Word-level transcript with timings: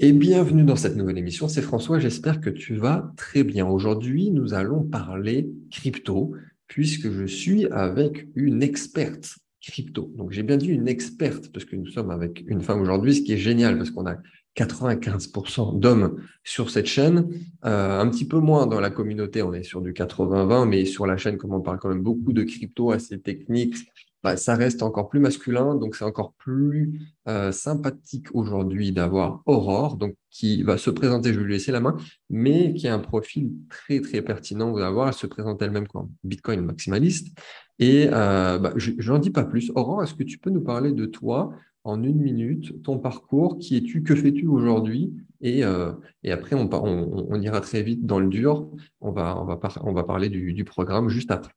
Et 0.00 0.12
bienvenue 0.12 0.64
dans 0.64 0.74
cette 0.74 0.96
nouvelle 0.96 1.18
émission. 1.18 1.46
C'est 1.46 1.62
François, 1.62 2.00
j'espère 2.00 2.40
que 2.40 2.50
tu 2.50 2.74
vas 2.74 3.12
très 3.16 3.44
bien. 3.44 3.64
Aujourd'hui, 3.64 4.32
nous 4.32 4.52
allons 4.52 4.82
parler 4.82 5.48
crypto, 5.70 6.34
puisque 6.66 7.12
je 7.12 7.24
suis 7.24 7.66
avec 7.66 8.26
une 8.34 8.64
experte 8.64 9.36
crypto. 9.62 10.12
Donc 10.16 10.32
j'ai 10.32 10.42
bien 10.42 10.56
dit 10.56 10.66
une 10.66 10.88
experte, 10.88 11.52
parce 11.52 11.64
que 11.64 11.76
nous 11.76 11.86
sommes 11.86 12.10
avec 12.10 12.42
une 12.48 12.60
femme 12.60 12.80
aujourd'hui, 12.80 13.14
ce 13.14 13.22
qui 13.22 13.34
est 13.34 13.38
génial, 13.38 13.76
parce 13.78 13.92
qu'on 13.92 14.06
a 14.06 14.16
95% 14.56 15.78
d'hommes 15.78 16.20
sur 16.42 16.70
cette 16.70 16.86
chaîne, 16.86 17.28
euh, 17.64 18.00
un 18.00 18.08
petit 18.08 18.26
peu 18.26 18.40
moins 18.40 18.66
dans 18.66 18.80
la 18.80 18.90
communauté, 18.90 19.42
on 19.42 19.54
est 19.54 19.62
sur 19.62 19.80
du 19.80 19.92
80-20, 19.92 20.68
mais 20.68 20.86
sur 20.86 21.06
la 21.06 21.16
chaîne, 21.16 21.36
comme 21.36 21.54
on 21.54 21.60
parle 21.60 21.78
quand 21.78 21.88
même 21.88 22.02
beaucoup 22.02 22.32
de 22.32 22.42
crypto 22.42 22.90
assez 22.90 23.20
technique, 23.20 23.76
bah, 24.24 24.38
ça 24.38 24.54
reste 24.54 24.82
encore 24.82 25.10
plus 25.10 25.20
masculin, 25.20 25.74
donc 25.74 25.94
c'est 25.94 26.04
encore 26.04 26.32
plus 26.38 26.98
euh, 27.28 27.52
sympathique 27.52 28.28
aujourd'hui 28.32 28.90
d'avoir 28.90 29.42
Aurore, 29.44 29.98
donc 29.98 30.16
qui 30.30 30.62
va 30.62 30.78
se 30.78 30.88
présenter, 30.88 31.34
je 31.34 31.38
vais 31.38 31.44
lui 31.44 31.52
laisser 31.52 31.72
la 31.72 31.80
main, 31.80 31.94
mais 32.30 32.72
qui 32.72 32.88
a 32.88 32.94
un 32.94 33.00
profil 33.00 33.52
très 33.68 34.00
très 34.00 34.22
pertinent 34.22 34.72
d'avoir. 34.72 35.08
Elle 35.08 35.14
se 35.14 35.26
présente 35.26 35.60
elle-même 35.60 35.86
comme 35.86 36.08
Bitcoin 36.24 36.62
maximaliste. 36.62 37.36
Et 37.78 38.08
euh, 38.10 38.58
bah, 38.58 38.72
je 38.76 39.12
n'en 39.12 39.18
dis 39.18 39.30
pas 39.30 39.44
plus. 39.44 39.70
Aurore, 39.74 40.02
est-ce 40.02 40.14
que 40.14 40.22
tu 40.22 40.38
peux 40.38 40.50
nous 40.50 40.62
parler 40.62 40.92
de 40.92 41.04
toi 41.04 41.52
en 41.84 42.02
une 42.02 42.18
minute, 42.18 42.82
ton 42.82 42.98
parcours, 42.98 43.58
qui 43.58 43.76
es-tu, 43.76 44.02
que 44.02 44.14
fais-tu 44.14 44.46
aujourd'hui? 44.46 45.12
Et, 45.42 45.66
euh, 45.66 45.92
après, 46.26 46.56
on, 46.56 47.40
ira 47.42 47.60
très 47.60 47.82
vite 47.82 48.06
dans 48.06 48.20
le 48.20 48.28
dur. 48.28 48.70
On 49.02 49.12
va, 49.12 50.02
parler 50.06 50.30
du 50.30 50.64
programme 50.64 51.10
juste 51.10 51.30
après. 51.30 51.52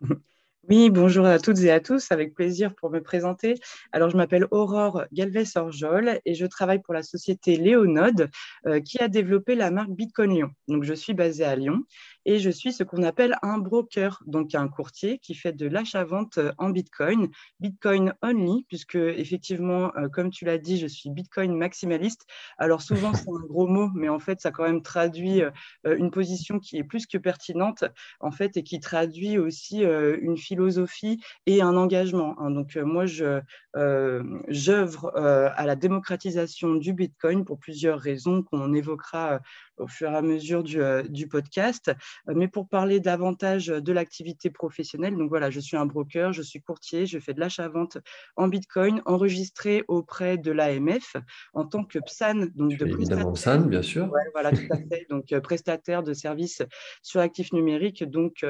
Oui, 0.70 0.88
bonjour 0.88 1.26
à 1.26 1.38
toutes 1.38 1.60
et 1.60 1.70
à 1.70 1.78
tous, 1.78 2.10
avec 2.10 2.34
plaisir 2.34 2.74
pour 2.74 2.90
me 2.90 3.02
présenter. 3.02 3.54
Alors, 3.92 4.08
je 4.08 4.16
m'appelle 4.16 4.46
Aurore 4.50 5.04
Galvez-Orjol 5.12 6.20
et 6.24 6.34
je 6.34 6.46
travaille 6.46 6.80
pour 6.80 6.94
la 6.94 7.02
société 7.02 7.56
Léonode 7.56 8.30
euh, 8.66 8.80
qui 8.80 8.98
a 8.98 9.08
développé 9.08 9.56
la 9.56 9.70
marque 9.70 9.90
Bitcoin 9.90 10.34
Lyon. 10.34 10.50
Donc, 10.68 10.84
je 10.84 10.94
suis 10.94 11.12
basée 11.12 11.44
à 11.44 11.54
Lyon 11.54 11.82
et 12.24 12.38
je 12.38 12.50
suis 12.50 12.72
ce 12.72 12.84
qu'on 12.84 13.02
appelle 13.02 13.36
un 13.42 13.58
broker, 13.58 14.22
donc 14.26 14.54
un 14.54 14.68
courtier 14.68 15.18
qui 15.18 15.34
fait 15.34 15.52
de 15.52 15.66
l'achat-vente 15.66 16.38
euh, 16.38 16.52
en 16.58 16.70
Bitcoin, 16.70 17.28
Bitcoin 17.60 18.14
only, 18.22 18.64
puisque 18.68 18.96
effectivement, 18.96 19.92
euh, 19.96 20.08
comme 20.08 20.30
tu 20.30 20.44
l'as 20.44 20.58
dit, 20.58 20.78
je 20.78 20.86
suis 20.86 21.10
Bitcoin 21.10 21.56
maximaliste. 21.56 22.26
Alors 22.58 22.82
souvent, 22.82 23.12
c'est 23.14 23.28
un 23.28 23.46
gros 23.46 23.66
mot, 23.66 23.90
mais 23.94 24.08
en 24.08 24.18
fait, 24.18 24.40
ça 24.40 24.50
quand 24.50 24.64
même 24.64 24.82
traduit 24.82 25.42
une 25.84 26.10
position 26.10 26.58
qui 26.58 26.76
est 26.78 26.84
plus 26.84 27.06
que 27.06 27.18
pertinente, 27.18 27.84
en 28.20 28.30
fait, 28.30 28.56
et 28.56 28.62
qui 28.62 28.80
traduit 28.80 29.38
aussi 29.38 29.82
une 29.82 30.36
philosophie 30.36 31.20
et 31.46 31.62
un 31.62 31.76
engagement. 31.76 32.34
Hein. 32.38 32.50
Donc, 32.50 32.76
euh, 32.76 32.84
moi, 32.84 33.06
je, 33.06 33.40
euh, 33.76 34.22
j'œuvre 34.48 35.12
euh, 35.16 35.50
à 35.54 35.66
la 35.66 35.76
démocratisation 35.76 36.74
du 36.74 36.92
Bitcoin 36.92 37.44
pour 37.44 37.58
plusieurs 37.58 38.00
raisons 38.00 38.42
qu'on 38.42 38.72
évoquera 38.72 39.40
au 39.78 39.86
fur 39.86 40.10
et 40.10 40.16
à 40.16 40.22
mesure 40.22 40.62
du, 40.62 40.80
du, 41.08 41.28
podcast. 41.28 41.92
Mais 42.26 42.48
pour 42.48 42.68
parler 42.68 43.00
davantage 43.00 43.66
de 43.66 43.92
l'activité 43.92 44.50
professionnelle, 44.50 45.16
donc 45.16 45.28
voilà, 45.28 45.50
je 45.50 45.60
suis 45.60 45.76
un 45.76 45.86
broker, 45.86 46.32
je 46.32 46.42
suis 46.42 46.60
courtier, 46.60 47.06
je 47.06 47.18
fais 47.18 47.34
de 47.34 47.40
l'achat-vente 47.40 47.98
en 48.36 48.48
Bitcoin 48.48 49.02
enregistré 49.04 49.84
auprès 49.88 50.38
de 50.38 50.52
l'AMF 50.52 51.16
en 51.54 51.64
tant 51.64 51.84
que 51.84 51.98
PSAN. 51.98 52.46
Donc 52.54 52.76
de 52.76 52.86
évidemment 52.86 53.32
PSAN, 53.32 53.62
bien 53.62 53.82
sûr. 53.82 54.10
voilà, 54.32 54.50
tout 54.50 54.66
à 54.70 54.76
fait. 54.76 55.06
Donc 55.10 55.26
prestataire 55.42 56.02
de 56.02 56.12
services 56.12 56.62
sur 57.02 57.20
actifs 57.20 57.52
numériques. 57.52 58.04
Donc 58.04 58.44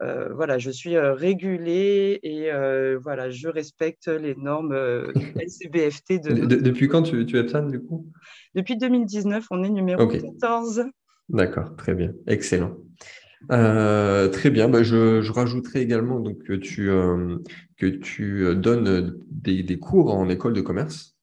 voilà, 0.00 0.58
je 0.58 0.70
suis 0.70 0.98
régulé 0.98 2.20
et 2.22 2.50
voilà, 3.02 3.30
je 3.30 3.48
respecte 3.48 4.08
les 4.08 4.34
normes 4.34 4.72
euh, 4.72 5.12
LCBFT. 5.36 6.20
De... 6.22 6.56
depuis 6.56 6.88
quand 6.88 7.02
tu, 7.02 7.24
tu 7.26 7.38
es 7.38 7.44
PSAN 7.44 7.68
du 7.68 7.80
coup? 7.80 8.06
Depuis 8.56 8.76
2019, 8.76 9.46
on 9.50 9.62
est 9.62 9.70
numéro 9.70 10.08
14. 10.08 10.86
D'accord, 11.28 11.76
très 11.76 11.94
bien, 11.94 12.12
excellent. 12.26 12.76
Euh, 13.52 14.28
très 14.28 14.50
bien, 14.50 14.68
bah, 14.68 14.82
je, 14.82 15.20
je, 15.20 15.32
rajouterai 15.32 15.82
également 15.82 16.18
donc, 16.18 16.42
que 16.42 16.54
tu, 16.54 16.90
euh, 16.90 17.36
que 17.76 17.86
tu 17.86 18.56
donnes 18.56 19.14
des, 19.30 19.62
des, 19.62 19.78
cours 19.78 20.12
en 20.14 20.28
école 20.28 20.54
de 20.54 20.62
commerce. 20.62 21.16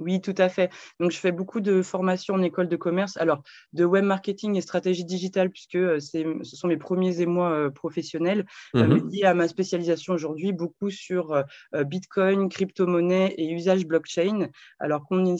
Oui, 0.00 0.20
tout 0.20 0.34
à 0.38 0.48
fait. 0.48 0.70
Donc, 0.98 1.10
je 1.10 1.18
fais 1.18 1.30
beaucoup 1.30 1.60
de 1.60 1.82
formations 1.82 2.34
en 2.34 2.42
école 2.42 2.68
de 2.68 2.76
commerce, 2.76 3.18
alors 3.18 3.42
de 3.74 3.84
web 3.84 4.04
marketing 4.04 4.56
et 4.56 4.62
stratégie 4.62 5.04
digitale, 5.04 5.50
puisque 5.50 5.76
euh, 5.76 6.00
ce 6.00 6.56
sont 6.56 6.68
mes 6.68 6.78
premiers 6.78 7.20
émois 7.20 7.50
euh, 7.50 7.70
professionnels, 7.70 8.46
euh, 8.74 8.86
mmh 8.86 9.10
liés 9.10 9.24
à 9.24 9.34
ma 9.34 9.46
spécialisation 9.46 10.14
aujourd'hui, 10.14 10.52
beaucoup 10.52 10.90
sur 10.90 11.44
Bitcoin, 11.72 12.48
crypto-monnaie 12.48 13.34
et 13.36 13.50
usage 13.50 13.86
blockchain. 13.86 14.48
Alors 14.78 15.04
qu'on 15.04 15.36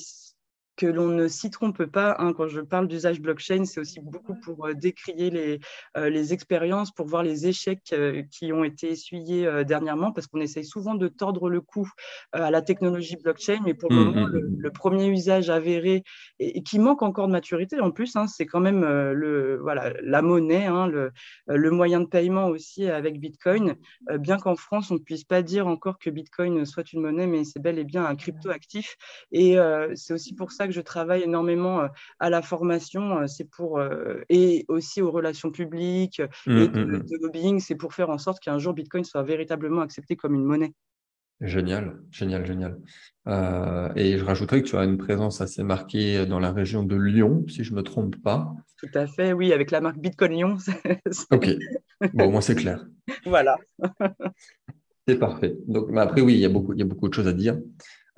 que 0.81 0.87
l'on 0.87 1.09
ne 1.09 1.29
s'y 1.29 1.51
trompe 1.51 1.85
pas. 1.85 2.17
Hein. 2.19 2.33
Quand 2.33 2.49
je 2.49 2.63
parle 2.63 2.89
d'usage 2.89 3.21
blockchain, 3.21 3.67
c'est 3.67 3.81
aussi 3.81 4.01
beaucoup 4.01 4.35
pour 4.35 4.67
euh, 4.67 4.73
décrier 4.73 5.29
les, 5.29 5.61
euh, 5.99 6.09
les 6.09 6.33
expériences, 6.33 6.91
pour 6.91 7.07
voir 7.07 7.23
les 7.23 7.47
échecs 7.47 7.93
euh, 7.93 8.23
qui 8.31 8.51
ont 8.55 8.65
été 8.65 8.89
essuyés 8.89 9.47
dernièrement, 9.67 10.11
parce 10.11 10.27
qu'on 10.27 10.41
essaye 10.41 10.65
souvent 10.65 10.95
de 10.95 11.09
tordre 11.09 11.51
le 11.51 11.61
cou 11.61 11.87
à 12.33 12.51
la 12.51 12.63
technologie 12.63 13.17
blockchain, 13.17 13.61
mais 13.63 13.75
pour 13.75 13.91
le 13.91 13.97
mmh, 13.97 14.05
moment, 14.05 14.27
mmh, 14.29 14.39
mmh. 14.39 14.57
le, 14.59 14.71
premier 14.71 15.09
usage 15.09 15.51
avéré 15.51 16.03
et, 16.39 16.63
qui 16.63 16.79
manque 16.79 17.03
encore 17.03 17.27
de 17.27 17.33
maturité 17.33 17.79
en 17.81 17.91
plus, 17.91 18.17
hein, 18.17 18.27
c'est 18.27 18.47
quand 18.47 18.61
même 18.61 18.81
le, 18.81 19.59
voilà, 19.61 19.93
la 20.03 20.23
monnaie, 20.23 20.65
hein, 20.65 20.87
le, 20.87 21.13
le, 21.47 21.71
moyen 21.71 22.01
de 22.01 22.07
paiement 22.07 22.47
aussi 22.47 22.89
avec 22.89 23.21
Bitcoin, 23.21 23.75
bien 24.19 24.39
qu'en 24.39 24.57
France, 24.57 24.91
on 24.91 24.95
ne 24.95 25.01
puisse 25.01 25.25
pas 25.25 25.43
dire 25.43 25.67
encore 25.67 25.99
que 25.99 26.09
Bitcoin 26.09 26.65
soit 26.65 26.91
une 26.93 27.03
monnaie, 27.03 27.27
mais 27.27 27.45
c'est 27.45 27.61
bel 27.61 27.79
et 27.79 27.85
bien 27.85 28.07
un 28.07 28.17
crypto-actif. 28.17 28.97
Et 29.33 29.57
c'est 29.95 30.15
aussi 30.15 30.35
pour 30.35 30.53
ça 30.53 30.70
que 30.71 30.77
je 30.77 30.81
travaille 30.81 31.23
énormément 31.23 31.81
euh, 31.81 31.89
à 32.19 32.31
la 32.31 32.43
formation, 32.43 33.19
euh, 33.19 33.27
c'est 33.27 33.49
pour 33.51 33.79
euh, 33.79 34.23
et 34.29 34.65
aussi 34.69 35.03
aux 35.03 35.11
relations 35.11 35.51
publiques 35.51 36.23
mmh, 36.47 36.57
et 36.57 36.69
mmh, 36.69 36.85
mmh. 36.85 37.03
de, 37.03 37.23
lobbying, 37.23 37.61
c'est 37.61 37.75
pour 37.75 37.93
faire 37.93 38.11
en 38.11 38.19
sorte 38.19 38.41
qu'un 38.41 38.59
jour 38.59 38.73
Bitcoin 38.73 39.05
soit 39.05 39.23
véritablement 39.23 39.83
accepté 39.83 40.17
comme 40.17 40.35
une 40.35 40.45
monnaie. 40.45 40.73
Génial, 41.41 41.99
génial, 42.11 42.45
génial. 42.45 42.77
et 43.97 44.19
je 44.19 44.25
rajouterais 44.25 44.63
que 44.63 44.69
tu 44.69 44.77
as 44.77 44.85
une 44.85 44.99
présence 44.99 45.41
assez 45.41 45.63
marquée 45.63 46.27
dans 46.27 46.39
la 46.39 46.53
région 46.53 46.83
de 46.83 46.97
Lyon, 46.97 47.47
si 47.49 47.65
je 47.65 47.73
ne 47.73 47.79
me 47.79 47.83
trompe 47.83 48.17
pas. 48.23 48.53
Tout 48.77 48.91
à 48.93 49.07
fait, 49.07 49.33
oui, 49.33 49.55
avec 49.55 49.71
la 49.71 49.81
marque 49.81 49.99
Bitcoin 49.99 50.33
Lyon. 50.33 50.57
ok, 51.31 51.49
bon, 52.13 52.27
au 52.27 52.31
moins 52.31 52.43
c'est 52.43 52.57
clair. 52.57 52.85
voilà. 53.25 53.57
c'est 55.09 55.19
parfait. 55.19 55.57
Donc, 55.67 55.89
mais 55.89 56.03
après, 56.03 56.21
oui, 56.21 56.35
il 56.35 56.41
y, 56.41 56.45
a 56.45 56.51
beaucoup, 56.51 56.75
il 56.75 56.79
y 56.79 56.83
a 56.83 56.87
beaucoup 56.87 57.09
de 57.09 57.15
choses 57.15 57.29
à 57.29 57.33
dire. 57.33 57.59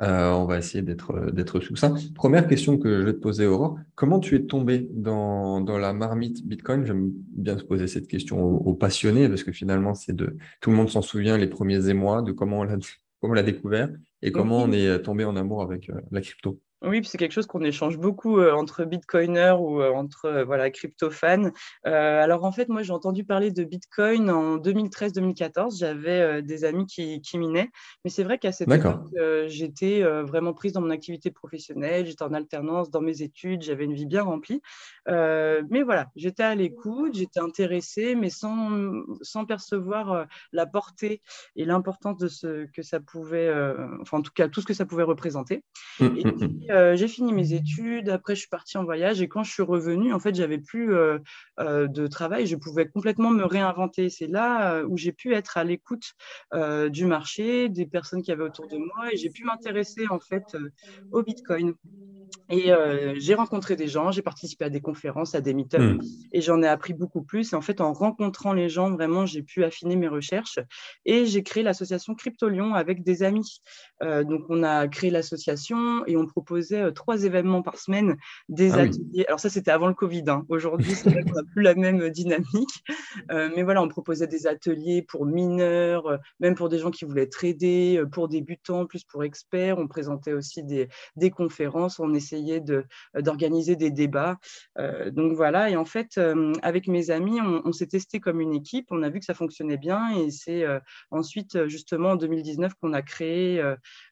Euh, 0.03 0.31
on 0.31 0.47
va 0.47 0.59
essayer 0.59 0.83
d'être 0.83 1.31
d'être 1.31 1.61
ça. 1.77 1.95
Première 2.15 2.49
question 2.49 2.77
que 2.77 3.01
je 3.01 3.07
vais 3.07 3.13
te 3.13 3.21
poser, 3.21 3.47
Aurore. 3.47 3.79
Comment 3.95 4.19
tu 4.19 4.35
es 4.35 4.43
tombé 4.43 4.89
dans, 4.93 5.61
dans 5.61 5.79
la 5.79 5.93
marmite 5.93 6.45
Bitcoin? 6.45 6.85
J'aime 6.85 7.13
bien 7.37 7.57
se 7.57 7.63
poser 7.63 7.87
cette 7.87 8.09
question 8.09 8.43
aux, 8.43 8.75
passionnés 8.75 9.29
parce 9.29 9.45
que 9.45 9.53
finalement, 9.53 9.95
c'est 9.95 10.15
de 10.15 10.37
tout 10.61 10.71
le 10.71 10.77
monde 10.77 10.91
s'en 10.91 11.03
souvient 11.03 11.39
les 11.39 11.47
premiers 11.47 11.89
émois 11.89 12.23
de 12.23 12.33
comment 12.33 12.61
on 12.61 12.65
l'a 12.65 12.79
comment 13.21 13.33
on 13.33 13.35
l'a 13.35 13.45
découvert 13.45 13.91
et 14.23 14.33
comment 14.33 14.63
on 14.63 14.73
est 14.73 15.03
tombé 15.03 15.25
en 15.25 15.37
amour 15.37 15.63
avec 15.63 15.89
euh, 15.91 16.01
la 16.11 16.21
crypto. 16.21 16.59
Oui, 16.85 17.01
c'est 17.05 17.17
quelque 17.17 17.33
chose 17.33 17.47
qu'on 17.47 17.63
échange 17.63 17.97
beaucoup 17.97 18.39
euh, 18.39 18.53
entre 18.53 18.85
bitcoiners 18.85 19.55
ou 19.59 19.81
euh, 19.81 19.93
entre 19.93 20.25
euh, 20.25 20.45
voilà, 20.45 20.71
crypto-fans. 20.71 21.51
alors 21.85 22.45
en 22.45 22.51
fait, 22.51 22.69
moi 22.69 22.83
j'ai 22.83 22.93
entendu 22.93 23.25
parler 23.25 23.53
de 23.53 23.63
Bitcoin 23.63 24.31
en 24.31 24.57
2013-2014. 24.59 25.79
J'avais 25.79 26.43
des 26.43 26.65
amis 26.65 26.87
qui, 26.87 27.21
qui, 27.21 27.39
minaient, 27.39 27.71
mais 28.05 28.11
c'est 28.11 28.25
vrai 28.25 28.39
qu'à 28.39 28.53
cette 28.53 28.71
époque, 28.71 29.01
j'étais 29.47 30.03
vraiment 30.23 30.53
prise 30.53 30.73
dans 30.73 30.81
mon 30.81 30.91
activité 30.91 31.31
professionnelle, 31.31 32.07
j'étais 32.07 32.23
en 32.23 32.35
alternance 32.35 32.91
dans 32.91 33.01
mes 33.01 33.23
études, 33.23 33.63
j'avais 33.63 33.85
une 33.85 33.95
vie 33.95 34.07
bien 34.07 34.23
remplie. 34.23 34.61
mais 35.07 35.83
voilà, 35.83 36.09
j'étais 36.17 36.43
à 36.43 36.55
l'écoute, 36.55 37.15
j'étais 37.15 37.41
intéressée, 37.41 38.15
mais 38.15 38.31
sans, 38.31 38.71
sans 39.23 39.45
percevoir 39.45 40.27
la 40.53 40.67
portée 40.67 41.23
et 41.57 41.65
l'importance 41.65 42.19
de 42.19 42.29
ce 42.29 42.67
que 42.67 42.83
ça 42.83 43.01
pouvait, 43.01 43.53
enfin 44.01 44.19
en 44.19 44.23
tout 44.23 44.33
cas 44.35 44.49
tout 44.49 44.61
ce 44.61 44.67
que 44.67 44.75
ça 44.75 44.87
pouvait 44.87 45.03
représenter. 45.03 45.63
Mmh, 46.01 46.05
et 46.05 46.25
mmh, 46.25 46.29
mmh. 46.29 46.72
Euh, 46.73 46.97
j'ai 46.97 47.09
fini 47.09 47.33
mes 47.33 47.53
études. 47.53 48.09
Après, 48.09 48.35
je 48.35 48.41
suis 48.41 48.49
partie 48.49 48.79
en 48.79 48.85
voyage. 48.85 49.21
Et 49.21 49.29
quand 49.29 49.43
je 49.43 49.53
suis 49.53 49.63
revenue, 49.63 50.13
en 50.13 50.19
fait, 50.19 50.35
j'avais 50.35 50.59
plus 50.59 50.95
euh, 50.95 51.19
euh, 51.61 51.87
de 51.87 52.07
travail. 52.07 52.47
Je 52.47 52.57
pouvais 52.57 52.89
complètement 52.89 53.31
me 53.31 53.45
réinventer. 53.45 54.09
C'est 54.09 54.27
là 54.27 54.83
où 54.85 54.97
j'ai 54.97 55.13
pu 55.13 55.35
être 55.35 55.57
à 55.57 55.65
l'écoute 55.65 56.13
du 56.91 57.05
marché, 57.05 57.69
des 57.69 57.87
personnes 57.87 58.23
qui 58.23 58.33
avaient 58.33 58.45
autour 58.45 58.69
de 58.69 58.79
moi. 58.79 59.13
Et 59.13 59.17
j'ai 59.17 59.31
pu 59.31 59.45
m'intéresser, 59.45 60.07
en 60.09 60.19
fait, 60.19 60.57
au 61.11 61.23
Bitcoin. 61.23 61.75
Et 62.49 62.73
j'ai 63.17 63.35
rencontré 63.35 63.77
des 63.77 63.89
gens, 63.89 64.11
j'ai 64.11 64.23
participé 64.23 64.65
à 64.65 64.71
des 64.71 64.81
conférences, 64.81 65.35
à 65.35 65.41
des 65.41 65.55
meet 65.55 65.75
mmh. 65.75 65.99
et 66.33 66.41
j'en 66.41 66.63
ai 66.63 66.69
appris 66.69 66.95
beaucoup 66.95 67.23
plus. 67.23 67.53
Et 67.53 67.57
en 67.57 67.61
fait, 67.61 67.81
en 67.81 67.93
rencontrant 67.93 68.53
les 68.53 68.69
gens, 68.69 68.91
vraiment, 68.91 69.27
j'ai 69.27 69.43
pu 69.43 69.65
affiner 69.65 69.97
mes 69.97 70.09
recherches. 70.09 70.59
Et 71.05 71.27
j'ai 71.27 71.43
créé 71.43 71.63
l'association 71.63 72.15
Crypto 72.15 72.49
Lyon 72.49 72.75
avec 72.75 73.03
des 73.03 73.23
amis. 73.23 73.61
Donc, 74.25 74.45
on 74.49 74.63
a 74.63 74.89
créé 74.89 75.11
l'association 75.11 76.05
et 76.07 76.17
on 76.17 76.27
propose 76.27 76.73
euh, 76.73 76.91
trois 76.91 77.25
événements 77.25 77.63
par 77.63 77.79
semaine, 77.79 78.17
des 78.49 78.73
ah 78.73 78.83
ateliers. 78.83 79.25
Alors 79.27 79.41
ça, 79.41 79.51
c'était 79.51 79.71
avant 79.71 79.89
le 79.89 79.95
Covid. 79.95 80.25
Hein. 80.29 80.45
Aujourd'hui, 80.49 80.95
on 81.07 81.11
n'a 81.11 81.43
plus 81.53 81.63
la 81.63 81.75
même 81.75 82.11
dynamique. 82.11 82.85
Euh, 83.31 83.51
mais 83.55 83.63
voilà, 83.63 83.83
on 83.83 83.89
proposait 83.89 84.27
des 84.27 84.47
ateliers 84.47 85.03
pour 85.03 85.27
mineurs, 85.27 86.07
euh, 86.07 86.17
même 86.41 86.55
pour 86.55 86.69
des 86.69 86.79
gens 86.79 86.91
qui 86.91 87.05
voulaient 87.05 87.29
trader, 87.29 88.03
pour 88.11 88.29
débutants, 88.29 88.87
plus 88.87 89.05
pour 89.05 89.25
experts. 89.25 89.79
On 89.79 89.89
présentait 89.89 90.33
aussi 90.33 90.63
des, 90.63 90.89
des 91.17 91.31
conférences. 91.31 91.99
On 91.99 92.15
essayait 92.15 92.63
d'organiser 93.15 93.77
des 93.77 93.91
débats. 93.91 94.39
donc 95.11 95.33
voilà, 95.35 95.71
et 95.71 95.77
en 95.77 95.85
fait, 95.85 96.21
avec 96.63 96.89
mes 96.89 97.11
amis, 97.11 97.41
on, 97.41 97.73
s'est 97.73 97.87
testé 97.87 98.21
comme 98.21 98.41
une 98.41 98.53
équipe, 98.53 98.87
on 98.91 99.03
a 99.03 99.11
vu 99.11 99.19
que 99.19 99.25
ça 99.25 99.35
fonctionnait 99.35 99.77
bien 99.77 100.11
et 100.17 100.31
c'est 100.31 100.65
ensuite 101.11 101.67
justement 101.67 102.11
en 102.11 102.17
2019 102.17 102.75
qu'on 102.75 102.93
a 102.93 103.03
créé 103.03 103.63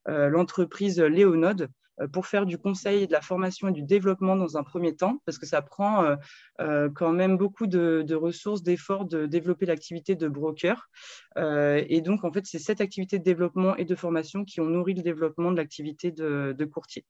l'entreprise 0.06 1.00
Léonode 1.00 1.68
euh, 2.00 2.08
pour 2.08 2.26
faire 2.26 2.46
du 2.46 2.58
conseil, 2.58 3.06
de 3.06 3.12
la 3.12 3.20
formation 3.20 3.68
et 3.68 3.72
du 3.72 3.82
développement 3.82 4.36
dans 4.36 4.56
un 4.56 4.62
premier 4.62 4.94
temps, 4.94 5.20
parce 5.24 5.38
que 5.38 5.46
ça 5.46 5.62
prend 5.62 6.04
euh, 6.04 6.16
euh, 6.60 6.88
quand 6.94 7.12
même 7.12 7.36
beaucoup 7.36 7.66
de, 7.66 8.14
ressources, 8.14 8.62
d'efforts 8.62 9.06
de 9.06 9.26
développer 9.26 9.66
l'activité 9.66 10.14
de 10.14 10.28
broker. 10.28 10.88
et 11.36 12.00
donc, 12.00 12.24
en 12.24 12.32
fait, 12.32 12.44
c'est 12.46 12.58
cette 12.58 12.80
activité 12.80 13.18
de 13.18 13.24
développement 13.24 13.76
et 13.76 13.84
de 13.84 13.94
formation 13.94 14.44
qui 14.44 14.60
ont 14.60 14.66
nourri 14.66 14.94
le 14.94 15.02
développement 15.02 15.52
de 15.52 15.56
l'activité 15.56 16.10
de, 16.10 16.64
courtier. 16.64 17.04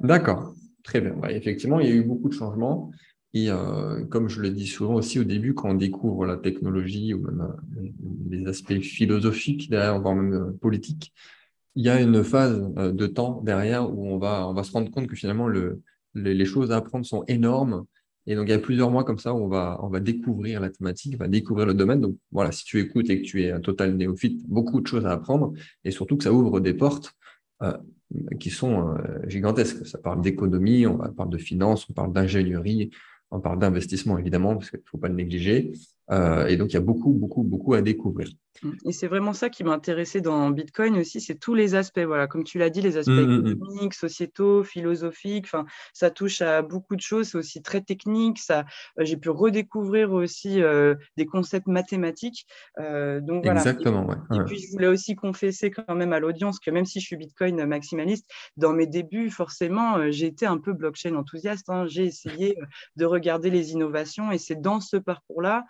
D'accord, 0.00 0.54
très 0.82 1.00
bien. 1.00 1.14
effectivement, 1.28 1.80
il 1.80 1.88
y 1.88 1.92
a 1.92 1.94
eu 1.94 2.04
beaucoup 2.04 2.28
de 2.28 2.34
changements. 2.34 2.90
Et 3.34 3.48
comme 4.10 4.28
je 4.28 4.40
le 4.40 4.50
dis 4.50 4.66
souvent 4.66 4.94
aussi 4.94 5.18
au 5.18 5.24
début, 5.24 5.54
quand 5.54 5.70
on 5.70 5.74
découvre 5.74 6.24
la 6.26 6.36
technologie 6.36 7.14
ou 7.14 7.20
même 7.20 7.54
les 8.30 8.46
aspects 8.46 8.80
philosophiques 8.80 9.70
derrière, 9.70 10.00
voire 10.00 10.14
même 10.14 10.56
politiques, 10.58 11.12
il 11.78 11.84
y 11.84 11.88
a 11.88 12.00
une 12.00 12.24
phase 12.24 12.60
euh, 12.76 12.90
de 12.90 13.06
temps 13.06 13.40
derrière 13.42 13.88
où 13.88 14.08
on 14.08 14.18
va, 14.18 14.52
se 14.64 14.72
rendre 14.72 14.90
compte 14.90 15.06
que 15.06 15.14
finalement, 15.14 15.46
le, 15.46 15.80
les, 16.14 16.44
choses 16.44 16.72
à 16.72 16.76
apprendre 16.78 17.06
sont 17.06 17.22
énormes. 17.28 17.84
Et 18.26 18.34
donc, 18.34 18.48
il 18.48 18.50
y 18.50 18.54
a 18.54 18.58
plusieurs 18.58 18.90
mois 18.90 19.04
comme 19.04 19.20
ça 19.20 19.32
où 19.32 19.38
on 19.44 19.48
va, 19.48 19.78
on 19.84 19.88
va 19.88 20.00
découvrir 20.00 20.60
la 20.60 20.70
thématique, 20.70 21.14
on 21.14 21.22
va 21.22 21.28
découvrir 21.28 21.66
le 21.66 21.74
domaine. 21.74 22.00
Donc, 22.00 22.16
voilà, 22.32 22.50
si 22.50 22.64
tu 22.64 22.80
écoutes 22.80 23.08
et 23.10 23.22
que 23.22 23.26
tu 23.26 23.44
es 23.44 23.52
un 23.52 23.60
total 23.60 23.96
néophyte, 23.96 24.44
beaucoup 24.48 24.80
de 24.80 24.88
choses 24.88 25.06
à 25.06 25.12
apprendre. 25.12 25.52
Et 25.84 25.92
surtout 25.92 26.16
que 26.16 26.24
ça 26.24 26.32
ouvre 26.32 26.58
des 26.58 26.74
portes 26.74 27.14
euh, 27.62 27.78
qui 28.40 28.50
sont 28.50 28.96
euh, 28.96 29.28
gigantesques. 29.28 29.86
Ça 29.86 29.98
parle 29.98 30.20
d'économie, 30.20 30.84
on 30.84 30.98
parle 30.98 31.30
de 31.30 31.38
finance, 31.38 31.88
on 31.88 31.92
parle 31.92 32.12
d'ingénierie, 32.12 32.90
on 33.30 33.38
parle 33.38 33.60
d'investissement, 33.60 34.18
évidemment, 34.18 34.56
parce 34.56 34.70
qu'il 34.70 34.80
ne 34.80 34.88
faut 34.90 34.98
pas 34.98 35.08
le 35.08 35.14
négliger. 35.14 35.74
Et 36.10 36.56
donc, 36.56 36.70
il 36.70 36.74
y 36.74 36.76
a 36.76 36.80
beaucoup, 36.80 37.12
beaucoup, 37.12 37.42
beaucoup 37.42 37.74
à 37.74 37.82
découvrir. 37.82 38.28
Et 38.84 38.92
c'est 38.92 39.06
vraiment 39.06 39.32
ça 39.32 39.50
qui 39.50 39.64
m'a 39.64 39.72
intéressé 39.72 40.20
dans 40.20 40.50
Bitcoin 40.50 40.96
aussi, 40.98 41.20
c'est 41.20 41.36
tous 41.36 41.54
les 41.54 41.74
aspects, 41.74 42.00
voilà, 42.00 42.26
comme 42.26 42.44
tu 42.44 42.58
l'as 42.58 42.70
dit, 42.70 42.80
les 42.80 42.96
aspects 42.96 43.10
mmh, 43.10 43.46
économiques, 43.46 43.94
sociétaux, 43.94 44.64
philosophiques, 44.64 45.44
enfin, 45.46 45.64
ça 45.92 46.10
touche 46.10 46.40
à 46.42 46.62
beaucoup 46.62 46.96
de 46.96 47.00
choses, 47.00 47.28
c'est 47.28 47.38
aussi 47.38 47.62
très 47.62 47.80
technique, 47.80 48.38
ça, 48.38 48.64
euh, 48.98 49.04
j'ai 49.04 49.16
pu 49.16 49.30
redécouvrir 49.30 50.12
aussi 50.12 50.62
euh, 50.62 50.94
des 51.16 51.26
concepts 51.26 51.66
mathématiques. 51.66 52.46
Euh, 52.80 53.20
donc 53.20 53.44
voilà. 53.44 53.60
Exactement, 53.60 54.08
et, 54.12 54.36
et, 54.36 54.44
puis 54.44 54.58
je 54.58 54.70
voulais 54.72 54.88
aussi 54.88 55.14
confesser 55.14 55.70
quand 55.70 55.94
même 55.94 56.12
à 56.12 56.20
l'audience 56.20 56.58
que 56.58 56.70
même 56.70 56.84
si 56.84 57.00
je 57.00 57.06
suis 57.06 57.16
Bitcoin 57.16 57.64
maximaliste, 57.64 58.28
dans 58.56 58.72
mes 58.72 58.86
débuts, 58.86 59.30
forcément, 59.30 60.02
été 60.02 60.46
un 60.46 60.58
peu 60.58 60.72
blockchain 60.72 61.14
enthousiaste. 61.14 61.70
Hein. 61.70 61.86
j'ai 61.86 62.04
essayé 62.04 62.58
de 62.96 63.04
regarder 63.04 63.50
les 63.50 63.72
innovations 63.72 64.32
et 64.32 64.38
c'est 64.38 64.60
dans 64.60 64.80
ce 64.80 64.96
parcours-là 64.96 65.64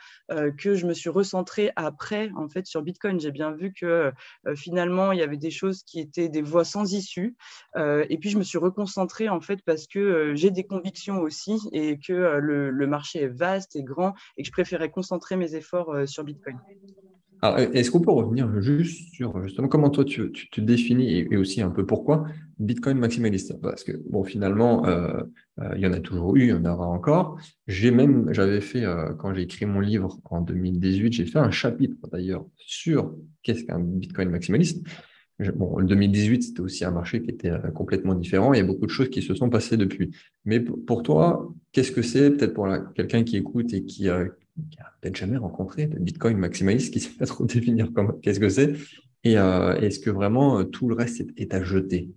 que 0.59 0.75
je 0.75 0.87
me 0.87 0.95
suis 0.95 1.11
recentrée 1.11 1.73
après, 1.77 2.31
en 2.37 2.49
fait, 2.49 2.67
sur 2.67 2.83
Bitcoin. 2.83 3.21
J'ai 3.21 3.31
bien 3.31 3.53
vu 3.53 3.73
que 3.73 4.13
euh, 4.47 4.55
finalement, 4.57 5.13
il 5.13 5.19
y 5.19 5.23
avait 5.23 5.37
des 5.37 5.51
choses 5.51 5.83
qui 5.83 6.01
étaient 6.01 6.29
des 6.29 6.43
voies 6.43 6.65
sans 6.65 6.93
issue. 6.93 7.37
Euh, 7.77 8.05
et 8.09 8.19
puis, 8.19 8.31
je 8.31 8.39
me 8.39 8.43
suis 8.43 8.59
reconcentrée 8.59 9.29
en 9.29 9.41
fait 9.41 9.61
parce 9.65 9.87
que 9.87 9.99
euh, 9.99 10.35
j'ai 10.35 10.51
des 10.51 10.65
convictions 10.65 11.21
aussi 11.21 11.59
et 11.73 11.99
que 11.99 12.13
le, 12.13 12.87
marché 12.89 13.23
est 13.23 13.29
vaste 13.29 13.77
et 13.77 13.83
grand 13.83 14.15
et 14.37 14.43
que 14.43 14.47
je 14.47 14.53
préférais 14.53 14.91
concentrer 14.91 15.37
mes 15.37 15.55
efforts 15.55 15.95
sur 16.07 16.25
Bitcoin. 16.25 16.59
Alors, 17.41 17.59
est-ce 17.59 17.91
qu'on 17.91 18.01
peut 18.01 18.11
revenir 18.11 18.61
juste 18.61 19.15
sur 19.15 19.43
justement 19.45 19.69
comment 19.69 19.91
toi 19.91 20.05
tu, 20.05 20.33
te 20.33 20.61
définis 20.61 21.27
et, 21.31 21.37
aussi 21.37 21.63
un 21.63 21.71
peu 21.71 21.87
pourquoi 21.87 22.27
Bitcoin 22.59 22.99
maximaliste? 22.99 23.61
Parce 23.61 23.85
que 23.85 23.93
bon, 24.11 24.25
finalement, 24.25 24.85
euh, 24.87 25.23
euh, 25.61 25.73
il 25.77 25.81
y 25.81 25.87
en 25.87 25.93
a 25.93 26.01
toujours 26.01 26.35
eu, 26.37 26.43
il 26.43 26.49
y 26.49 26.53
en 26.53 26.65
aura 26.65 26.87
encore. 26.87 27.39
J'ai 27.69 27.93
même, 27.93 28.33
j'avais 28.33 28.61
fait 28.61 28.85
euh, 28.85 29.13
quand 29.15 29.35
j'ai 29.35 29.43
écrit 29.43 29.67
mon 29.67 29.79
livre 29.79 30.19
en 30.25 30.41
2018, 30.41 31.13
j'ai 31.13 31.27
fait 31.27 31.39
un 31.39 31.53
chapitre 31.53 31.97
d'ailleurs 32.11 32.45
sur 32.57 33.15
qu'est-ce 33.43 33.65
qu'un 33.65 33.79
Bitcoin 33.79 34.31
maximaliste. 34.31 34.85
Bon, 35.55 35.79
le 35.79 35.87
2018, 35.87 36.43
c'était 36.43 36.61
aussi 36.61 36.85
un 36.85 36.91
marché 36.91 37.23
qui 37.23 37.31
était 37.31 37.53
complètement 37.73 38.17
différent. 38.17 38.53
Il 38.53 38.57
y 38.57 38.61
a 38.61 38.65
beaucoup 38.65 38.87
de 38.87 38.91
choses 38.91 39.09
qui 39.09 39.23
se 39.23 39.37
sont 39.37 39.49
passées 39.49 39.77
depuis. 39.77 40.11
Mais 40.45 40.59
pour 40.59 41.05
toi, 41.05 41.55
qu'est-ce 41.71 41.93
que 41.93 42.03
c'est 42.03 42.33
Peut-être 42.33 42.55
pour 42.55 42.67
quelqu'un 42.97 43.23
qui 43.23 43.37
écoute 43.37 43.73
et 43.73 43.85
qui, 43.85 44.09
qui 44.71 44.79
n'a 44.79 44.93
peut-être 45.01 45.17
jamais 45.17 45.37
rencontré 45.37 45.87
de 45.87 45.99
Bitcoin 45.99 46.37
maximaliste, 46.37 46.93
qui 46.93 46.99
ne 46.99 47.05
sait 47.05 47.19
pas 47.19 47.27
trop 47.27 47.45
définir 47.47 47.89
qu'est-ce 48.23 48.41
que 48.41 48.49
c'est. 48.49 48.75
Et 49.25 49.39
euh, 49.39 49.75
est-ce 49.77 49.99
que 49.99 50.11
vraiment 50.11 50.61
euh, 50.61 50.65
tout 50.65 50.89
le 50.89 50.95
reste 50.95 51.23
est 51.37 51.55
à 51.55 51.63
jeter? 51.63 52.11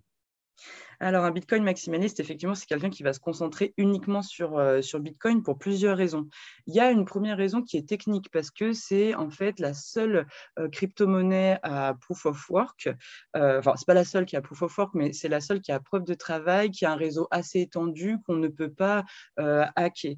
Alors, 1.01 1.25
un 1.25 1.31
Bitcoin 1.31 1.63
maximaliste, 1.63 2.19
effectivement, 2.19 2.53
c'est 2.53 2.68
quelqu'un 2.68 2.92
qui 2.92 3.01
va 3.01 3.12
se 3.12 3.19
concentrer 3.19 3.74
uniquement 3.77 4.21
sur, 4.21 4.59
euh, 4.59 4.83
sur 4.83 5.00
Bitcoin 5.00 5.42
pour 5.42 5.57
plusieurs 5.57 5.98
raisons. 5.98 6.27
Il 6.68 6.75
y 6.75 6.80
a 6.80 6.92
une 6.92 7.06
première 7.06 7.38
raison 7.38 7.63
qui 7.63 7.75
est 7.77 7.89
technique 7.89 8.30
parce 8.31 8.51
que 8.51 8.71
c'est 8.71 9.15
en 9.15 9.31
fait 9.31 9.59
la 9.59 9.74
seule 9.74 10.27
euh, 10.59 10.69
crypto-monnaie 10.69 11.57
à 11.63 11.95
proof 12.00 12.27
of 12.27 12.50
work. 12.51 12.88
Euh, 13.36 13.57
enfin, 13.57 13.75
ce 13.75 13.81
n'est 13.81 13.86
pas 13.88 13.95
la 13.95 14.03
seule 14.03 14.27
qui 14.27 14.36
a 14.36 14.42
proof 14.42 14.62
of 14.62 14.77
work, 14.77 14.92
mais 14.94 15.12
c'est 15.12 15.27
la 15.27 15.42
seule 15.42 15.62
qui 15.62 15.71
a 15.71 15.80
preuve 15.80 16.03
de 16.03 16.13
travail, 16.13 16.69
qui 16.69 16.86
a 16.86 16.92
un 16.92 16.95
réseau 16.95 17.27
assez 17.31 17.62
étendu 17.62 18.18
qu'on 18.27 18.36
ne 18.36 18.47
peut 18.47 18.71
pas 18.71 19.04
hacker. 19.38 20.15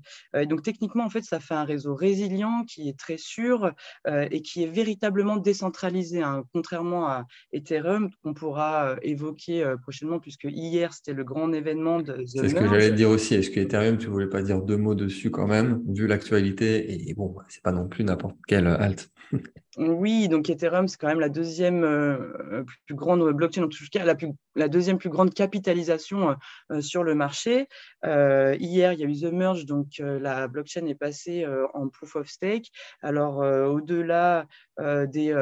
donc, 0.48 0.64
techniquement, 0.64 1.06
en 1.06 1.10
fait, 1.10 1.24
ça 1.24 1.40
fait 1.40 1.54
un 1.54 1.64
réseau 1.64 1.96
résilient 1.96 2.66
qui 2.66 2.90
est 2.90 3.00
très 3.00 3.18
sûr 3.18 3.72
et 4.06 4.42
qui 4.42 4.64
est 4.64 4.68
véritablement 4.68 5.38
décentralisé, 5.38 6.22
hein, 6.22 6.44
contrairement 6.54 7.08
à 7.08 7.26
Ethereum 7.54 8.10
qu'on 8.22 8.34
pourra 8.34 8.96
évoquer 9.02 9.76
prochainement, 9.82 10.20
puisque 10.20 10.46
hier, 10.46 10.73
c'était 10.92 11.14
le 11.14 11.24
grand 11.24 11.52
événement 11.54 12.02
de 12.02 12.24
C'est 12.26 12.50
ce 12.50 12.56
que 12.56 12.68
j'allais 12.68 12.92
dire 12.92 13.10
aussi. 13.10 13.36
Est-ce 13.36 13.50
que 13.50 13.60
Ethereum, 13.60 13.98
tu 13.98 14.08
voulais 14.08 14.30
pas 14.30 14.42
dire 14.42 14.62
deux 14.62 14.78
mots 14.78 14.96
dessus 14.96 15.32
quand 15.32 15.48
même, 15.48 15.82
vu 15.88 16.08
l'actualité 16.08 17.10
Et 17.10 17.14
bon, 17.14 17.36
c'est 17.50 17.64
pas 17.64 17.72
non 17.72 17.88
plus 17.88 18.04
n'importe 18.04 18.38
quelle 18.48 18.68
halte. 18.68 19.10
Oui, 19.78 20.28
donc 20.28 20.52
Ethereum, 20.52 20.88
c'est 20.88 20.98
quand 20.98 21.08
même 21.08 21.20
la 21.20 21.30
deuxième 21.30 21.84
euh, 21.84 22.64
plus 22.86 22.94
grande 22.94 23.28
blockchain, 23.32 23.64
en 23.64 23.68
tout 23.68 23.84
cas 23.92 24.06
la, 24.06 24.14
plus, 24.14 24.28
la 24.56 24.68
deuxième 24.68 25.00
plus 25.00 25.10
grande 25.10 25.34
capitalisation 25.34 26.36
euh, 26.72 26.82
sur 26.82 27.04
le 27.04 27.16
marché. 27.16 27.68
Euh, 28.06 28.56
hier, 28.60 28.94
il 28.94 29.00
y 29.00 29.04
a 29.04 29.08
eu 29.08 29.20
The 29.20 29.34
Merge, 29.34 29.66
donc 29.66 29.88
la 30.00 30.48
blockchain 30.48 30.86
est 30.86 30.96
passée 30.96 31.46
en 31.74 31.88
proof 31.90 32.16
of 32.18 32.28
stake. 32.28 32.70
Alors, 33.02 33.38
au-delà 33.38 34.46
des 34.80 35.34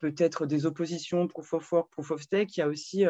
peut-être 0.00 0.46
des 0.46 0.66
oppositions 0.66 1.26
proof 1.26 1.52
of 1.54 1.72
work, 1.72 1.90
proof 1.90 2.10
of 2.12 2.22
stake, 2.22 2.56
il 2.56 2.60
y 2.60 2.62
a 2.62 2.68
aussi 2.68 3.04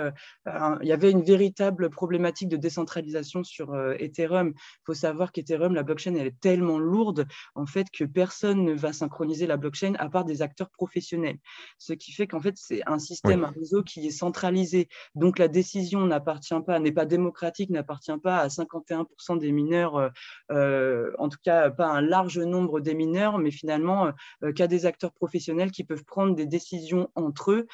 il 0.46 0.88
y 0.88 0.92
avait 0.92 1.10
une 1.10 1.22
véritable 1.30 1.90
problématique 1.90 2.48
de 2.48 2.56
décentralisation 2.56 3.44
sur 3.44 3.66
Ethereum. 3.98 4.48
Il 4.56 4.84
faut 4.86 4.94
savoir 4.94 5.30
qu'Ethereum, 5.32 5.74
la 5.74 5.82
blockchain, 5.82 6.14
elle 6.14 6.26
est 6.26 6.40
tellement 6.40 6.78
lourde 6.78 7.26
en 7.54 7.66
fait 7.66 7.86
que 7.90 8.04
personne 8.04 8.64
ne 8.64 8.74
va 8.74 8.92
synchroniser 8.92 9.46
la 9.46 9.56
blockchain 9.56 9.94
à 9.98 10.08
part 10.08 10.24
des 10.24 10.42
acteurs 10.42 10.70
professionnels. 10.70 11.38
Ce 11.78 11.92
qui 11.92 12.12
fait 12.12 12.26
qu'en 12.26 12.40
fait, 12.40 12.54
c'est 12.56 12.82
un 12.86 12.98
système, 12.98 13.44
un 13.44 13.50
réseau 13.50 13.82
qui 13.82 14.06
est 14.06 14.10
centralisé. 14.10 14.88
Donc, 15.14 15.38
la 15.38 15.48
décision 15.48 16.04
n'appartient 16.06 16.60
pas, 16.66 16.78
n'est 16.78 16.92
pas 16.92 17.06
démocratique, 17.06 17.70
n'appartient 17.70 18.18
pas 18.22 18.38
à 18.38 18.48
51% 18.48 19.38
des 19.38 19.52
mineurs, 19.52 19.96
euh, 19.96 20.08
euh, 20.50 21.12
en 21.18 21.28
tout 21.28 21.38
cas, 21.42 21.70
pas 21.70 21.88
un 21.88 22.00
large 22.00 22.38
nombre 22.38 22.80
des 22.80 22.94
mineurs, 22.94 23.38
mais 23.38 23.50
finalement, 23.50 24.12
euh, 24.42 24.52
qu'à 24.52 24.66
des 24.66 24.86
acteurs 24.86 25.12
professionnels 25.12 25.70
qui 25.70 25.84
peuvent 25.84 26.04
prendre 26.04 26.34
des 26.34 26.46
décisions 26.46 27.10
entre 27.14 27.52
eux. 27.52 27.66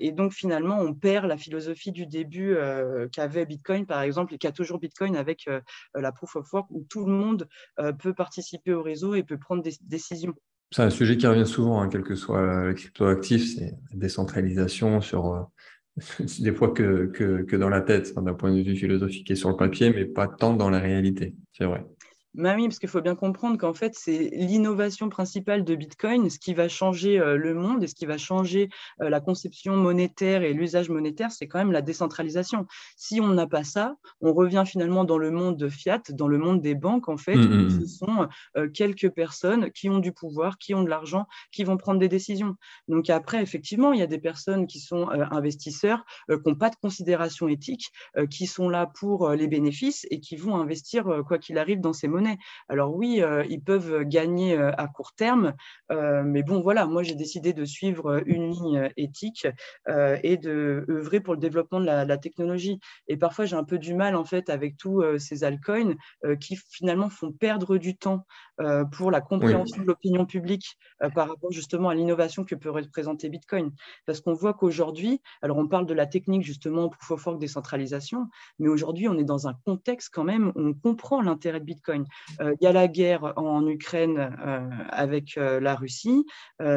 et 0.00 0.12
donc, 0.12 0.32
finalement, 0.32 0.78
on 0.78 0.94
perd 0.94 1.26
la 1.26 1.36
philosophie 1.36 1.92
du 1.92 2.06
début 2.06 2.56
qu'avait 3.12 3.46
Bitcoin, 3.46 3.86
par 3.86 4.02
exemple, 4.02 4.34
et 4.34 4.38
qu'a 4.38 4.52
toujours 4.52 4.78
Bitcoin 4.78 5.16
avec 5.16 5.48
la 5.94 6.12
proof 6.12 6.36
of 6.36 6.52
work, 6.52 6.66
où 6.70 6.86
tout 6.88 7.04
le 7.06 7.12
monde 7.12 7.48
peut 7.98 8.14
participer 8.14 8.72
au 8.72 8.82
réseau 8.82 9.14
et 9.14 9.22
peut 9.22 9.38
prendre 9.38 9.62
des 9.62 9.74
décisions. 9.82 10.34
C'est 10.72 10.82
un 10.82 10.90
sujet 10.90 11.18
qui 11.18 11.26
revient 11.26 11.46
souvent, 11.46 11.82
hein, 11.82 11.88
quel 11.90 12.02
que 12.02 12.14
soit 12.14 12.64
le 12.64 12.72
cryptoactif, 12.72 13.56
c'est 13.56 13.74
la 13.90 13.98
décentralisation 13.98 15.02
sur 15.02 15.34
euh, 15.34 15.42
des 16.38 16.52
fois 16.52 16.70
que, 16.70 17.06
que, 17.06 17.42
que 17.42 17.56
dans 17.56 17.68
la 17.68 17.82
tête, 17.82 18.14
d'un 18.14 18.32
point 18.32 18.50
de 18.50 18.62
vue 18.62 18.74
philosophique 18.74 19.30
et 19.30 19.36
sur 19.36 19.50
le 19.50 19.56
papier, 19.56 19.90
mais 19.90 20.06
pas 20.06 20.26
tant 20.26 20.54
dans 20.54 20.70
la 20.70 20.78
réalité. 20.78 21.34
C'est 21.52 21.66
vrai. 21.66 21.84
Bah 22.34 22.54
oui, 22.56 22.66
parce 22.66 22.78
qu'il 22.78 22.88
faut 22.88 23.02
bien 23.02 23.14
comprendre 23.14 23.58
qu'en 23.58 23.74
fait, 23.74 23.94
c'est 23.94 24.30
l'innovation 24.32 25.10
principale 25.10 25.64
de 25.64 25.74
Bitcoin, 25.74 26.30
ce 26.30 26.38
qui 26.38 26.54
va 26.54 26.66
changer 26.66 27.20
euh, 27.20 27.36
le 27.36 27.52
monde 27.52 27.82
et 27.84 27.86
ce 27.86 27.94
qui 27.94 28.06
va 28.06 28.16
changer 28.16 28.70
euh, 29.02 29.10
la 29.10 29.20
conception 29.20 29.76
monétaire 29.76 30.42
et 30.42 30.54
l'usage 30.54 30.88
monétaire, 30.88 31.30
c'est 31.30 31.46
quand 31.46 31.58
même 31.58 31.72
la 31.72 31.82
décentralisation. 31.82 32.66
Si 32.96 33.20
on 33.20 33.28
n'a 33.28 33.46
pas 33.46 33.64
ça, 33.64 33.96
on 34.22 34.32
revient 34.32 34.64
finalement 34.66 35.04
dans 35.04 35.18
le 35.18 35.30
monde 35.30 35.58
de 35.58 35.68
fiat, 35.68 36.00
dans 36.08 36.26
le 36.26 36.38
monde 36.38 36.62
des 36.62 36.74
banques, 36.74 37.10
en 37.10 37.18
fait, 37.18 37.36
mmh, 37.36 37.66
où 37.66 37.70
ce 37.70 37.84
sont 37.84 38.28
euh, 38.56 38.66
quelques 38.70 39.10
personnes 39.10 39.70
qui 39.70 39.90
ont 39.90 39.98
du 39.98 40.12
pouvoir, 40.12 40.56
qui 40.56 40.74
ont 40.74 40.82
de 40.82 40.88
l'argent, 40.88 41.26
qui 41.50 41.64
vont 41.64 41.76
prendre 41.76 42.00
des 42.00 42.08
décisions. 42.08 42.56
Donc 42.88 43.10
après, 43.10 43.42
effectivement, 43.42 43.92
il 43.92 44.00
y 44.00 44.02
a 44.02 44.06
des 44.06 44.18
personnes 44.18 44.66
qui 44.66 44.80
sont 44.80 45.06
investisseurs, 45.10 46.04
qui 46.30 46.36
n'ont 46.46 46.54
pas 46.54 46.70
de 46.70 46.76
considération 46.76 47.48
éthique, 47.48 47.90
qui 48.30 48.46
sont 48.46 48.70
là 48.70 48.86
pour 48.86 49.30
les 49.30 49.48
bénéfices 49.48 50.06
et 50.10 50.20
qui 50.20 50.36
vont 50.36 50.56
investir, 50.56 51.04
quoi 51.26 51.38
qu'il 51.38 51.58
arrive, 51.58 51.80
dans 51.80 51.92
ces 51.92 52.08
monnaies 52.08 52.21
Alors 52.68 52.94
oui, 52.94 53.22
ils 53.48 53.62
peuvent 53.62 54.04
gagner 54.04 54.56
à 54.56 54.86
court 54.88 55.12
terme, 55.14 55.54
mais 55.90 56.42
bon, 56.42 56.60
voilà, 56.60 56.86
moi 56.86 57.02
j'ai 57.02 57.14
décidé 57.14 57.52
de 57.52 57.64
suivre 57.64 58.22
une 58.26 58.50
ligne 58.50 58.90
éthique 58.96 59.46
et 59.88 60.36
de 60.36 60.84
œuvrer 60.88 61.20
pour 61.20 61.34
le 61.34 61.40
développement 61.40 61.80
de 61.80 61.86
la, 61.86 62.18
technologie. 62.18 62.78
Et 63.08 63.16
parfois, 63.16 63.46
j'ai 63.46 63.56
un 63.56 63.64
peu 63.64 63.78
du 63.78 63.94
mal 63.94 64.16
en 64.16 64.24
fait 64.24 64.48
avec 64.50 64.76
tous 64.76 65.02
ces 65.18 65.44
altcoins 65.44 65.94
qui 66.40 66.56
finalement 66.70 67.10
font 67.10 67.32
perdre 67.32 67.78
du 67.78 67.96
temps 67.96 68.26
pour 68.92 69.10
la 69.10 69.20
compréhension 69.20 69.82
de 69.82 69.86
l'opinion 69.86 70.26
publique 70.26 70.76
par 71.14 71.28
rapport 71.28 71.52
justement 71.52 71.88
à 71.88 71.94
l'innovation 71.94 72.44
que 72.44 72.54
peut 72.54 72.70
représenter 72.70 73.28
Bitcoin. 73.28 73.72
Parce 74.06 74.20
qu'on 74.20 74.34
voit 74.34 74.54
qu'aujourd'hui, 74.54 75.20
alors 75.42 75.58
on 75.58 75.68
parle 75.68 75.86
de 75.86 75.94
la 75.94 76.06
technique 76.06 76.42
justement 76.42 76.88
proof 76.88 77.10
of 77.10 77.26
work 77.26 77.38
décentralisation, 77.40 78.28
mais 78.58 78.68
aujourd'hui 78.68 79.08
on 79.08 79.18
est 79.18 79.24
dans 79.24 79.48
un 79.48 79.54
contexte 79.64 80.10
quand 80.12 80.24
même 80.24 80.52
où 80.54 80.60
on 80.60 80.74
comprend 80.74 81.20
l'intérêt 81.22 81.60
de 81.60 81.64
Bitcoin. 81.64 82.06
Il 82.40 82.56
y 82.60 82.66
a 82.66 82.72
la 82.72 82.88
guerre 82.88 83.32
en 83.36 83.66
Ukraine 83.66 84.36
avec 84.90 85.36
la 85.36 85.74
Russie. 85.74 86.24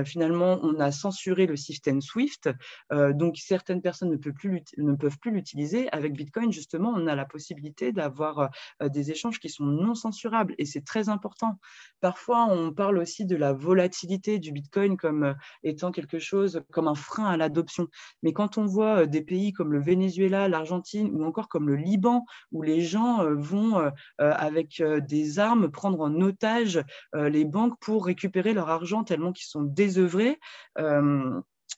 finalement, 0.06 0.60
on 0.64 0.80
a 0.80 0.92
censuré 0.92 1.46
le 1.46 1.56
système 1.56 2.02
SWIFT, 2.02 2.50
donc 2.92 3.38
certaines 3.38 3.82
personnes 3.82 4.12
ne 4.12 4.18
peuvent 4.18 4.34
plus 4.34 4.64
ne 4.78 4.96
peuvent 4.96 5.18
plus 5.20 5.32
l'utiliser. 5.32 5.90
Avec 5.92 6.14
Bitcoin, 6.14 6.52
justement, 6.52 6.94
on 6.96 7.08
a 7.08 7.16
la 7.16 7.26
possibilité 7.26 7.92
d'avoir 7.92 8.50
des 8.82 9.12
échanges 9.12 9.40
qui 9.40 9.50
sont 9.50 9.66
non 9.66 9.96
censurables 9.96 10.56
et 10.58 10.66
c'est 10.66 10.86
très 10.86 11.10
important. 11.10 11.60
Parfois, 12.02 12.48
on 12.50 12.72
parle 12.72 12.98
aussi 12.98 13.26
de 13.26 13.36
la 13.36 13.54
volatilité 13.54 14.40
du 14.40 14.52
Bitcoin 14.52 14.98
comme 14.98 15.36
étant 15.64 15.92
quelque 15.92 16.20
chose, 16.20 16.62
comme 16.72 16.88
un 16.88 16.96
frein 16.96 17.26
à 17.26 17.38
l'adoption. 17.38 17.88
Mais 18.24 18.34
quand 18.34 18.58
on 18.58 18.66
voit 18.66 19.06
des 19.06 19.22
pays 19.22 19.54
comme 19.54 19.74
le 19.74 19.82
Venezuela, 19.82 20.48
l'Argentine 20.48 21.10
ou 21.14 21.24
encore 21.26 21.48
comme 21.48 21.68
le 21.68 21.76
Liban, 21.76 22.26
où 22.52 22.62
les 22.62 22.82
gens 22.82 23.26
vont 23.36 23.92
avec 24.18 24.82
des 25.08 25.25
armes 25.40 25.70
prendre 25.70 26.02
en 26.02 26.22
otage 26.22 26.84
les 27.14 27.46
banques 27.46 27.78
pour 27.80 28.06
récupérer 28.06 28.54
leur 28.54 28.70
argent 28.70 29.04
tellement 29.04 29.32
qu'ils 29.32 29.48
sont 29.48 29.64
désœuvrés, 29.64 30.40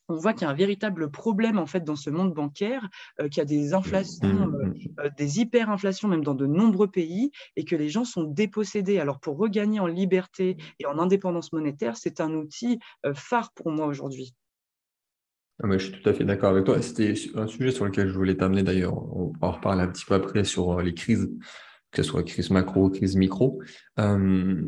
on 0.09 0.15
voit 0.15 0.33
qu'il 0.33 0.43
y 0.43 0.45
a 0.45 0.49
un 0.49 0.55
véritable 0.55 1.11
problème 1.11 1.57
en 1.57 1.65
fait 1.65 1.83
dans 1.83 1.95
ce 1.95 2.09
monde 2.09 2.33
bancaire, 2.33 2.87
euh, 3.19 3.27
qu'il 3.27 3.37
y 3.37 3.41
a 3.41 3.45
des 3.45 3.73
inflations, 3.73 4.27
mmh, 4.27 4.55
euh, 4.55 4.65
mmh. 4.67 4.75
Euh, 4.99 5.09
des 5.17 5.39
hyperinflations 5.39 6.07
même 6.07 6.23
dans 6.23 6.35
de 6.35 6.45
nombreux 6.45 6.89
pays, 6.89 7.31
et 7.55 7.65
que 7.65 7.75
les 7.75 7.89
gens 7.89 8.05
sont 8.05 8.23
dépossédés. 8.23 8.99
Alors 8.99 9.19
pour 9.19 9.37
regagner 9.37 9.79
en 9.79 9.87
liberté 9.87 10.57
et 10.79 10.85
en 10.85 10.97
indépendance 10.97 11.51
monétaire, 11.53 11.97
c'est 11.97 12.21
un 12.21 12.33
outil 12.33 12.79
phare 13.13 13.51
pour 13.53 13.71
moi 13.71 13.85
aujourd'hui. 13.85 14.33
Ah, 15.63 15.67
je 15.71 15.77
suis 15.77 15.91
tout 15.91 16.07
à 16.07 16.13
fait 16.13 16.23
d'accord 16.23 16.51
avec 16.51 16.65
toi. 16.65 16.81
C'était 16.81 17.15
un 17.35 17.47
sujet 17.47 17.71
sur 17.71 17.85
lequel 17.85 18.07
je 18.07 18.13
voulais 18.13 18.35
t'amener 18.35 18.61
d'ailleurs. 18.61 18.93
On 18.95 19.33
en 19.41 19.51
reparler 19.51 19.81
un 19.81 19.87
petit 19.87 20.05
peu 20.05 20.13
après 20.13 20.43
sur 20.43 20.79
les 20.81 20.93
crises 20.93 21.27
que 21.91 22.03
ce 22.03 22.10
soit 22.10 22.24
crise 22.24 22.50
macro, 22.50 22.89
crise 22.89 23.15
micro. 23.15 23.62
Euh, 24.00 24.62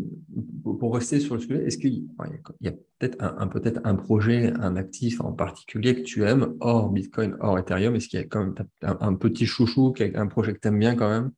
pour 0.80 0.96
rester 0.96 1.20
sur 1.20 1.36
le 1.36 1.42
sujet, 1.42 1.66
est-ce 1.66 1.78
qu'il 1.78 2.06
y 2.62 2.68
a 2.68 2.72
peut-être 2.72 3.18
un, 3.20 3.48
peut-être 3.48 3.82
un 3.84 3.96
projet, 3.96 4.54
un 4.60 4.76
actif 4.76 5.22
en 5.22 5.34
particulier 5.34 5.96
que 5.96 6.02
tu 6.02 6.24
aimes 6.24 6.56
hors 6.60 6.90
Bitcoin, 6.90 7.36
hors 7.40 7.60
Ethereum? 7.60 7.96
Est-ce 7.96 8.08
qu'il 8.08 8.20
y 8.20 8.24
a 8.24 8.26
quand 8.26 8.46
même 8.46 8.56
un, 8.84 8.98
un 9.02 9.14
petit 9.16 9.46
chouchou, 9.46 9.94
un 10.16 10.28
projet 10.28 10.54
que 10.54 10.60
tu 10.60 10.68
aimes 10.68 10.80
bien 10.80 10.96
quand 10.96 11.10
même? 11.10 11.32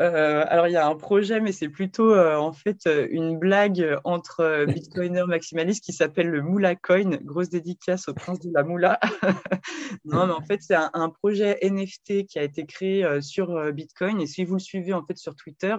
Euh, 0.00 0.44
alors, 0.48 0.66
il 0.66 0.72
y 0.72 0.76
a 0.76 0.86
un 0.86 0.96
projet, 0.96 1.40
mais 1.40 1.52
c'est 1.52 1.68
plutôt 1.68 2.12
euh, 2.12 2.36
en 2.36 2.52
fait 2.52 2.86
euh, 2.86 3.06
une 3.10 3.38
blague 3.38 3.96
entre 4.02 4.64
bitcoiners 4.68 5.26
maximalistes 5.26 5.84
qui 5.84 5.92
s'appelle 5.92 6.28
le 6.28 6.42
Moula 6.42 6.74
Coin. 6.74 7.18
Grosse 7.22 7.48
dédicace 7.48 8.08
au 8.08 8.14
prince 8.14 8.40
de 8.40 8.50
la 8.52 8.64
Moula. 8.64 8.98
non, 10.04 10.26
mais 10.26 10.32
en 10.32 10.42
fait, 10.42 10.62
c'est 10.62 10.74
un, 10.74 11.08
projet 11.10 11.58
NFT 11.62 12.26
qui 12.26 12.38
a 12.38 12.42
été 12.42 12.66
créé 12.66 13.06
sur 13.20 13.72
Bitcoin. 13.72 14.20
Et 14.20 14.26
si 14.26 14.44
vous 14.44 14.54
le 14.54 14.60
suivez 14.60 14.92
en 14.92 15.04
fait 15.04 15.16
sur 15.16 15.36
Twitter, 15.36 15.76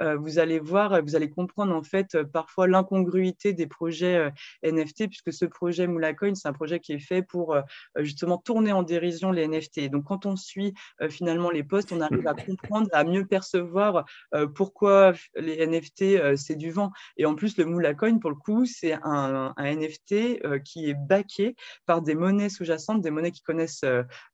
vous 0.00 0.38
allez 0.38 0.58
voir, 0.58 1.02
vous 1.02 1.14
allez 1.14 1.30
comprendre 1.30 1.74
en 1.74 1.82
fait 1.82 2.20
parfois 2.22 2.66
l'incongruité 2.66 3.52
des 3.52 3.66
projets 3.66 4.32
NFT, 4.64 5.08
puisque 5.08 5.32
ce 5.32 5.44
projet 5.44 5.86
Moula 5.86 6.14
Coin, 6.14 6.34
c'est 6.34 6.48
un 6.48 6.52
projet 6.52 6.80
qui 6.80 6.94
est 6.94 6.98
fait 6.98 7.22
pour 7.22 7.56
justement 7.98 8.38
tourner 8.38 8.72
en 8.72 8.82
dérision 8.82 9.30
les 9.30 9.46
NFT. 9.46 9.90
Donc, 9.90 10.04
quand 10.04 10.26
on 10.26 10.36
suit 10.36 10.74
finalement 11.10 11.50
les 11.50 11.62
posts, 11.62 11.92
on 11.92 12.00
arrive 12.00 12.26
à 12.26 12.34
comprendre, 12.46 12.88
à 12.92 13.04
mieux 13.04 13.26
percevoir 13.26 13.51
voir 13.58 14.04
euh, 14.34 14.46
pourquoi 14.46 15.12
les 15.36 15.66
NFT, 15.66 16.02
euh, 16.02 16.36
c'est 16.36 16.56
du 16.56 16.70
vent. 16.70 16.90
Et 17.16 17.26
en 17.26 17.34
plus, 17.34 17.56
le 17.56 17.64
Moula 17.64 17.94
Coin, 17.94 18.18
pour 18.18 18.30
le 18.30 18.36
coup, 18.36 18.66
c'est 18.66 18.94
un, 19.02 19.54
NFT 19.58 20.44
euh, 20.44 20.58
qui 20.58 20.90
est 20.90 20.94
backé 20.94 21.54
par 21.86 22.02
des 22.02 22.14
monnaies 22.14 22.48
sous-jacentes, 22.48 23.02
des 23.02 23.10
monnaies 23.10 23.30
qui 23.30 23.42
connaissent 23.42 23.84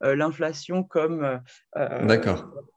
l'inflation 0.01 0.83
comme 0.83 1.41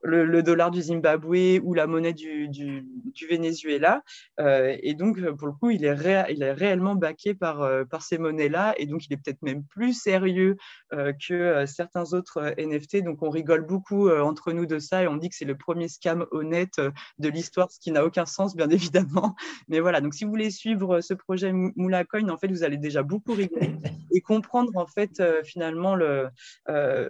le, 0.03 0.41
dollar 0.41 0.71
du 0.71 0.81
Zimbabwe 0.81 1.59
ou 1.63 1.73
la 1.73 1.87
monnaie 1.87 2.13
du, 2.13 2.47
du, 2.49 3.27
Venezuela. 3.29 4.01
et 4.39 4.93
donc, 4.95 5.21
pour 5.35 5.47
le 5.47 5.53
coup, 5.53 5.69
il 5.69 5.85
est, 5.85 6.25
il 6.31 6.43
est 6.43 6.51
réellement 6.51 6.95
backé 6.95 7.33
par, 7.33 7.67
par 7.89 8.01
ces 8.01 8.17
monnaies-là. 8.17 8.73
Et 8.77 8.85
donc, 8.85 9.05
il 9.05 9.13
est 9.13 9.17
peut-être 9.17 9.41
même 9.41 9.63
plus 9.65 9.93
sérieux 9.93 10.57
que 10.91 11.65
certains 11.65 12.13
autres 12.13 12.53
NFT. 12.57 13.03
Donc, 13.03 13.21
on 13.21 13.29
rigole 13.29 13.65
beaucoup 13.65 14.09
entre 14.09 14.51
nous 14.51 14.65
de 14.65 14.79
ça 14.79 15.03
et 15.03 15.07
on 15.07 15.17
dit 15.17 15.29
que 15.29 15.35
c'est 15.35 15.45
le 15.45 15.57
premier 15.57 15.87
scam 15.87 16.25
honnête 16.31 16.79
euh, 16.79 16.91
de 17.19 17.29
l'histoire, 17.29 17.71
ce 17.71 17.79
qui 17.79 17.91
n'a 17.91 18.05
aucun 18.05 18.25
sens, 18.25 18.55
bien 18.55 18.69
évidemment. 18.69 19.35
Mais 19.67 19.79
voilà, 19.79 20.01
donc 20.01 20.13
si 20.13 20.23
vous 20.23 20.31
voulez 20.31 20.51
suivre 20.51 20.97
euh, 20.97 21.01
ce 21.01 21.13
projet 21.13 21.51
Moula 21.53 22.03
Coin, 22.05 22.29
en 22.29 22.37
fait, 22.37 22.47
vous 22.47 22.63
allez 22.63 22.77
déjà 22.77 23.03
beaucoup 23.03 23.33
rigoler 23.33 23.75
et 24.13 24.21
comprendre, 24.21 24.71
en 24.75 24.87
fait, 24.87 25.19
euh, 25.19 25.43
finalement, 25.43 25.95
le, 25.95 26.29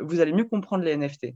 vous 0.02 0.20
allez 0.20 0.34
mieux 0.34 0.46
comprendre 0.46 0.84
les 0.84 0.96
NFT. 0.98 1.28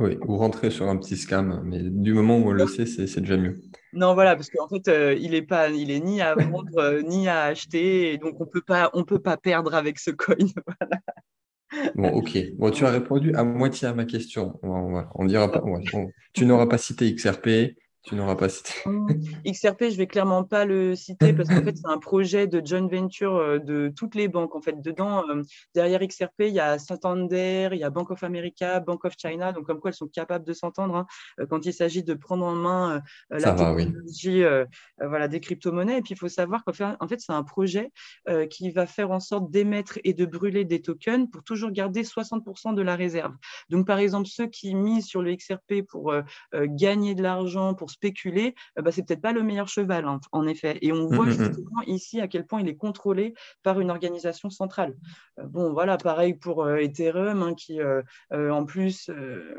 Oui, 0.00 0.16
vous 0.20 0.36
rentrez 0.36 0.70
sur 0.70 0.88
un 0.88 0.96
petit 0.96 1.16
scam, 1.16 1.60
mais 1.64 1.82
du 1.82 2.14
moment 2.14 2.38
où 2.38 2.48
on 2.48 2.52
le 2.52 2.66
sait, 2.68 2.86
c'est 2.86 3.20
déjà 3.20 3.36
mieux. 3.36 3.60
Non, 3.92 4.14
voilà, 4.14 4.36
parce 4.36 4.48
qu'en 4.48 4.68
fait, 4.68 4.88
il 5.18 5.34
est 5.34 5.42
pas, 5.42 5.70
il 5.70 5.90
est 5.90 5.98
ni 5.98 6.20
à 6.20 6.36
vendre 6.36 7.00
ni 7.00 7.26
à 7.26 7.42
acheter, 7.44 8.12
et 8.12 8.18
donc 8.18 8.40
on 8.40 8.46
peut 8.46 8.60
pas, 8.60 8.90
on 8.94 9.02
peut 9.02 9.18
pas 9.18 9.36
perdre 9.36 9.74
avec 9.74 9.98
ce 9.98 10.12
coin. 10.12 10.36
Voilà. 10.80 11.00
Bon, 11.94 12.08
ok. 12.10 12.38
Bon, 12.56 12.70
tu 12.70 12.84
as 12.86 12.90
répondu 12.90 13.34
à 13.34 13.44
moitié 13.44 13.88
à 13.88 13.94
ma 13.94 14.04
question. 14.04 14.58
On, 14.62 15.24
dira 15.24 15.50
pas. 15.50 15.62
tu 16.32 16.46
n'auras 16.46 16.66
pas 16.66 16.78
cité 16.78 17.14
XRP, 17.14 17.76
tu 18.08 18.14
n'auras 18.14 18.36
pas 18.36 18.48
cité. 18.48 18.72
XRP, 19.46 19.90
je 19.90 19.96
vais 19.98 20.06
clairement 20.06 20.42
pas 20.42 20.64
le 20.64 20.94
citer 20.96 21.34
parce 21.34 21.50
qu'en 21.50 21.62
fait, 21.62 21.76
c'est 21.76 21.86
un 21.86 21.98
projet 21.98 22.46
de 22.46 22.64
joint 22.64 22.88
venture 22.88 23.36
euh, 23.36 23.58
de 23.58 23.92
toutes 23.94 24.14
les 24.14 24.28
banques. 24.28 24.54
En 24.54 24.62
fait, 24.62 24.80
dedans, 24.80 25.28
euh, 25.28 25.42
derrière 25.74 26.00
XRP, 26.00 26.40
il 26.40 26.54
y 26.54 26.60
a 26.60 26.78
Santander, 26.78 27.68
il 27.72 27.78
y 27.78 27.84
a 27.84 27.90
Bank 27.90 28.10
of 28.10 28.22
America, 28.22 28.80
Bank 28.80 29.04
of 29.04 29.12
China. 29.18 29.52
Donc, 29.52 29.66
comme 29.66 29.78
quoi, 29.78 29.90
elles 29.90 29.96
sont 29.96 30.08
capables 30.08 30.46
de 30.46 30.54
s'entendre 30.54 30.96
hein, 30.96 31.06
euh, 31.38 31.46
quand 31.46 31.66
il 31.66 31.74
s'agit 31.74 32.02
de 32.02 32.14
prendre 32.14 32.46
en 32.46 32.54
main 32.54 33.02
la 33.30 33.52
technologie 33.52 34.42
voilà, 34.98 35.28
des 35.28 35.40
crypto-monnaies. 35.40 35.98
Et 35.98 36.02
puis, 36.02 36.14
il 36.14 36.18
faut 36.18 36.28
savoir 36.28 36.64
qu'en 36.64 36.72
fait, 36.72 36.84
en 37.00 37.08
fait 37.08 37.20
c'est 37.20 37.32
un 37.32 37.42
projet 37.42 37.90
qui 38.50 38.70
va 38.70 38.86
faire 38.86 39.10
en 39.10 39.20
sorte 39.20 39.50
d'émettre 39.50 39.98
et 40.04 40.14
de 40.14 40.24
brûler 40.24 40.64
des 40.64 40.80
tokens 40.80 41.28
pour 41.30 41.42
toujours 41.42 41.70
garder 41.70 42.02
60% 42.02 42.74
de 42.74 42.82
la 42.82 42.96
réserve. 42.96 43.34
Donc, 43.68 43.86
par 43.86 43.98
exemple, 43.98 44.28
ceux 44.28 44.46
qui 44.46 44.74
misent 44.74 45.06
sur 45.06 45.22
le 45.22 45.34
XRP 45.34 45.82
pour 45.86 46.14
gagner 46.54 47.14
de 47.14 47.22
l'argent, 47.22 47.74
pour 47.74 47.90
spéculer, 47.98 48.54
euh, 48.78 48.82
bah, 48.82 48.92
c'est 48.92 49.02
peut-être 49.02 49.20
pas 49.20 49.32
le 49.32 49.42
meilleur 49.42 49.68
cheval, 49.68 50.06
hein, 50.06 50.20
en 50.32 50.46
effet. 50.46 50.78
Et 50.82 50.92
on 50.92 51.08
mmh, 51.08 51.14
voit 51.14 51.26
mmh, 51.26 51.30
mmh. 51.30 51.44
justement 51.44 51.82
ici 51.86 52.20
à 52.20 52.28
quel 52.28 52.46
point 52.46 52.60
il 52.60 52.68
est 52.68 52.76
contrôlé 52.76 53.34
par 53.62 53.80
une 53.80 53.90
organisation 53.90 54.50
centrale. 54.50 54.94
Euh, 55.38 55.44
bon, 55.44 55.72
voilà, 55.72 55.98
pareil 55.98 56.34
pour 56.34 56.64
euh, 56.64 56.76
Ethereum, 56.76 57.42
hein, 57.42 57.54
qui 57.54 57.80
en 58.30 58.64
plus 58.64 59.10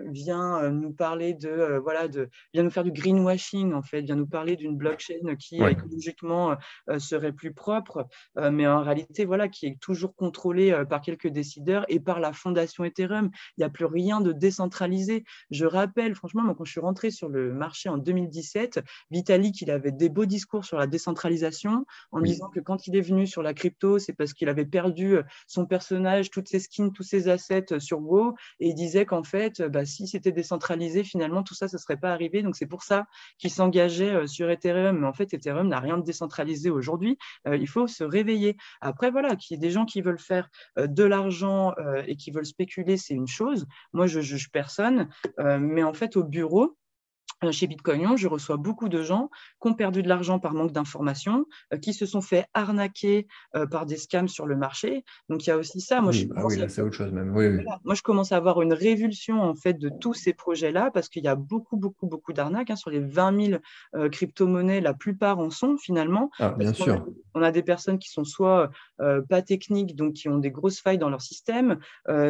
vient 0.05 0.69
nous 0.69 0.91
parler 0.91 1.33
de, 1.33 1.79
voilà, 1.81 2.07
de, 2.07 2.29
vient 2.53 2.63
nous 2.63 2.69
faire 2.69 2.83
du 2.83 2.91
greenwashing, 2.91 3.73
en 3.73 3.81
fait, 3.81 4.01
vient 4.01 4.15
nous 4.15 4.27
parler 4.27 4.55
d'une 4.55 4.77
blockchain 4.77 5.35
qui 5.37 5.61
écologiquement 5.61 6.55
serait 6.97 7.31
plus 7.31 7.53
propre, 7.53 8.07
mais 8.35 8.67
en 8.67 8.83
réalité, 8.83 9.25
voilà, 9.25 9.47
qui 9.47 9.65
est 9.67 9.79
toujours 9.79 10.15
contrôlée 10.15 10.83
par 10.89 11.01
quelques 11.01 11.27
décideurs 11.27 11.85
et 11.87 11.99
par 11.99 12.19
la 12.19 12.33
fondation 12.33 12.83
Ethereum. 12.83 13.29
Il 13.57 13.61
n'y 13.61 13.65
a 13.65 13.69
plus 13.69 13.85
rien 13.85 14.21
de 14.21 14.31
décentralisé. 14.31 15.23
Je 15.51 15.65
rappelle, 15.65 16.15
franchement, 16.15 16.43
moi, 16.43 16.55
quand 16.57 16.65
je 16.65 16.71
suis 16.71 16.81
rentré 16.81 17.11
sur 17.11 17.29
le 17.29 17.53
marché 17.53 17.89
en 17.89 17.97
2000, 17.97 18.18
2017, 18.19 18.81
Vitalik, 19.11 19.61
il 19.61 19.71
avait 19.71 19.91
des 19.91 20.09
beaux 20.09 20.25
discours 20.25 20.65
sur 20.65 20.77
la 20.77 20.87
décentralisation 20.87 21.85
en 22.11 22.21
disant 22.21 22.49
que 22.49 22.59
quand 22.59 22.87
il 22.87 22.95
est 22.95 23.01
venu 23.01 23.27
sur 23.27 23.41
la 23.41 23.53
crypto, 23.53 23.99
c'est 23.99 24.13
parce 24.13 24.33
qu'il 24.33 24.49
avait 24.49 24.65
perdu 24.65 25.17
euh, 25.17 25.23
son 25.47 25.65
personnage, 25.65 26.29
toutes 26.29 26.47
ses 26.47 26.59
skins, 26.59 26.91
tous 26.91 27.03
ses 27.03 27.29
assets 27.29 27.73
euh, 27.73 27.79
sur 27.79 27.99
Go. 28.01 28.35
Et 28.59 28.69
il 28.69 28.75
disait 28.75 29.05
qu'en 29.05 29.23
fait, 29.23 29.61
bah, 29.61 29.85
si 29.85 30.07
c'était 30.07 30.31
décentralisé, 30.31 31.03
finalement, 31.03 31.43
tout 31.43 31.53
ça, 31.53 31.67
ce 31.67 31.75
ne 31.75 31.79
serait 31.79 31.97
pas 31.97 32.11
arrivé. 32.11 32.41
Donc, 32.41 32.55
c'est 32.55 32.65
pour 32.65 32.83
ça 32.83 33.05
qu'il 33.37 33.51
s'engageait 33.51 34.13
euh, 34.13 34.27
sur 34.27 34.49
Ethereum. 34.49 34.99
Mais 34.99 35.07
en 35.07 35.13
fait, 35.13 35.33
Ethereum 35.33 35.67
n'a 35.67 35.79
rien 35.79 35.97
de 35.97 36.03
décentralisé 36.03 36.69
aujourd'hui. 36.69 37.17
il 37.45 37.67
faut 37.67 37.87
se 37.87 38.03
réveiller. 38.03 38.57
Après, 38.81 39.11
voilà, 39.11 39.35
qu'il 39.35 39.55
y 39.55 39.57
ait 39.57 39.61
des 39.61 39.71
gens 39.71 39.85
qui 39.85 40.01
veulent 40.01 40.19
faire 40.19 40.49
de 40.77 41.03
l'argent 41.03 41.73
et 42.07 42.15
qui 42.15 42.31
veulent 42.31 42.45
spéculer, 42.45 42.97
c'est 42.97 43.13
une 43.13 43.27
chose. 43.27 43.65
Moi, 43.93 44.07
je 44.07 44.19
juge 44.21 44.49
personne. 44.51 45.09
mais 45.37 45.83
en 45.83 45.93
fait, 45.93 46.15
au 46.17 46.23
bureau, 46.23 46.49
euh, 46.59 46.75
chez 47.51 47.67
Bitcoin, 47.67 48.17
je 48.17 48.27
reçois 48.27 48.57
beaucoup 48.57 48.89
de 48.89 49.01
gens 49.01 49.29
qui 49.61 49.69
ont 49.69 49.73
perdu 49.73 50.03
de 50.03 50.09
l'argent 50.09 50.39
par 50.39 50.53
manque 50.53 50.71
d'information, 50.71 51.45
euh, 51.73 51.77
qui 51.77 51.93
se 51.93 52.05
sont 52.05 52.21
fait 52.21 52.45
arnaquer 52.53 53.27
euh, 53.55 53.65
par 53.65 53.85
des 53.85 53.97
scams 53.97 54.27
sur 54.27 54.45
le 54.45 54.55
marché. 54.55 55.05
Donc 55.29 55.45
il 55.45 55.49
y 55.49 55.53
a 55.53 55.57
aussi 55.57 55.81
ça. 55.81 56.01
Moi, 56.01 56.11
oui, 56.11 56.27
je 56.29 56.33
ah 56.35 56.45
oui 56.45 56.57
là 56.57 56.69
c'est 56.69 56.81
autre 56.81 56.95
chose 56.95 57.11
même. 57.11 57.29
Moi, 57.29 57.95
je 57.95 58.01
commence 58.01 58.31
à 58.31 58.37
avoir 58.37 58.61
une 58.61 58.73
révulsion 58.73 59.41
en 59.41 59.55
fait 59.55 59.73
de 59.73 59.89
tous 59.89 60.13
ces 60.13 60.33
projets-là 60.33 60.91
parce 60.93 61.09
qu'il 61.09 61.23
y 61.23 61.27
a 61.27 61.35
beaucoup, 61.35 61.77
beaucoup, 61.77 62.07
beaucoup 62.07 62.33
d'arnaques 62.33 62.69
hein. 62.69 62.75
sur 62.75 62.89
les 62.89 62.99
20 62.99 63.59
000 63.93 64.09
crypto-monnaies. 64.09 64.81
La 64.81 64.93
plupart 64.93 65.39
en 65.39 65.49
sont 65.49 65.77
finalement. 65.77 66.29
Ah, 66.39 66.49
bien 66.57 66.73
sûr. 66.73 67.05
On 67.35 67.41
a, 67.41 67.51
des 67.51 67.63
personnes 67.63 67.99
qui 67.99 68.09
sont 68.09 68.25
soit 68.25 68.69
pas 68.97 69.41
techniques, 69.41 69.95
donc 69.95 70.13
qui 70.13 70.29
ont 70.29 70.37
des 70.37 70.51
grosses 70.51 70.81
failles 70.81 70.97
dans 70.97 71.09
leur 71.09 71.21
système, 71.21 71.79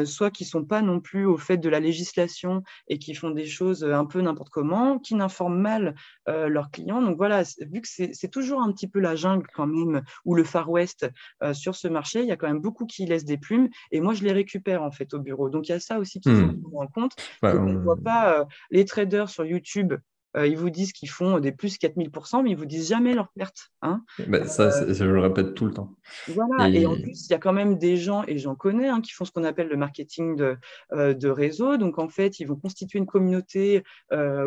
soit 0.06 0.32
qui 0.32 0.46
sont 0.46 0.64
pas 0.64 0.82
non 0.82 1.00
plus 1.00 1.26
au 1.26 1.38
fait 1.38 1.58
de 1.58 1.70
la 1.70 1.80
législation 1.80 2.64
et 2.88 3.00
qui 3.00 3.16
font 3.16 3.32
des 3.32 3.46
choses 3.46 3.84
un 3.84 4.06
peu 4.06 4.22
n'importe 4.22 4.50
comment 4.50 4.99
qui 5.00 5.16
n'informent 5.16 5.60
mal 5.60 5.96
euh, 6.28 6.48
leurs 6.48 6.72
clients. 6.72 7.02
Donc 7.02 7.18
voilà, 7.18 7.44
vu 7.62 7.82
que 7.82 7.88
c'est 7.88 8.32
toujours 8.32 8.62
un 8.62 8.72
petit 8.72 8.88
peu 8.88 9.00
la 9.00 9.16
jungle 9.16 9.48
quand 9.54 9.68
même, 9.68 10.02
ou 10.26 10.36
le 10.36 10.44
Far 10.44 10.70
West 10.70 11.10
euh, 11.44 11.54
sur 11.54 11.76
ce 11.76 11.88
marché, 11.88 12.22
il 12.22 12.28
y 12.28 12.32
a 12.32 12.38
quand 12.38 12.48
même 12.48 12.62
beaucoup 12.62 12.86
qui 12.86 13.06
laissent 13.06 13.26
des 13.26 13.38
plumes, 13.38 13.70
et 13.92 14.02
moi 14.02 14.14
je 14.14 14.24
les 14.24 14.32
récupère 14.32 14.84
en 14.84 14.92
fait 14.92 15.14
au 15.14 15.20
bureau. 15.20 15.50
Donc 15.50 15.68
il 15.68 15.72
y 15.72 15.76
a 15.76 15.80
ça 15.80 16.00
aussi 16.00 16.20
qu'il 16.20 16.36
faut 16.36 16.42
hmm. 16.42 16.62
prendre 16.62 16.80
en 16.80 16.88
compte. 16.88 17.16
on 17.44 17.64
ne 17.64 17.78
voit 17.78 17.98
pas 17.98 18.40
euh, 18.40 18.46
les 18.72 18.86
traders 18.86 19.30
sur 19.30 19.46
YouTube 19.46 19.94
euh, 20.38 20.48
ils 20.48 20.58
vous 20.58 20.70
disent 20.70 20.94
qu'ils 20.94 21.10
font 21.10 21.40
des 21.40 21.52
plus 21.52 21.78
4000%, 21.78 22.44
mais 22.44 22.52
ils 22.52 22.58
vous 22.58 22.66
disent 22.66 22.88
jamais 22.88 23.16
leurs 23.16 23.30
pertes. 23.30 23.72
Hein. 23.82 24.04
Bah, 24.28 24.46
ça, 24.46 24.64
euh, 24.64 24.94
je 24.94 25.04
le 25.04 25.20
répète 25.20 25.56
tout 25.56 25.66
le 25.66 25.74
temps. 25.74 25.96
Voilà, 26.28 26.70
et, 26.70 26.86
en 26.86 26.96
plus, 26.96 27.26
il 27.26 27.32
y 27.32 27.34
a 27.34 27.40
quand 27.40 27.54
même 27.54 27.78
des 27.78 27.98
gens, 27.98 28.24
et 28.28 28.38
j'en 28.38 28.56
connais, 28.56 28.90
hein, 28.90 29.02
qui 29.02 29.12
font 29.12 29.26
ce 29.26 29.32
qu'on 29.32 29.44
appelle 29.44 29.70
le 29.70 29.78
marketing 29.78 30.36
de, 30.36 30.58
euh, 30.94 31.14
de, 31.14 31.30
réseau. 31.30 31.78
Donc, 31.78 31.98
en 31.98 32.10
fait, 32.10 32.40
ils 32.40 32.46
vont 32.46 32.56
constituer 32.56 33.00
une 33.00 33.06
communauté 33.06 33.84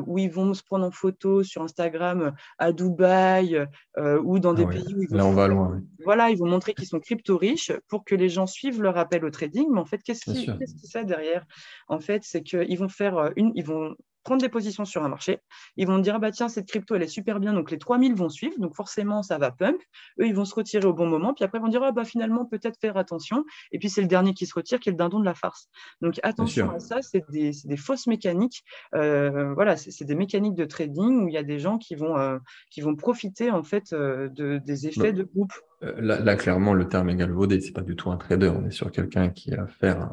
où 0.07 0.19
ils 0.19 0.31
vont 0.31 0.55
se 0.55 0.63
prendre 0.63 0.85
en 0.85 0.91
photo 0.91 1.43
sur 1.43 1.63
Instagram 1.63 2.35
à 2.59 2.73
Dubaï 2.73 3.67
ou 3.99 4.39
dans 4.39 4.55
des 4.55 4.65
ah 4.65 4.73
pays 4.73 4.95
où 4.95 5.03
ils 5.03 5.09
vont. 5.09 5.17
Là, 5.17 5.27
on 5.27 5.33
va 5.33 5.49
loin. 5.49 5.81
Voilà, 6.05 6.31
ils 6.31 6.39
vont 6.39 6.49
montrer 6.49 6.75
qu'ils 6.75 6.87
sont 6.87 7.01
crypto-riches 7.01 7.73
pour 7.89 8.05
que 8.05 8.15
les 8.15 8.29
gens 8.29 8.47
suivent 8.47 8.83
leur 8.83 8.99
appel 8.99 9.25
au 9.25 9.31
trading. 9.31 9.67
Mais 9.73 9.81
en 9.81 9.85
fait, 9.85 10.03
qu'est-ce 10.03 10.31
qui, 10.31 10.47
qu'est-ce 10.47 10.75
qui 10.75 10.87
ça 10.87 11.05
derrière? 11.05 11.45
En 11.89 12.01
fait, 12.01 12.23
c'est 12.25 12.43
qu'ils 12.43 12.79
vont 12.79 12.89
faire 12.89 13.33
une, 13.37 13.53
ils 13.55 13.65
vont 13.65 13.95
prendre 14.23 14.41
des 14.41 14.49
positions 14.49 14.85
sur 14.85 15.05
un 15.05 15.09
marché. 15.09 15.41
Ils 15.77 15.87
vont 15.87 15.99
dire, 15.99 16.15
ah 16.17 16.19
bah 16.19 16.31
tiens, 16.31 16.49
cette 16.49 16.69
crypto, 16.69 16.95
elle 16.95 17.03
est 17.03 17.09
super 17.09 17.41
bien, 17.41 17.53
donc 17.53 17.71
les 17.71 17.79
3000 17.79 18.15
vont 18.15 18.29
suivre, 18.29 18.55
donc 18.59 18.75
forcément, 18.75 19.23
ça 19.23 19.39
va 19.39 19.51
pump. 19.51 19.81
Eux, 20.21 20.27
ils 20.27 20.35
vont 20.35 20.45
se 20.45 20.55
retirer 20.55 20.87
au 20.87 20.93
bon 20.93 21.07
moment, 21.07 21.35
puis 21.35 21.45
après, 21.45 21.59
ils 21.59 21.63
vont 21.63 21.69
dire, 21.69 21.83
ah 21.83 21.93
bah 21.93 22.05
finalement, 22.05 22.45
peut-être 22.45 22.79
faire 22.81 22.97
attention. 22.97 23.45
Et 23.73 23.79
puis, 23.79 23.91
c'est 23.91 24.01
le 24.01 24.07
dernier 24.07 24.35
qui 24.35 24.47
se 24.47 24.55
retire, 24.55 24.81
qui 24.81 24.89
est 24.89 24.93
le 24.93 24.99
dindon 24.99 25.21
de 25.21 25.25
la 25.25 25.35
farce. 25.35 25.69
Donc, 26.01 26.19
attention 26.23 26.71
à 26.71 26.79
ça, 26.79 27.03
c'est 27.03 27.25
des, 27.31 27.53
des, 27.65 27.77
fausses 27.77 28.07
mécaniques. 28.07 28.65
Euh, 28.95 29.53
voilà, 29.55 29.77
c'est 29.77 30.05
des 30.05 30.15
mécaniques 30.15 30.55
de 30.55 30.65
trading 30.65 31.25
où 31.25 31.29
il 31.29 31.35
y 31.35 31.39
a 31.39 31.43
des 31.43 31.59
gens 31.59 31.79
qui 31.79 31.95
vont, 31.95 32.17
euh, 32.17 32.39
qui 32.71 32.81
vont 32.81 32.95
profiter, 32.95 33.51
en 33.51 33.63
fait, 33.63 33.93
euh, 33.93 34.29
de, 34.31 34.59
des 34.59 34.87
effets 34.87 35.13
de 35.13 35.25
groupe. 35.25 35.53
Là, 35.81 36.37
clairement, 36.37 36.75
le 36.75 36.89
terme 36.89 37.11
est 37.11 37.17
galvaudé. 37.17 37.61
C'est 37.61 37.73
pas 37.73 37.83
du 37.83 37.97
tout 37.97 38.11
un 38.11 38.17
trader. 38.17 38.53
On 38.55 38.65
est 38.67 38.71
sur 38.71 38.93
quelqu'un 38.93 39.31
qui 39.31 39.51
va 39.51 39.67
faire 39.67 40.09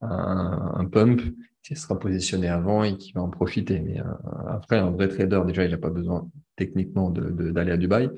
un, 0.00 0.72
un 0.76 0.86
pump 0.86 1.20
qui 1.64 1.74
sera 1.76 1.98
positionné 1.98 2.48
avant 2.48 2.84
et 2.84 2.96
qui 2.98 3.12
va 3.12 3.22
en 3.22 3.30
profiter. 3.30 3.80
Mais 3.80 3.98
euh, 3.98 4.04
après, 4.48 4.76
un 4.76 4.90
vrai 4.90 5.08
trader, 5.08 5.40
déjà, 5.46 5.64
il 5.64 5.70
n'a 5.70 5.78
pas 5.78 5.90
besoin 5.90 6.28
techniquement 6.56 7.10
d'aller 7.10 7.72
à 7.72 7.78
Dubaï. 7.78 8.10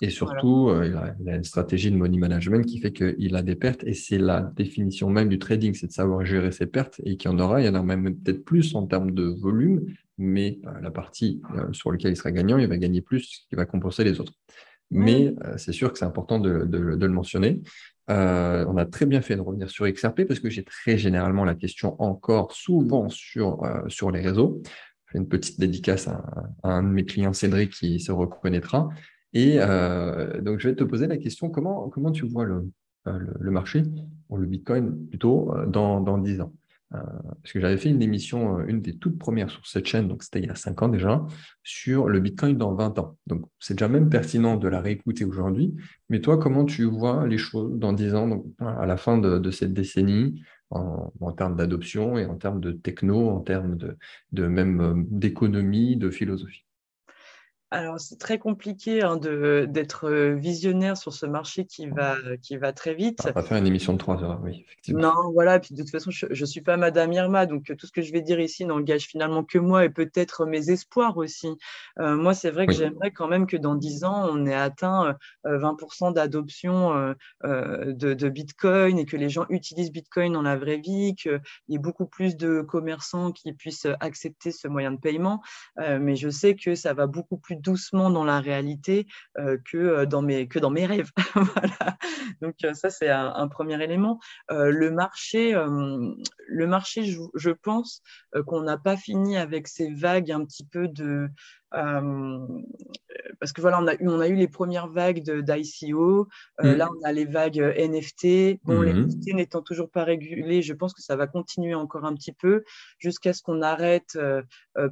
Et 0.00 0.08
surtout, 0.08 0.70
euh, 0.70 1.14
il, 1.20 1.28
a, 1.28 1.36
une 1.36 1.44
stratégie 1.44 1.90
de 1.90 1.96
money 1.96 2.16
management 2.16 2.64
qui 2.64 2.80
fait 2.80 2.92
qu'il 2.92 3.36
a 3.36 3.42
des 3.42 3.56
pertes. 3.56 3.84
Et 3.84 3.92
c'est 3.92 4.16
la 4.16 4.40
définition 4.40 5.10
même 5.10 5.28
du 5.28 5.38
trading, 5.38 5.74
c'est 5.74 5.88
de 5.88 5.92
savoir 5.92 6.24
gérer 6.24 6.50
ses 6.50 6.66
pertes 6.66 7.00
et 7.04 7.18
qu'il 7.18 7.30
y 7.30 7.34
en 7.34 7.38
aura. 7.38 7.60
Il 7.60 7.66
y 7.66 7.68
en 7.68 7.74
aura 7.74 7.84
même 7.84 8.16
peut-être 8.16 8.42
plus 8.42 8.74
en 8.74 8.86
termes 8.86 9.10
de 9.10 9.24
volume, 9.24 9.84
mais 10.16 10.58
euh, 10.66 10.80
la 10.80 10.90
partie 10.90 11.42
sur 11.72 11.92
laquelle 11.92 12.12
il 12.12 12.16
sera 12.16 12.32
gagnant, 12.32 12.56
il 12.56 12.66
va 12.66 12.78
gagner 12.78 13.02
plus, 13.02 13.20
ce 13.20 13.48
qui 13.50 13.54
va 13.54 13.66
compenser 13.66 14.02
les 14.02 14.18
autres. 14.18 14.32
Mais 14.90 15.34
c'est 15.56 15.72
sûr 15.72 15.92
que 15.92 15.98
c'est 15.98 16.04
important 16.04 16.38
de, 16.38 16.64
de, 16.66 16.78
le 16.78 17.08
mentionner. 17.08 17.62
Euh, 18.10 18.64
on 18.68 18.76
a 18.76 18.84
très 18.84 19.06
bien 19.06 19.22
fait 19.22 19.36
de 19.36 19.40
revenir 19.40 19.70
sur 19.70 19.88
XRP 19.90 20.24
parce 20.24 20.40
que 20.40 20.50
j'ai 20.50 20.64
très 20.64 20.98
généralement 20.98 21.44
la 21.44 21.54
question 21.54 22.00
encore 22.02 22.52
souvent 22.52 23.08
sur, 23.08 23.64
euh, 23.64 23.88
sur 23.88 24.10
les 24.10 24.20
réseaux. 24.20 24.60
Je 25.06 25.12
fais 25.12 25.18
une 25.18 25.28
petite 25.28 25.58
dédicace 25.58 26.08
à, 26.08 26.22
un 26.62 26.82
de 26.82 26.88
mes 26.88 27.04
clients, 27.04 27.32
Cédric, 27.32 27.70
qui 27.70 28.00
se 28.00 28.12
reconnaîtra. 28.12 28.88
Et 29.32 29.56
euh, 29.58 30.40
donc, 30.40 30.60
je 30.60 30.68
vais 30.68 30.74
te 30.74 30.84
poser 30.84 31.06
la 31.06 31.16
question, 31.16 31.50
comment, 31.50 31.88
comment 31.88 32.12
tu 32.12 32.26
vois 32.26 32.44
le, 32.44 32.70
le, 33.04 33.50
marché, 33.50 33.82
ou 34.28 34.36
le 34.36 34.46
Bitcoin 34.46 35.08
plutôt, 35.08 35.52
dans, 35.66 36.00
dans 36.00 36.18
10 36.18 36.40
ans? 36.42 36.52
Parce 36.90 37.52
que 37.52 37.60
j'avais 37.60 37.76
fait 37.76 37.90
une 37.90 38.02
émission, 38.02 38.58
euh, 38.58 38.66
une 38.66 38.80
des 38.80 38.96
toutes 38.96 39.18
premières 39.18 39.50
sur 39.50 39.66
cette 39.66 39.86
chaîne, 39.86 40.08
donc 40.08 40.22
c'était 40.22 40.40
il 40.40 40.46
y 40.46 40.50
a 40.50 40.54
5 40.54 40.82
ans 40.82 40.88
déjà, 40.88 41.24
sur 41.62 42.08
le 42.08 42.20
Bitcoin 42.20 42.56
dans 42.56 42.74
20 42.74 42.98
ans. 42.98 43.16
Donc 43.26 43.46
c'est 43.58 43.74
déjà 43.74 43.88
même 43.88 44.08
pertinent 44.08 44.56
de 44.56 44.68
la 44.68 44.80
réécouter 44.80 45.24
aujourd'hui. 45.24 45.74
Mais 46.08 46.20
toi, 46.20 46.38
comment 46.38 46.64
tu 46.64 46.84
vois 46.84 47.26
les 47.26 47.38
choses 47.38 47.78
dans 47.78 47.92
10 47.92 48.14
ans, 48.14 48.28
donc 48.28 48.46
à 48.58 48.86
la 48.86 48.96
fin 48.96 49.18
de, 49.18 49.50
cette 49.50 49.72
décennie, 49.72 50.42
en, 50.70 51.32
termes 51.32 51.56
d'adoption 51.56 52.18
et 52.18 52.26
en 52.26 52.36
termes 52.36 52.60
de 52.60 52.72
techno, 52.72 53.28
en 53.30 53.40
termes 53.40 53.76
de, 53.76 53.96
de 54.32 54.46
même 54.46 54.80
euh, 54.80 54.94
d'économie, 54.96 55.96
de 55.96 56.10
philosophie? 56.10 56.64
Alors, 57.70 57.98
c'est 57.98 58.18
très 58.18 58.38
compliqué 58.38 59.02
hein, 59.02 59.16
d'être 59.16 60.08
euh, 60.08 60.34
visionnaire 60.34 60.96
sur 60.96 61.12
ce 61.12 61.26
marché 61.26 61.64
qui 61.64 61.86
va, 61.86 62.16
qui 62.40 62.56
va 62.56 62.72
très 62.72 62.94
vite. 62.94 63.22
On 63.24 63.32
va 63.32 63.42
faire 63.42 63.58
une 63.58 63.66
émission 63.66 63.94
de 63.94 63.98
trois 63.98 64.22
heures, 64.22 64.40
oui, 64.44 64.64
effectivement. 64.64 65.00
Non, 65.00 65.32
voilà. 65.32 65.58
Puis 65.58 65.74
de 65.74 65.82
toute 65.82 65.90
façon, 65.90 66.12
je 66.12 66.26
ne 66.28 66.46
suis 66.46 66.60
pas 66.60 66.76
Madame 66.76 67.12
Irma, 67.12 67.46
donc 67.46 67.70
euh, 67.70 67.74
tout 67.74 67.86
ce 67.86 67.92
que 67.92 68.02
je 68.02 68.12
vais 68.12 68.20
dire 68.20 68.38
ici 68.38 68.64
n'engage 68.64 69.06
finalement 69.06 69.42
que 69.42 69.58
moi 69.58 69.84
et 69.84 69.90
peut-être 69.90 70.46
mes 70.46 70.70
espoirs 70.70 71.16
aussi. 71.16 71.48
Euh, 71.98 72.14
moi, 72.14 72.32
c'est 72.32 72.52
vrai 72.52 72.66
que 72.66 72.72
j'aimerais 72.72 73.10
quand 73.10 73.26
même 73.26 73.46
que 73.46 73.56
dans 73.56 73.74
dix 73.74 74.04
ans, 74.04 74.28
on 74.30 74.46
ait 74.46 74.54
atteint 74.54 75.16
20% 75.44 76.12
d'adoption 76.12 77.14
de, 77.42 78.28
Bitcoin 78.28 78.98
et 78.98 79.04
que 79.04 79.16
les 79.16 79.28
gens 79.28 79.46
utilisent 79.48 79.92
Bitcoin 79.92 80.32
dans 80.32 80.42
la 80.42 80.56
vraie 80.56 80.78
vie, 80.78 81.14
qu'il 81.16 81.40
y 81.68 81.74
ait 81.74 81.78
beaucoup 81.78 82.06
plus 82.06 82.36
de 82.36 82.60
commerçants 82.62 83.32
qui 83.32 83.52
puissent 83.52 83.86
accepter 84.00 84.52
ce 84.52 84.68
moyen 84.68 84.92
de 84.92 84.98
paiement. 84.98 85.42
mais 85.76 86.14
je 86.16 86.28
sais 86.28 86.54
que 86.54 86.74
ça 86.74 86.94
va 86.94 87.06
beaucoup 87.06 87.36
plus 87.36 87.53
doucement 87.54 88.10
dans 88.10 88.24
la 88.24 88.40
réalité 88.40 89.06
euh, 89.38 89.58
que, 89.70 89.76
euh, 89.76 90.06
dans 90.06 90.22
mes, 90.22 90.48
que 90.48 90.58
dans 90.58 90.70
mes 90.70 90.86
rêves. 90.86 91.10
Donc 92.40 92.56
euh, 92.64 92.74
ça, 92.74 92.90
c'est 92.90 93.08
un, 93.08 93.48
premier 93.48 93.82
élément. 93.82 94.18
le 94.48 94.90
marché, 94.90 95.52
le 95.52 96.66
marché 96.66 97.04
je, 97.04 97.50
pense 97.50 98.02
qu'on 98.46 98.62
n'a 98.62 98.78
pas 98.78 98.96
fini 98.96 99.36
avec 99.36 99.68
ces 99.68 99.92
vagues 99.92 100.32
un 100.32 100.44
petit 100.44 100.64
peu 100.64 100.88
de 100.88 101.28
parce 103.40 103.52
que 103.52 103.60
voilà, 103.60 103.80
on 103.80 103.86
a 103.86 103.94
eu, 103.94 104.08
on 104.08 104.20
a 104.20 104.28
eu 104.28 104.34
les 104.34 104.48
premières 104.48 104.88
vagues 104.88 105.22
d'ICO. 105.22 106.28
Euh, 106.62 106.74
mm. 106.74 106.76
Là, 106.76 106.88
on 106.90 107.04
a 107.04 107.12
les 107.12 107.24
vagues 107.24 107.60
euh, 107.60 107.74
NFT. 107.76 108.60
Bon, 108.64 108.80
les 108.82 108.92
mm-hmm. 108.92 109.06
NFT 109.06 109.34
n'étant 109.34 109.62
toujours 109.62 109.90
pas 109.90 110.04
régulés, 110.04 110.62
je 110.62 110.72
pense 110.72 110.94
que 110.94 111.02
ça 111.02 111.16
va 111.16 111.26
continuer 111.26 111.74
encore 111.74 112.04
un 112.04 112.14
petit 112.14 112.32
peu 112.32 112.64
jusqu'à 112.98 113.32
ce 113.32 113.42
qu'on 113.42 113.62
arrête 113.62 114.18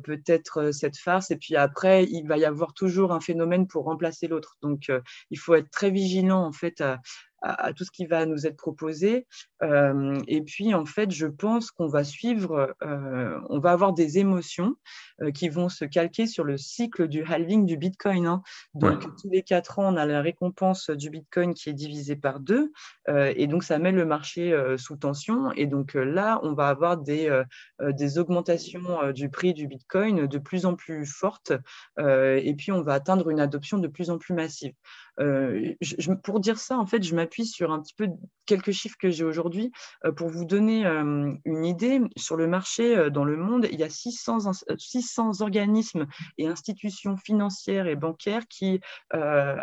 peut-être 0.05 0.73
cette 0.73 0.97
farce. 0.97 1.31
Et 1.31 1.37
puis 1.37 1.57
après, 1.57 2.05
il 2.05 2.27
va 2.27 2.39
y 2.39 2.45
avoir 2.45 2.75
toujours 2.75 3.13
un 3.13 3.21
phénomène 3.21 3.67
pour 3.67 3.85
remplacer 3.85 4.29
l'autre. 4.29 4.57
Donc, 4.63 4.91
il 5.31 5.39
faut 5.39 5.55
être 5.55 5.71
très 5.71 5.91
vigilant 5.91 6.45
en 6.45 6.53
fait 6.53 6.81
à, 6.81 7.01
à, 7.43 7.73
tout 7.73 7.85
ce 7.85 7.91
qui 7.91 8.07
va 8.07 8.25
nous 8.27 8.47
être 8.47 8.57
proposé. 8.57 9.27
Euh, 9.63 10.19
et 10.29 10.43
puis, 10.43 10.75
en 10.75 10.87
fait, 10.87 11.11
je 11.11 11.27
pense 11.27 11.71
qu'on 11.71 11.89
va 11.89 12.05
suivre, 12.05 12.75
euh, 12.83 13.41
on 13.49 13.59
va 13.59 13.73
avoir 13.73 13.93
des 13.93 14.19
émotions 14.19 14.77
euh, 15.21 15.31
qui 15.31 15.49
vont 15.49 15.69
se 15.69 15.85
calquer 15.85 16.27
sur 16.27 16.45
le 16.45 16.57
cycle 16.57 17.09
du 17.09 17.25
halving 17.25 17.67
du 17.67 17.77
Bitcoin. 17.77 18.27
Hein. 18.27 18.43
Donc, 18.75 19.01
tous 19.01 19.31
les 19.31 19.43
quatre 19.43 19.79
ans, 19.79 19.93
on 19.93 19.97
a 19.97 20.07
la 20.07 20.23
récompense 20.23 20.91
du 20.91 21.11
Bitcoin 21.11 21.55
qui 21.55 21.69
est 21.69 21.75
divisée 21.75 22.17
par 22.17 22.41
deux. 22.41 22.73
et 23.09 23.47
donc, 23.47 23.65
ça 23.65 23.79
met 23.79 23.93
le 23.93 24.05
marché 24.05 24.57
sous 24.77 24.97
tension. 24.97 25.53
Et 25.53 25.67
donc, 25.67 25.95
là, 25.95 26.41
on 26.43 26.55
va 26.55 26.69
avoir 26.69 26.97
des, 26.97 27.43
des 27.81 28.19
augmentations 28.19 29.13
du 29.13 29.29
prix 29.29 29.55
du 29.55 29.67
Bitcoin 29.67 30.27
de 30.27 30.39
plus 30.39 30.67
en 30.67 30.75
plus 30.75 31.07
fortes. 31.07 31.53
et 31.99 32.55
puis, 32.57 32.73
on 32.73 32.83
va 32.83 32.95
atteindre 32.95 33.31
une 33.31 33.41
adoption 33.41 33.79
de 33.79 33.89
plus 33.89 34.11
en 34.11 34.19
plus 34.19 34.35
massive. 34.35 34.73
Je, 35.19 36.13
pour 36.13 36.41
dire 36.41 36.59
ça, 36.59 36.79
en 36.79 36.87
fait, 36.87 37.03
je 37.03 37.15
m'appuie 37.15 37.47
sur 37.47 37.73
un 37.73 37.81
petit 37.81 37.95
peu 37.95 38.09
quelques 38.47 38.73
chiffres 38.73 38.97
que 39.01 39.11
j'ai 39.11 39.25
aujourd'hui 39.25 39.73
euh, 40.05 40.13
pour 40.13 40.29
vous 40.29 40.45
donner 40.45 40.87
euh, 40.87 41.33
une 41.45 41.65
idée. 41.65 42.01
Sur 42.17 42.37
le 42.37 42.47
marché 42.47 42.97
euh, 42.97 43.11
dans 43.11 43.25
le 43.25 43.37
monde, 43.37 43.67
il 43.71 43.79
y 43.79 43.85
a 43.85 43.89
600, 43.89 44.53
600 44.77 45.41
organismes 45.41 46.07
et 46.39 46.47
institutions 46.47 47.17
financières 47.17 47.87
et 47.87 47.97
bancaires 47.97 48.47
qui 48.49 48.81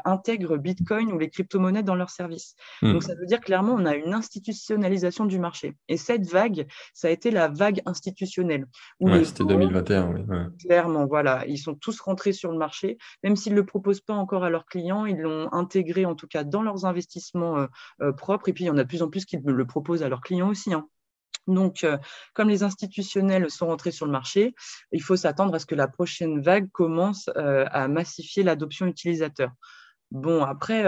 intègrent 0.05 0.57
Bitcoin 0.57 1.11
ou 1.11 1.17
les 1.17 1.29
crypto-monnaies 1.29 1.83
dans 1.83 1.95
leurs 1.95 2.09
services. 2.09 2.55
Hmm. 2.81 2.93
Donc 2.93 3.03
ça 3.03 3.15
veut 3.15 3.25
dire 3.25 3.39
clairement 3.39 3.73
on 3.73 3.85
a 3.85 3.95
une 3.95 4.13
institutionnalisation 4.13 5.25
du 5.25 5.39
marché. 5.39 5.75
Et 5.87 5.97
cette 5.97 6.27
vague, 6.27 6.67
ça 6.93 7.07
a 7.07 7.11
été 7.11 7.31
la 7.31 7.47
vague 7.47 7.81
institutionnelle. 7.85 8.65
Ouais, 8.99 9.23
c'était 9.23 9.45
2021, 9.45 10.13
oui. 10.13 10.21
Clairement, 10.59 11.05
voilà, 11.05 11.45
ils 11.47 11.57
sont 11.57 11.75
tous 11.75 11.99
rentrés 11.99 12.33
sur 12.33 12.51
le 12.51 12.57
marché, 12.57 12.97
même 13.23 13.35
s'ils 13.35 13.53
ne 13.53 13.57
le 13.57 13.65
proposent 13.65 14.01
pas 14.01 14.13
encore 14.13 14.43
à 14.43 14.49
leurs 14.49 14.65
clients, 14.65 15.05
ils 15.05 15.17
l'ont 15.17 15.38
intégré 15.51 16.05
en 16.05 16.15
tout 16.15 16.27
cas 16.27 16.43
dans 16.43 16.61
leurs 16.61 16.85
investissements 16.85 17.67
propres. 18.17 18.49
Et 18.49 18.53
puis 18.53 18.65
il 18.65 18.67
y 18.67 18.69
en 18.69 18.77
a 18.77 18.83
de 18.83 18.87
plus 18.87 19.01
en 19.01 19.09
plus 19.09 19.25
qui 19.25 19.37
le 19.37 19.65
proposent 19.65 20.03
à 20.03 20.09
leurs 20.09 20.21
clients 20.21 20.49
aussi. 20.49 20.73
Hein. 20.73 20.87
Donc, 21.47 21.85
comme 22.33 22.49
les 22.49 22.63
institutionnels 22.63 23.49
sont 23.49 23.67
rentrés 23.67 23.91
sur 23.91 24.05
le 24.05 24.11
marché, 24.11 24.53
il 24.91 25.01
faut 25.01 25.15
s'attendre 25.15 25.55
à 25.55 25.59
ce 25.59 25.65
que 25.65 25.75
la 25.75 25.87
prochaine 25.87 26.41
vague 26.41 26.69
commence 26.71 27.29
à 27.35 27.87
massifier 27.87 28.43
l'adoption 28.43 28.85
utilisateur. 28.85 29.51
Bon, 30.11 30.43
après, 30.43 30.83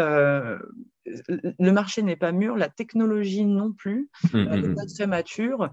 le 1.06 1.72
marché 1.72 2.02
n'est 2.02 2.16
pas 2.16 2.32
mûr, 2.32 2.56
la 2.56 2.70
technologie 2.70 3.46
non 3.46 3.72
plus, 3.72 4.10
mmh, 4.34 4.48
elle 4.52 4.62
n'est 4.62 4.68
mmh, 4.68 4.76
pas 4.76 4.84
mmh. 4.84 4.94
très 4.96 5.08
mature, 5.08 5.70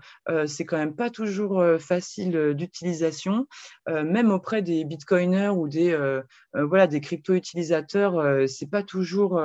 c'est 0.47 0.64
quand 0.64 0.79
même 0.79 0.95
pas 0.95 1.11
toujours 1.11 1.62
facile 1.79 2.55
d'utilisation, 2.55 3.47
même 3.87 4.31
auprès 4.31 4.62
des 4.62 4.85
bitcoiners 4.85 5.49
ou 5.49 5.69
des 5.69 5.97
voilà 6.55 6.87
des 6.87 7.01
crypto 7.01 7.35
utilisateurs, 7.35 8.49
c'est 8.49 8.71
pas 8.71 8.83
toujours 8.83 9.41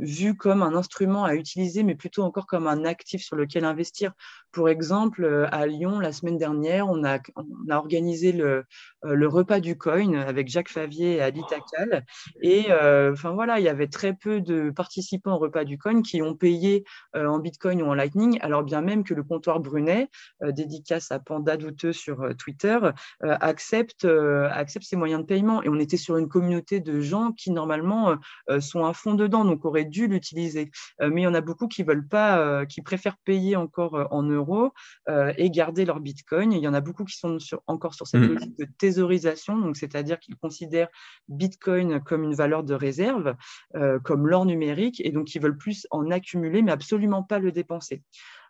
vu 0.00 0.36
comme 0.36 0.62
un 0.62 0.74
instrument 0.74 1.24
à 1.24 1.34
utiliser, 1.34 1.82
mais 1.82 1.94
plutôt 1.94 2.22
encore 2.22 2.46
comme 2.46 2.66
un 2.66 2.84
actif 2.84 3.22
sur 3.22 3.36
lequel 3.36 3.64
investir. 3.64 4.12
Pour 4.52 4.68
exemple, 4.68 5.48
à 5.50 5.66
Lyon, 5.66 5.98
la 5.98 6.12
semaine 6.12 6.36
dernière, 6.36 6.88
on 6.88 7.04
a, 7.04 7.18
on 7.36 7.70
a 7.70 7.76
organisé 7.76 8.32
le, 8.32 8.64
le, 9.02 9.28
repas 9.28 9.60
du 9.60 9.78
coin 9.78 10.14
avec 10.14 10.48
Jacques 10.48 10.68
Favier 10.68 11.16
et 11.16 11.22
Adi 11.22 11.40
Takal. 11.48 12.04
Et 12.42 12.66
enfin 12.72 13.32
voilà, 13.32 13.58
il 13.58 13.64
y 13.64 13.68
avait 13.68 13.88
très 13.88 14.12
peu 14.14 14.40
de 14.40 14.61
participants 14.70 15.34
au 15.34 15.38
repas 15.38 15.64
du 15.64 15.78
coin 15.78 16.02
qui 16.02 16.22
ont 16.22 16.34
payé 16.34 16.84
euh, 17.16 17.26
en 17.26 17.38
Bitcoin 17.38 17.82
ou 17.82 17.86
en 17.86 17.94
Lightning, 17.94 18.38
alors 18.40 18.62
bien 18.62 18.80
même 18.80 19.04
que 19.04 19.14
le 19.14 19.22
comptoir 19.22 19.60
Brunet, 19.60 20.08
euh, 20.42 20.52
dédicace 20.52 21.10
à 21.10 21.18
Panda 21.18 21.56
Douteux 21.56 21.92
sur 21.92 22.22
euh, 22.22 22.34
Twitter, 22.34 22.78
accepte, 23.20 24.04
accepte 24.04 24.84
ces 24.84 24.96
moyens 24.96 25.22
de 25.22 25.26
paiement. 25.26 25.62
Et 25.62 25.68
on 25.68 25.78
était 25.78 25.96
sur 25.96 26.16
une 26.16 26.28
communauté 26.28 26.80
de 26.80 27.00
gens 27.00 27.32
qui, 27.32 27.50
normalement, 27.50 28.16
sont 28.60 28.84
à 28.84 28.92
fond 28.92 29.14
dedans, 29.14 29.44
donc 29.44 29.64
auraient 29.64 29.84
dû 29.84 30.06
l'utiliser. 30.06 30.70
mais 31.00 31.22
il 31.22 31.24
y 31.24 31.26
en 31.26 31.34
a 31.34 31.40
beaucoup 31.40 31.68
qui 31.68 31.82
veulent 31.82 32.06
pas, 32.06 32.66
qui 32.66 32.82
préfèrent 32.82 33.16
payer 33.24 33.56
encore 33.56 34.08
en 34.10 34.22
euros 34.22 34.72
et 35.08 35.50
garder 35.50 35.84
leur 35.84 36.00
Bitcoin. 36.00 36.52
Il 36.52 36.60
y 36.62 36.68
en 36.68 36.74
a 36.74 36.80
beaucoup 36.80 37.04
qui 37.04 37.16
sont 37.16 37.38
encore 37.66 37.94
sur 37.94 38.06
cette 38.06 38.20
mmh. 38.20 38.34
logique 38.34 38.58
de 38.58 38.66
thésaurisation, 38.78 39.58
donc 39.58 39.76
c'est-à-dire 39.76 40.18
qu'ils 40.18 40.36
considèrent 40.36 40.88
Bitcoin 41.28 42.00
comme 42.00 42.24
une 42.24 42.34
valeur 42.34 42.64
de 42.64 42.74
réserve, 42.74 43.34
comme 44.02 44.26
l'or 44.26 44.46
numérique, 44.52 45.00
et 45.04 45.10
donc 45.10 45.34
ils 45.34 45.40
veulent 45.40 45.56
plus 45.56 45.86
en 45.90 46.10
accumuler, 46.10 46.62
mais 46.62 46.72
absolument 46.72 47.22
pas 47.22 47.38
le 47.38 47.52
dépenser. 47.52 48.02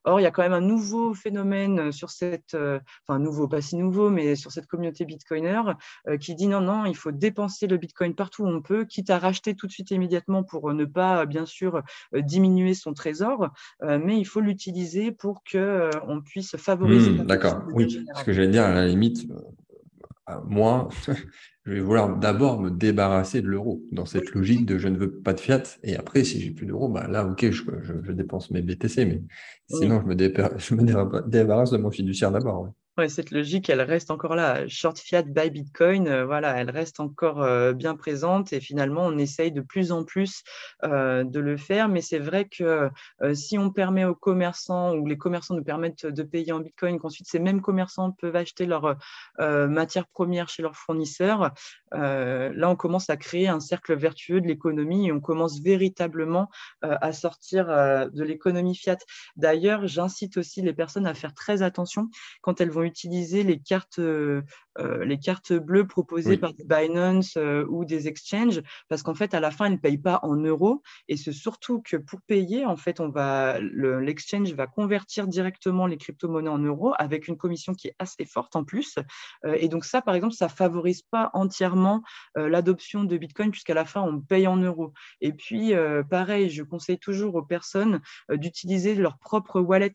Or, 0.05 0.19
il 0.19 0.25
y 0.25 0.27
a 0.27 0.31
quand 0.33 0.43
même 0.43 0.53
un 0.53 0.61
nouveau 0.61 1.15
phénomène 1.15 1.93
sur 1.93 2.11
cette, 2.11 2.55
euh, 2.55 2.81
enfin 3.07 3.21
nouveau, 3.21 3.47
pas 3.47 3.61
si 3.61 3.77
nouveau, 3.77 4.11
mais 4.11 4.35
sur 4.35 4.51
cette 4.51 4.67
communauté 4.67 5.05
bitcoiner 5.05 5.63
euh, 6.09 6.17
qui 6.17 6.35
dit 6.35 6.49
non, 6.49 6.61
non, 6.61 6.87
il 6.87 6.97
faut 6.97 7.13
dépenser 7.13 7.69
le 7.69 7.77
bitcoin 7.77 8.15
partout 8.15 8.43
où 8.43 8.49
on 8.49 8.63
peut, 8.63 8.85
quitte 8.85 9.11
à 9.11 9.19
racheter 9.19 9.55
tout 9.55 9.67
de 9.67 9.73
suite 9.73 9.93
immédiatement 9.93 10.43
pour 10.43 10.73
ne 10.75 10.85
pas, 10.85 11.25
bien 11.25 11.47
sûr, 11.47 11.83
euh, 12.15 12.21
diminuer 12.21 12.75
son 12.75 12.95
trésor, 12.95 13.51
mais 13.81 14.19
il 14.19 14.25
faut 14.25 14.41
l'utiliser 14.41 15.13
pour 15.13 15.43
que 15.45 15.91
on 16.07 16.21
puisse 16.21 16.57
favoriser. 16.57 17.11
Mmh, 17.11 17.27
d'accord, 17.27 17.63
oui. 17.73 18.05
Ce 18.15 18.25
que 18.25 18.33
j'allais 18.33 18.49
dire, 18.49 18.65
à 18.65 18.75
la 18.75 18.87
limite, 18.87 19.27
moi, 20.45 20.89
je 21.65 21.73
vais 21.73 21.81
vouloir 21.81 22.17
d'abord 22.17 22.61
me 22.61 22.71
débarrasser 22.71 23.41
de 23.41 23.47
l'euro 23.47 23.83
dans 23.93 24.05
cette 24.05 24.33
logique 24.33 24.67
de 24.67 24.79
je 24.79 24.89
ne 24.89 24.97
veux 24.97 25.13
pas 25.13 25.33
de 25.33 25.41
fiat. 25.41 25.63
Et 25.85 25.97
après, 25.97 26.25
si 26.25 26.41
j'ai 26.41 26.51
plus 26.51 26.67
d'euros, 26.67 26.89
bah 26.89 27.07
là, 27.07 27.25
ok, 27.25 27.51
je, 27.51 27.63
je, 28.03 28.13
dépense 28.13 28.51
mes 28.51 28.63
BTC, 28.63 29.05
mais 29.05 29.23
sinon, 29.69 30.01
je, 30.01 30.07
me 30.07 30.15
je, 30.59 30.75
me 30.75 31.29
débarrasse 31.29 31.71
de 31.71 31.79
mon 31.79 31.91
fiduciaire 31.91 32.33
d'abord. 32.33 32.63
Ouais, 32.63 32.71
cette 33.09 33.31
logique, 33.31 33.71
elle 33.71 33.81
reste 33.81 34.11
encore 34.11 34.35
là. 34.35 34.69
Short 34.69 34.99
fiat, 34.99 35.23
buy 35.23 35.51
Bitcoin, 35.51 36.09
euh, 36.09 36.27
voilà, 36.27 36.57
elle 36.59 36.71
reste 36.71 37.01
encore 37.01 37.43
euh, 37.43 37.73
bien 37.73 37.97
présente 37.97 38.53
et 38.53 38.61
finalement, 38.61 39.07
on 39.07 39.17
essaye 39.17 39.51
de 39.51 39.63
plus 39.63 39.93
en 39.93 40.05
plus 40.05 40.43
euh, 40.85 41.25
de 41.25 41.41
le 41.41 41.57
faire. 41.57 41.89
Mais 41.89 42.03
c'est 42.03 42.19
vrai 42.19 42.47
que 42.49 42.91
si 43.33 43.59
on 43.59 43.71
permet 43.71 44.05
aux 44.05 44.15
commerçants 44.15 44.95
ou 44.95 45.07
les 45.07 45.17
commerçants 45.17 45.55
nous 45.55 45.65
permettent 45.65 46.07
de 46.07 46.23
payer 46.23 46.53
en 46.53 46.61
Bitcoin, 46.61 46.99
qu'ensuite 46.99 47.29
ces 47.29 47.39
mêmes 47.39 47.63
commerçants 47.63 48.13
peuvent 48.13 48.37
acheter 48.37 48.67
leurs 48.67 48.97
matières 49.39 50.07
premières 50.09 50.49
chez 50.49 50.63
leurs 50.63 50.77
fournisseurs, 50.77 51.53
là, 51.93 52.69
on 52.69 52.77
commence 52.77 53.11
à 53.11 53.17
créer 53.17 53.49
un 53.49 53.61
cercle 53.61 53.97
vertueux 53.97 54.41
de 54.41 54.47
l'économie 54.47 55.09
et 55.09 55.13
on 55.13 55.21
commence 55.21 55.61
véritablement 55.61 56.49
à 56.83 57.13
sortir 57.13 57.67
de 57.67 58.23
l'économie 58.23 58.77
fiat. 58.77 58.99
D'ailleurs, 59.37 59.87
j'incite 59.87 60.37
aussi 60.37 60.63
les 60.63 60.73
personnes 60.73 61.07
à 61.07 61.15
faire 61.15 61.35
très 61.35 61.63
attention 61.63 62.09
quand 62.41 62.61
elles 62.61 62.71
vont 62.71 62.82
utiliser 62.83 63.43
les 63.43 63.59
cartes, 63.59 63.99
euh, 63.99 64.43
euh, 64.79 65.05
les 65.05 65.19
cartes 65.19 65.53
bleues 65.53 65.87
proposées 65.87 66.37
par 66.37 66.55
des 66.55 66.65
Binance 66.65 67.37
euh, 67.37 67.65
ou 67.69 67.85
des 67.85 68.09
exchanges, 68.09 68.63
parce 68.89 69.03
qu'en 69.03 69.15
fait, 69.15 69.35
à 69.35 69.41
la 69.41 69.51
fin, 69.51 69.67
elles 69.67 69.73
ne 69.73 69.77
payent 69.79 69.99
pas 69.99 70.21
en 70.23 70.37
euros. 70.37 70.83
Et 71.09 71.17
c'est 71.17 71.33
surtout 71.33 71.83
que 71.83 71.97
pour 71.97 72.21
payer, 72.23 72.65
en 72.65 72.77
fait, 72.77 73.01
on 73.01 73.09
va, 73.09 73.59
l'exchange 73.61 74.53
va 74.55 74.67
convertir 74.67 75.27
directement 75.27 75.87
les 75.87 75.97
crypto-monnaies 75.97 76.49
en 76.49 76.59
euros 76.59 76.93
avec 76.99 77.29
une 77.29 77.37
commission 77.37 77.75
qui 77.75 77.89
est 77.89 77.97
assez 77.99 78.25
forte 78.25 78.57
en 78.57 78.65
plus. 78.65 78.99
et 79.45 79.69
donc 79.69 79.85
ça, 79.85 80.03
par 80.03 80.15
exemple, 80.15 80.35
ça 80.35 80.49
favorise 80.49 81.03
pas 81.03 81.31
entièrement 81.35 82.03
l'adoption 82.35 83.05
de 83.05 83.17
Bitcoin, 83.17 83.51
puisqu'à 83.51 83.75
la 83.75 83.85
fin, 83.85 84.03
on 84.03 84.21
paye 84.21 84.47
en 84.47 84.57
euros. 84.57 84.93
Et 85.21 85.33
puis, 85.33 85.73
pareil, 86.11 86.51
je 86.51 86.63
conseille 86.63 86.99
toujours 86.99 87.35
aux 87.35 87.43
personnes 87.43 88.01
d'utiliser 88.31 88.95
leur 88.95 89.19
propre 89.19 89.61
wallet, 89.61 89.93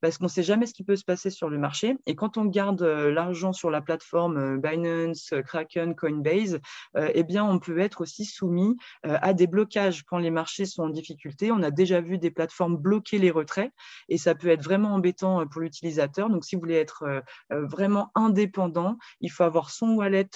parce 0.00 0.18
qu'on 0.18 0.24
ne 0.24 0.30
sait 0.30 0.42
jamais 0.42 0.66
ce 0.66 0.74
qui 0.74 0.84
peut 0.84 0.96
se 0.96 1.04
passer 1.04 1.30
sur 1.30 1.48
le 1.48 1.58
marché. 1.58 1.96
Et 2.06 2.14
quand 2.14 2.29
on 2.36 2.44
garde 2.44 2.82
euh, 2.82 3.10
l'argent 3.10 3.52
sur 3.52 3.70
la 3.70 3.80
plateforme 3.80 4.36
euh, 4.36 4.56
Binance, 4.56 5.32
euh, 5.32 5.42
Kraken, 5.42 5.94
Coinbase, 5.94 6.60
eh 6.96 7.22
bien, 7.22 7.44
on 7.44 7.58
peut 7.58 7.78
être 7.78 8.00
aussi 8.00 8.24
soumis 8.24 8.76
à 9.04 9.32
des 9.32 9.46
blocages 9.46 10.02
quand 10.04 10.18
les 10.18 10.30
marchés 10.30 10.66
sont 10.66 10.84
en 10.84 10.88
difficulté. 10.88 11.52
On 11.52 11.62
a 11.62 11.70
déjà 11.70 12.00
vu 12.00 12.18
des 12.18 12.30
plateformes 12.30 12.76
bloquer 12.76 13.18
les 13.18 13.30
retraits 13.30 13.72
et 14.08 14.18
ça 14.18 14.34
peut 14.34 14.48
être 14.48 14.62
vraiment 14.62 14.94
embêtant 14.94 15.46
pour 15.46 15.60
l'utilisateur. 15.60 16.28
Donc, 16.28 16.44
si 16.44 16.54
vous 16.54 16.60
voulez 16.60 16.76
être 16.76 17.22
vraiment 17.50 18.10
indépendant, 18.14 18.98
il 19.20 19.30
faut 19.30 19.44
avoir 19.44 19.70
son 19.70 19.94
wallet 19.94 20.28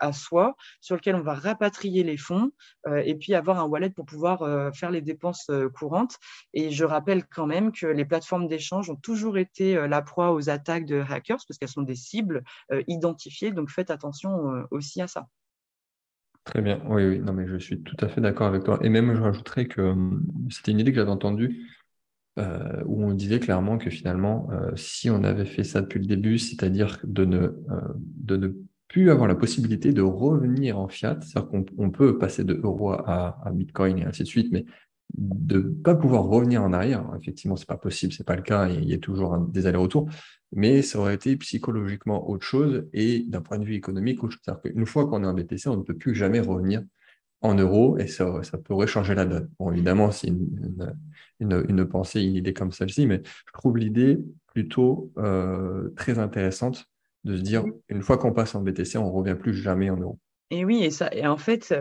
à 0.00 0.12
soi 0.12 0.56
sur 0.80 0.96
lequel 0.96 1.14
on 1.14 1.22
va 1.22 1.34
rapatrier 1.34 2.02
les 2.02 2.16
fonds 2.16 2.50
et 2.92 3.14
puis 3.14 3.34
avoir 3.34 3.60
un 3.60 3.64
wallet 3.64 3.90
pour 3.90 4.04
pouvoir 4.04 4.74
faire 4.74 4.90
les 4.90 5.02
dépenses 5.02 5.50
courantes. 5.74 6.16
Et 6.54 6.70
je 6.70 6.84
rappelle 6.84 7.24
quand 7.26 7.46
même 7.46 7.72
que 7.72 7.86
les 7.86 8.04
plateformes 8.04 8.48
d'échange 8.48 8.90
ont 8.90 8.96
toujours 8.96 9.38
été 9.38 9.74
la 9.86 10.02
proie 10.02 10.32
aux 10.32 10.50
attaques 10.50 10.86
de 10.86 10.91
hackers 11.00 11.38
parce 11.46 11.58
qu'elles 11.58 11.68
sont 11.68 11.82
des 11.82 11.94
cibles 11.94 12.42
euh, 12.72 12.82
identifiées. 12.88 13.52
Donc 13.52 13.70
faites 13.70 13.90
attention 13.90 14.52
euh, 14.52 14.62
aussi 14.70 15.00
à 15.00 15.06
ça. 15.06 15.26
Très 16.44 16.60
bien, 16.60 16.82
oui, 16.88 17.06
oui, 17.06 17.18
non, 17.20 17.32
mais 17.32 17.46
je 17.46 17.56
suis 17.56 17.82
tout 17.82 17.96
à 18.00 18.08
fait 18.08 18.20
d'accord 18.20 18.48
avec 18.48 18.64
toi. 18.64 18.78
Et 18.82 18.88
même, 18.88 19.14
je 19.14 19.20
rajouterais 19.20 19.66
que 19.66 19.80
hum, 19.80 20.26
c'était 20.50 20.72
une 20.72 20.80
idée 20.80 20.90
que 20.90 20.96
j'avais 20.96 21.10
entendue 21.10 21.68
euh, 22.38 22.82
où 22.86 23.04
on 23.04 23.14
disait 23.14 23.38
clairement 23.38 23.78
que 23.78 23.90
finalement, 23.90 24.48
si 24.74 25.08
on 25.08 25.22
avait 25.22 25.44
fait 25.44 25.64
ça 25.64 25.82
depuis 25.82 26.00
le 26.00 26.06
début, 26.06 26.38
c'est-à-dire 26.38 26.98
de 27.04 27.24
ne, 27.24 27.48
de 27.98 28.36
ne 28.36 28.48
plus 28.88 29.10
avoir 29.10 29.26
la 29.26 29.34
possibilité 29.34 29.92
de 29.92 30.02
revenir 30.02 30.78
en 30.78 30.88
fiat, 30.88 31.18
c'est-à-dire 31.22 31.48
qu'on 31.48 31.90
peut 31.90 32.18
passer 32.18 32.44
de 32.44 32.60
euro 32.62 32.92
à, 32.92 33.40
à, 33.42 33.50
Bitcoin 33.50 33.98
et 33.98 34.04
ainsi 34.04 34.22
de 34.22 34.28
suite, 34.28 34.52
mais 34.52 34.66
de 35.14 35.56
ne 35.56 35.68
pas 35.68 35.94
pouvoir 35.94 36.24
revenir 36.24 36.62
en 36.62 36.72
arrière. 36.72 37.04
Effectivement, 37.20 37.56
ce 37.56 37.62
n'est 37.62 37.66
pas 37.66 37.76
possible, 37.76 38.12
ce 38.12 38.22
n'est 38.22 38.24
pas 38.24 38.36
le 38.36 38.42
cas, 38.42 38.68
il 38.68 38.88
y 38.88 38.94
a 38.94 38.98
toujours 38.98 39.38
des 39.38 39.66
allers-retours, 39.66 40.08
mais 40.52 40.82
ça 40.82 40.98
aurait 40.98 41.14
été 41.14 41.36
psychologiquement 41.36 42.28
autre 42.28 42.44
chose 42.44 42.86
et 42.92 43.20
d'un 43.20 43.40
point 43.40 43.58
de 43.58 43.64
vue 43.64 43.74
économique 43.74 44.22
autre 44.22 44.34
chose. 44.34 44.42
C'est-à-dire 44.44 44.72
qu'une 44.72 44.86
fois 44.86 45.06
qu'on 45.06 45.22
est 45.24 45.26
en 45.26 45.34
BTC, 45.34 45.68
on 45.68 45.76
ne 45.76 45.82
peut 45.82 45.96
plus 45.96 46.14
jamais 46.14 46.40
revenir 46.40 46.82
en 47.42 47.54
euros 47.54 47.98
et 47.98 48.06
ça, 48.06 48.40
pourrait 48.64 48.86
changer 48.86 49.14
la 49.14 49.24
donne. 49.24 49.50
Bon, 49.58 49.72
évidemment, 49.72 50.10
c'est 50.12 50.28
une, 50.28 50.94
une, 51.40 51.84
pensée, 51.86 52.22
une 52.22 52.36
idée 52.36 52.52
comme 52.52 52.72
celle-ci, 52.72 53.06
mais 53.06 53.20
je 53.24 53.52
trouve 53.52 53.76
l'idée 53.76 54.18
plutôt 54.46 55.12
euh, 55.18 55.90
très 55.96 56.18
intéressante 56.18 56.86
de 57.24 57.36
se 57.36 57.42
dire, 57.42 57.64
une 57.88 58.02
fois 58.02 58.18
qu'on 58.18 58.32
passe 58.32 58.54
en 58.54 58.62
BTC, 58.62 58.96
on 58.98 59.06
ne 59.06 59.10
revient 59.10 59.36
plus 59.38 59.54
jamais 59.54 59.90
en 59.90 59.96
euros. 59.96 60.18
Et 60.52 60.66
oui, 60.66 60.84
et, 60.84 60.90
ça, 60.90 61.08
et 61.12 61.26
en 61.26 61.38
fait, 61.38 61.74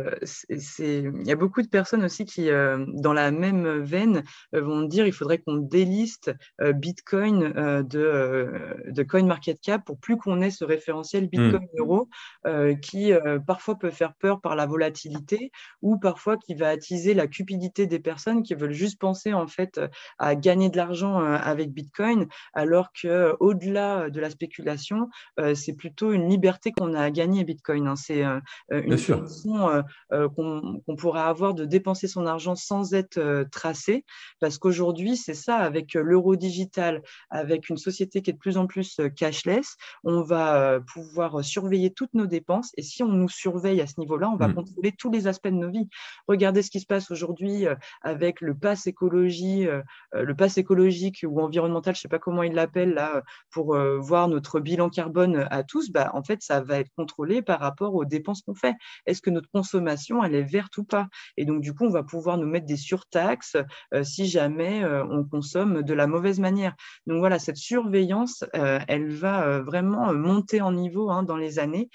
il 0.50 1.28
y 1.28 1.32
a 1.32 1.36
beaucoup 1.36 1.62
de 1.62 1.68
personnes 1.68 2.06
aussi 2.06 2.24
qui, 2.24 2.50
euh, 2.50 2.86
dans 2.94 3.12
la 3.12 3.30
même 3.30 3.82
veine, 3.84 4.24
vont 4.54 4.84
dire 4.84 5.06
il 5.06 5.12
faudrait 5.12 5.40
qu'on 5.40 5.58
déliste 5.58 6.32
Bitcoin 6.58 7.52
de, 7.84 8.50
de 8.88 9.04
CoinMarketCap 9.04 9.84
pour 9.84 10.00
plus 10.00 10.16
qu'on 10.16 10.40
ait 10.40 10.52
ce 10.52 10.64
référentiel 10.64 11.28
Bitcoin-Euro 11.28 12.08
mmh. 12.46 12.80
qui 12.80 13.12
parfois 13.46 13.78
peut 13.78 13.90
faire 13.90 14.14
peur 14.14 14.40
par 14.40 14.56
la 14.56 14.66
volatilité 14.66 15.52
ou 15.82 15.98
parfois 15.98 16.38
qui 16.38 16.56
va 16.56 16.70
attiser 16.70 17.14
la 17.14 17.28
cupidité 17.28 17.88
des 17.88 18.00
personnes 18.00 18.42
qui 18.42 18.54
veulent 18.54 18.72
juste 18.72 19.02
penser 19.02 19.34
en 19.34 19.48
fait 19.48 19.82
à 20.18 20.36
gagner 20.36 20.70
de 20.70 20.78
l'argent 20.78 21.20
avec 21.20 21.74
Bitcoin, 21.74 22.28
alors 22.54 22.94
que 22.94 23.36
au-delà 23.42 24.10
de 24.10 24.20
la 24.22 24.30
spéculation, 24.30 25.10
c'est 25.56 25.76
plutôt 25.76 26.14
une 26.14 26.30
liberté 26.30 26.72
qu'on 26.72 26.94
a 26.94 27.02
à 27.02 27.12
gagner 27.12 27.44
Bitcoin. 27.44 27.88
Hein. 27.88 27.96
C'est 27.98 28.24
une 28.70 28.98
façon 28.98 29.84
qu'on 30.10 30.96
pourrait 30.98 31.22
avoir 31.22 31.54
de 31.54 31.66
dépenser 31.66 32.08
son 32.08 32.26
argent 32.26 32.56
sans 32.56 32.94
être 32.94 33.46
tracé. 33.52 34.06
Parce 34.40 34.58
qu'aujourd'hui, 34.58 35.18
c'est 35.18 35.34
ça, 35.34 35.58
avec 35.58 35.94
l'euro 35.94 36.36
digital, 36.36 37.02
avec 37.30 37.70
une 37.70 37.78
société 37.78 38.22
qui 38.22 38.30
est 38.30 38.34
de 38.34 38.38
plus 38.38 38.58
en 38.58 38.68
plus 38.68 39.00
cashless, 39.16 39.76
on 40.04 40.22
va 40.22 40.80
pouvoir 40.94 41.44
surveiller 41.44 41.92
toutes 41.92 42.14
nos 42.14 42.28
dépenses. 42.28 42.72
Et 42.78 42.82
si 42.82 43.04
on 43.04 43.10
nous 43.10 43.30
surveille 43.30 43.82
à 43.82 43.88
ce 43.88 44.00
niveau-là, 44.00 44.30
on 44.30 44.38
va 44.38 44.48
mmh. 44.48 44.56
contrôler 44.56 44.92
tous 44.92 45.12
les 45.12 45.28
aspects 45.28 45.48
de 45.48 45.56
nos 45.56 45.70
vies. 45.70 45.90
Regardez 46.28 46.62
ce 46.62 46.72
qui 46.72 46.80
se 46.80 46.86
passe 46.86 47.12
aujourd'hui 47.12 47.66
avec 48.02 48.42
le 48.42 48.56
pass 48.56 48.88
écologie, 48.88 49.68
le 50.14 50.36
pass 50.36 50.58
écologique 50.58 51.26
ou 51.28 51.42
environnemental, 51.42 51.96
je 51.96 52.00
ne 52.00 52.02
sais 52.02 52.08
pas 52.08 52.20
comment 52.20 52.44
il 52.44 52.54
l'appelle 52.54 52.94
là, 52.94 53.24
pour 53.50 53.78
voir 54.00 54.28
notre 54.28 54.60
bilan 54.60 54.90
carbone 54.90 55.48
à 55.50 55.64
tous. 55.64 55.92
Bah, 55.92 56.12
en 56.14 56.24
fait, 56.24 56.42
ça 56.42 56.62
va 56.62 56.80
être 56.80 56.92
contrôlé 56.96 57.42
par 57.42 57.60
rapport 57.60 57.96
aux 57.96 58.06
dépenses 58.06 58.42
fait. 58.54 58.76
Est-ce 59.06 59.22
que 59.22 59.30
notre 59.30 59.50
consommation, 59.50 60.24
elle 60.24 60.36
est 60.36 60.44
verte 60.44 60.78
ou 60.78 60.84
pas? 60.84 61.08
Et 61.38 61.46
donc, 61.46 61.62
du 61.62 61.74
coup, 61.74 61.86
on 61.86 61.92
va 61.92 62.04
pouvoir 62.04 62.38
nous 62.38 62.48
mettre 62.48 62.66
des 62.66 62.78
surtaxes 62.78 63.58
si 64.04 64.28
jamais 64.28 64.84
on 64.86 65.24
consomme 65.24 65.84
de 65.84 65.94
la 65.94 66.08
mauvaise 66.08 66.40
manière. 66.40 66.76
Donc 67.08 67.20
voilà, 67.20 67.40
cette 67.40 67.58
surveillance, 67.58 68.44
elle 68.54 69.10
va 69.10 69.60
vraiment 69.62 70.14
monter 70.14 70.62
en 70.62 70.72
niveau 70.72 71.10
hein, 71.10 71.24
dans 71.24 71.38
les 71.38 71.60
années. 71.60 71.90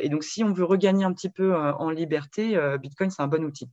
et 0.00 0.08
donc, 0.08 0.24
si 0.24 0.44
on 0.44 0.52
veut 0.52 0.64
regagner 0.64 1.04
un 1.04 1.12
petit 1.12 1.30
peu 1.30 1.54
en 1.56 1.90
liberté, 1.90 2.58
Bitcoin, 2.80 3.10
c'est 3.10 3.22
un 3.22 3.28
bon 3.28 3.44
outil. 3.44 3.68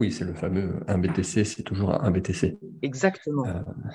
Oui, 0.00 0.10
c'est 0.10 0.24
le 0.24 0.32
fameux 0.32 0.80
1 0.88 0.96
BTC, 0.96 1.44
c'est 1.44 1.62
toujours 1.62 2.02
un 2.02 2.10
BTC. 2.10 2.58
Exactement. 2.80 3.44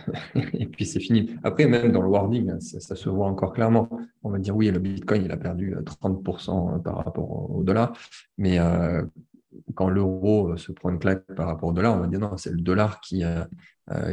et 0.36 0.68
puis 0.68 0.86
c'est 0.86 1.00
fini. 1.00 1.36
Après, 1.44 1.66
même 1.66 1.92
dans 1.92 2.04
le 2.04 2.10
warning, 2.10 2.52
hein, 2.52 2.60
ça, 2.60 2.96
se 2.96 3.10
voit 3.10 3.26
encore 3.26 3.54
clairement. 3.54 3.90
On 4.22 4.30
va 4.30 4.38
dire 4.38 4.56
oui, 4.56 4.70
le 4.70 4.78
Bitcoin, 4.78 5.24
il 5.26 5.32
a 5.32 5.38
perdu 5.38 5.76
30% 5.76 6.84
par 6.84 7.04
rapport 7.04 7.50
au 7.50 7.64
dollar. 7.64 7.98
Mais 8.38 8.60
quand 9.74 9.90
l'euro 9.90 10.56
se 10.58 10.72
prend 10.72 10.92
une 10.92 11.00
claque 11.00 11.26
par 11.36 11.48
rapport 11.48 11.70
au 11.70 11.74
dollar, 11.74 11.98
on 11.98 12.02
va 12.02 12.08
dire 12.08 12.20
non, 12.20 12.38
c'est 12.38 12.52
le 12.52 12.62
dollar 12.62 13.02
qui, 13.02 13.24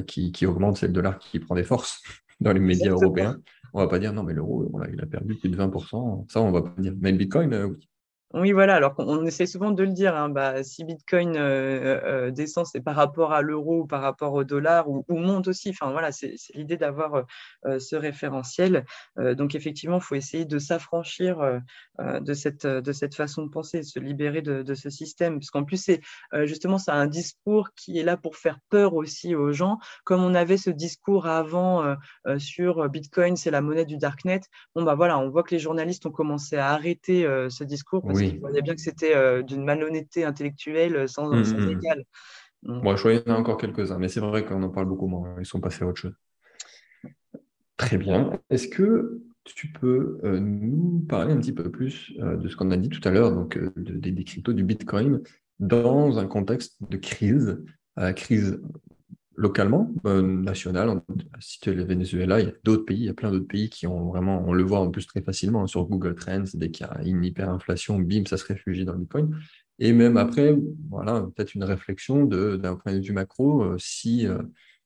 qui, 0.06 0.46
augmente, 0.46 0.78
c'est 0.78 0.86
le 0.86 0.94
dollar 0.94 1.18
qui 1.18 1.40
prend 1.40 1.54
des 1.54 1.64
forces 1.64 2.02
dans 2.40 2.54
les 2.54 2.60
médias 2.60 2.92
européens. 2.92 3.36
On 3.74 3.80
ne 3.80 3.84
va 3.84 3.90
pas 3.90 3.98
dire 3.98 4.14
non, 4.14 4.22
mais 4.22 4.32
l'euro, 4.32 4.70
il 4.90 4.98
a 4.98 5.06
perdu 5.06 5.34
plus 5.34 5.50
de 5.50 5.58
20%. 5.58 6.24
Ça, 6.30 6.40
on 6.40 6.48
ne 6.48 6.52
va 6.52 6.62
pas 6.62 6.72
dire. 6.80 6.94
Mais 6.98 7.12
le 7.12 7.18
Bitcoin, 7.18 7.54
oui. 7.54 7.86
Oui, 8.34 8.52
voilà. 8.52 8.76
Alors 8.76 8.94
on 8.96 9.26
essaie 9.26 9.44
souvent 9.44 9.72
de 9.72 9.82
le 9.82 9.92
dire. 9.92 10.16
Hein, 10.16 10.30
bah, 10.30 10.62
si 10.62 10.84
Bitcoin 10.84 11.36
euh, 11.36 12.00
euh, 12.02 12.30
descend, 12.30 12.64
c'est 12.66 12.80
par 12.80 12.96
rapport 12.96 13.32
à 13.32 13.42
l'euro 13.42 13.80
ou 13.80 13.86
par 13.86 14.00
rapport 14.00 14.32
au 14.32 14.42
dollar 14.42 14.88
ou, 14.88 15.04
monte 15.10 15.48
aussi. 15.48 15.68
Enfin 15.70 15.90
voilà, 15.92 16.12
c'est 16.12 16.36
l'idée 16.54 16.78
d'avoir 16.78 17.26
euh, 17.66 17.78
ce 17.78 17.94
référentiel. 17.94 18.84
donc 19.18 19.54
effectivement, 19.54 19.96
il 19.98 20.02
faut 20.02 20.14
essayer 20.14 20.46
de 20.46 20.58
s'affranchir 20.58 21.60
de 22.00 22.34
cette 22.34 22.66
de 22.66 22.92
cette 22.92 23.14
façon 23.14 23.44
de 23.44 23.50
penser, 23.50 23.80
de 23.80 23.84
se 23.84 23.98
libérer 23.98 24.40
de, 24.40 24.74
ce 24.74 24.88
système, 24.88 25.38
parce 25.38 25.50
qu'en 25.50 25.64
plus 25.64 25.76
c'est 25.76 26.00
justement 26.44 26.78
c'est 26.78 26.90
un 26.90 27.06
discours 27.06 27.70
qui 27.74 27.98
est 27.98 28.02
là 28.02 28.16
pour 28.16 28.36
faire 28.36 28.58
peur 28.70 28.94
aussi 28.94 29.34
aux 29.34 29.52
gens. 29.52 29.78
Comme 30.04 30.22
on 30.22 30.34
avait 30.34 30.56
ce 30.56 30.70
discours 30.70 31.26
avant 31.26 31.96
sur 32.38 32.88
Bitcoin, 32.88 33.36
c'est 33.36 33.50
la 33.50 33.60
monnaie 33.60 33.84
du 33.84 33.98
darknet. 33.98 34.40
Bon 34.74 34.82
bah 34.82 34.94
voilà, 34.94 35.18
on 35.18 35.28
voit 35.28 35.42
que 35.42 35.54
les 35.54 35.60
journalistes 35.60 36.06
ont 36.06 36.10
commencé 36.10 36.56
à 36.56 36.70
arrêter 36.70 37.24
ce 37.50 37.64
discours 37.64 38.02
il 38.28 38.40
voyait 38.40 38.62
bien 38.62 38.74
que 38.74 38.80
c'était 38.80 39.14
euh, 39.14 39.42
d'une 39.42 39.64
malhonnêteté 39.64 40.24
intellectuelle 40.24 40.96
euh, 40.96 41.06
sans, 41.06 41.30
mmh, 41.30 41.70
égal. 41.70 42.04
Bon, 42.62 42.94
je 42.94 43.00
crois 43.00 43.18
qu'il 43.18 43.28
y 43.28 43.30
en 43.30 43.34
a 43.34 43.38
encore 43.38 43.56
quelques-uns, 43.56 43.98
mais 43.98 44.08
c'est 44.08 44.20
vrai 44.20 44.44
qu'on 44.44 44.62
en 44.62 44.68
parle 44.68 44.86
beaucoup 44.86 45.08
moins. 45.08 45.34
Ils 45.38 45.46
sont 45.46 45.60
passés 45.60 45.84
à 45.84 45.88
autre 45.88 46.00
chose. 46.00 46.14
Très 47.76 47.98
bien. 47.98 48.38
Est-ce 48.50 48.68
que 48.68 49.20
tu 49.44 49.72
peux 49.72 50.20
euh, 50.22 50.38
nous 50.38 51.04
parler 51.08 51.32
un 51.32 51.38
petit 51.38 51.52
peu 51.52 51.70
plus 51.70 52.12
de 52.16 52.48
ce 52.48 52.56
qu'on 52.56 52.70
a 52.70 52.76
dit 52.76 52.88
tout 52.88 53.06
à 53.06 53.10
l'heure, 53.10 53.32
donc 53.32 53.58
des 53.76 54.24
cryptos 54.24 54.52
du 54.52 54.62
Bitcoin, 54.62 55.20
dans 55.58 56.18
un 56.18 56.26
contexte 56.26 56.76
de 56.88 56.96
crise, 56.96 57.60
crise 58.14 58.60
localement, 59.42 59.92
euh, 60.06 60.22
national. 60.22 61.02
Es 61.66 61.74
le 61.74 61.84
Venezuela, 61.84 62.40
il 62.40 62.46
y 62.46 62.48
a 62.48 62.54
d'autres 62.62 62.84
pays, 62.84 62.98
il 62.98 63.04
y 63.06 63.08
a 63.08 63.14
plein 63.14 63.32
d'autres 63.32 63.48
pays 63.48 63.68
qui 63.68 63.88
ont 63.88 64.08
vraiment, 64.08 64.44
on 64.46 64.52
le 64.52 64.62
voit 64.62 64.78
en 64.78 64.90
plus 64.90 65.04
très 65.06 65.20
facilement 65.20 65.64
hein, 65.64 65.66
sur 65.66 65.84
Google 65.84 66.14
Trends, 66.14 66.44
dès 66.54 66.70
qu'il 66.70 66.86
y 66.86 66.88
a 66.88 67.02
une 67.04 67.24
hyperinflation, 67.24 67.98
bim, 67.98 68.24
ça 68.26 68.36
se 68.36 68.46
réfugie 68.46 68.84
dans 68.84 68.92
le 68.92 69.00
Bitcoin. 69.00 69.36
Et 69.80 69.92
même 69.92 70.16
après, 70.16 70.56
voilà, 70.88 71.22
peut-être 71.34 71.54
une 71.56 71.64
réflexion 71.64 72.24
d'un 72.24 72.76
point 72.76 72.94
de 72.94 73.04
vue 73.04 73.12
macro, 73.12 73.64
euh, 73.64 73.76
si 73.78 74.28
euh, 74.28 74.38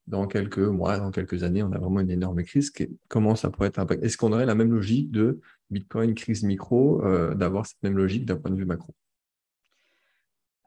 dans 0.07 0.25
quelques 0.25 0.57
mois, 0.57 0.97
dans 0.97 1.11
quelques 1.11 1.43
années, 1.43 1.61
on 1.61 1.71
a 1.71 1.77
vraiment 1.77 1.99
une 1.99 2.09
énorme 2.09 2.43
crise, 2.43 2.71
comment 3.07 3.35
ça 3.35 3.51
pourrait 3.51 3.67
être 3.67 3.79
impact 3.79 4.03
Est-ce 4.03 4.17
qu'on 4.17 4.33
aurait 4.33 4.47
la 4.47 4.55
même 4.55 4.71
logique 4.71 5.11
de 5.11 5.39
Bitcoin 5.69 6.15
crise 6.15 6.43
micro, 6.43 7.03
d'avoir 7.35 7.65
cette 7.65 7.83
même 7.83 7.97
logique 7.97 8.25
d'un 8.25 8.37
point 8.37 8.49
de 8.49 8.55
vue 8.55 8.65
macro? 8.65 8.95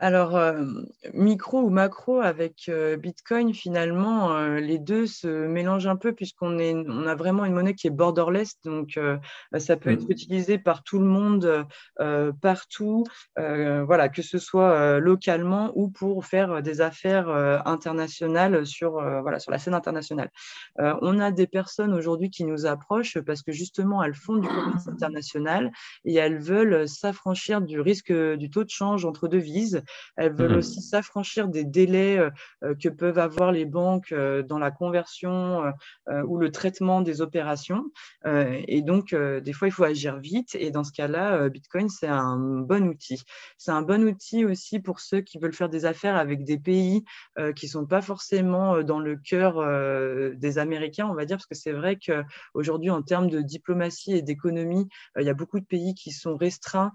Alors, 0.03 0.35
euh, 0.35 0.65
micro 1.13 1.61
ou 1.61 1.69
macro 1.69 2.21
avec 2.21 2.71
euh, 2.71 2.97
Bitcoin, 2.97 3.53
finalement, 3.53 4.35
euh, 4.35 4.59
les 4.59 4.79
deux 4.79 5.07
se 5.07 5.29
mélangent 5.47 5.89
un 5.89 5.97
peu 5.97 6.15
puisqu'on 6.15 6.59
on 6.59 7.07
a 7.07 7.15
vraiment 7.15 7.45
une 7.45 7.53
monnaie 7.53 7.75
qui 7.75 7.87
est 7.87 7.91
borderless, 7.91 8.59
donc 8.65 8.99
ça 9.59 9.77
peut 9.77 9.91
être 9.91 10.09
mmh. 10.09 10.13
utilisé 10.13 10.59
par 10.59 10.83
tout 10.83 10.99
le 10.99 11.05
monde, 11.05 11.67
partout, 12.41 13.05
voilà, 13.37 14.09
que 14.09 14.23
ce 14.23 14.39
soit 14.39 14.99
localement 14.99 15.71
ou 15.75 15.89
pour 15.89 16.25
faire 16.25 16.63
des 16.63 16.81
affaires 16.81 17.29
internationales 17.67 18.67
sur, 18.67 18.93
voilà, 18.93 19.39
sur 19.39 19.53
la 19.53 19.59
scène 19.59 19.75
internationale. 19.75 20.31
on 20.79 21.21
a 21.21 21.31
des 21.31 21.47
personnes 21.47 21.93
aujourd'hui 21.93 22.31
qui 22.31 22.45
nous 22.45 22.67
approchent 22.67 23.21
parce 23.21 23.43
que 23.43 23.53
justement, 23.53 24.03
elles 24.03 24.15
font 24.15 24.37
du 24.37 24.49
commerce 24.49 24.89
international 24.89 25.71
et 26.05 26.15
elles 26.15 26.39
veulent 26.39 26.89
s'affranchir 26.89 27.61
du 27.61 27.81
risque 27.81 28.13
du 28.13 28.51
taux 28.51 28.65
de 28.65 28.71
change 28.71 29.05
entre 29.05 29.29
devises 29.29 29.83
elles 30.17 30.33
veulent 30.33 30.53
mmh 30.53 30.61
aussi 30.61 30.83
s'affranchir 30.83 31.49
des 31.49 31.65
délais 31.65 32.19
euh, 32.19 32.31
euh, 32.65 32.75
que 32.75 32.89
peuvent 32.89 33.19
avoir 33.19 33.53
les 33.53 33.65
banques 33.65 34.13
euh, 34.13 34.43
dans 34.43 34.59
la 34.59 34.71
conversion 34.71 35.63
ou 36.27 36.39
le 36.39 36.51
traitement 36.51 37.01
des 37.03 37.21
opérations. 37.21 37.85
et 38.25 38.83
donc, 38.83 39.15
des 39.15 39.53
fois, 39.53 39.69
il 39.69 39.71
faut 39.71 39.85
agir 39.85 40.19
vite. 40.19 40.57
Et 40.59 40.71
dans 40.71 40.85
ce 40.85 40.93
cas-là, 40.93 41.49
Bitcoin, 41.49 41.89
c'est 41.89 42.09
un 42.09 42.37
bon 42.37 42.89
outil. 42.89 43.23
C'est 43.59 43.71
un 43.71 43.83
bon 43.83 44.03
outil 44.03 44.45
aussi 44.45 44.81
pour 44.81 45.01
ceux 45.01 45.21
qui 45.21 45.39
veulent 45.39 45.53
faire 45.53 45.69
des 45.69 45.85
affaires 45.85 46.17
avec 46.17 46.45
des 46.45 46.59
pays 46.59 47.05
qui 47.55 47.67
ne 47.67 47.71
sont 47.71 47.87
pas 47.87 48.03
forcément 48.03 48.83
dans 48.83 48.99
le 48.99 49.17
cœur 49.17 49.63
des 50.35 50.59
Américains, 50.59 51.07
on 51.09 51.15
va 51.15 51.25
dire, 51.25 51.37
parce 51.37 51.47
que 51.47 51.55
c'est 51.55 51.73
vrai 51.73 51.97
qu'aujourd'hui, 51.97 52.91
en 52.91 53.03
termes 53.03 53.31
de 53.31 53.41
diplomatie 53.41 54.13
et 54.15 54.23
d'économie, 54.23 54.89
il 55.19 55.25
y 55.25 55.31
a 55.31 55.35
beaucoup 55.35 55.61
de 55.61 55.67
pays 55.67 55.95
qui 55.95 56.11
sont 56.11 56.37
restreints 56.37 56.93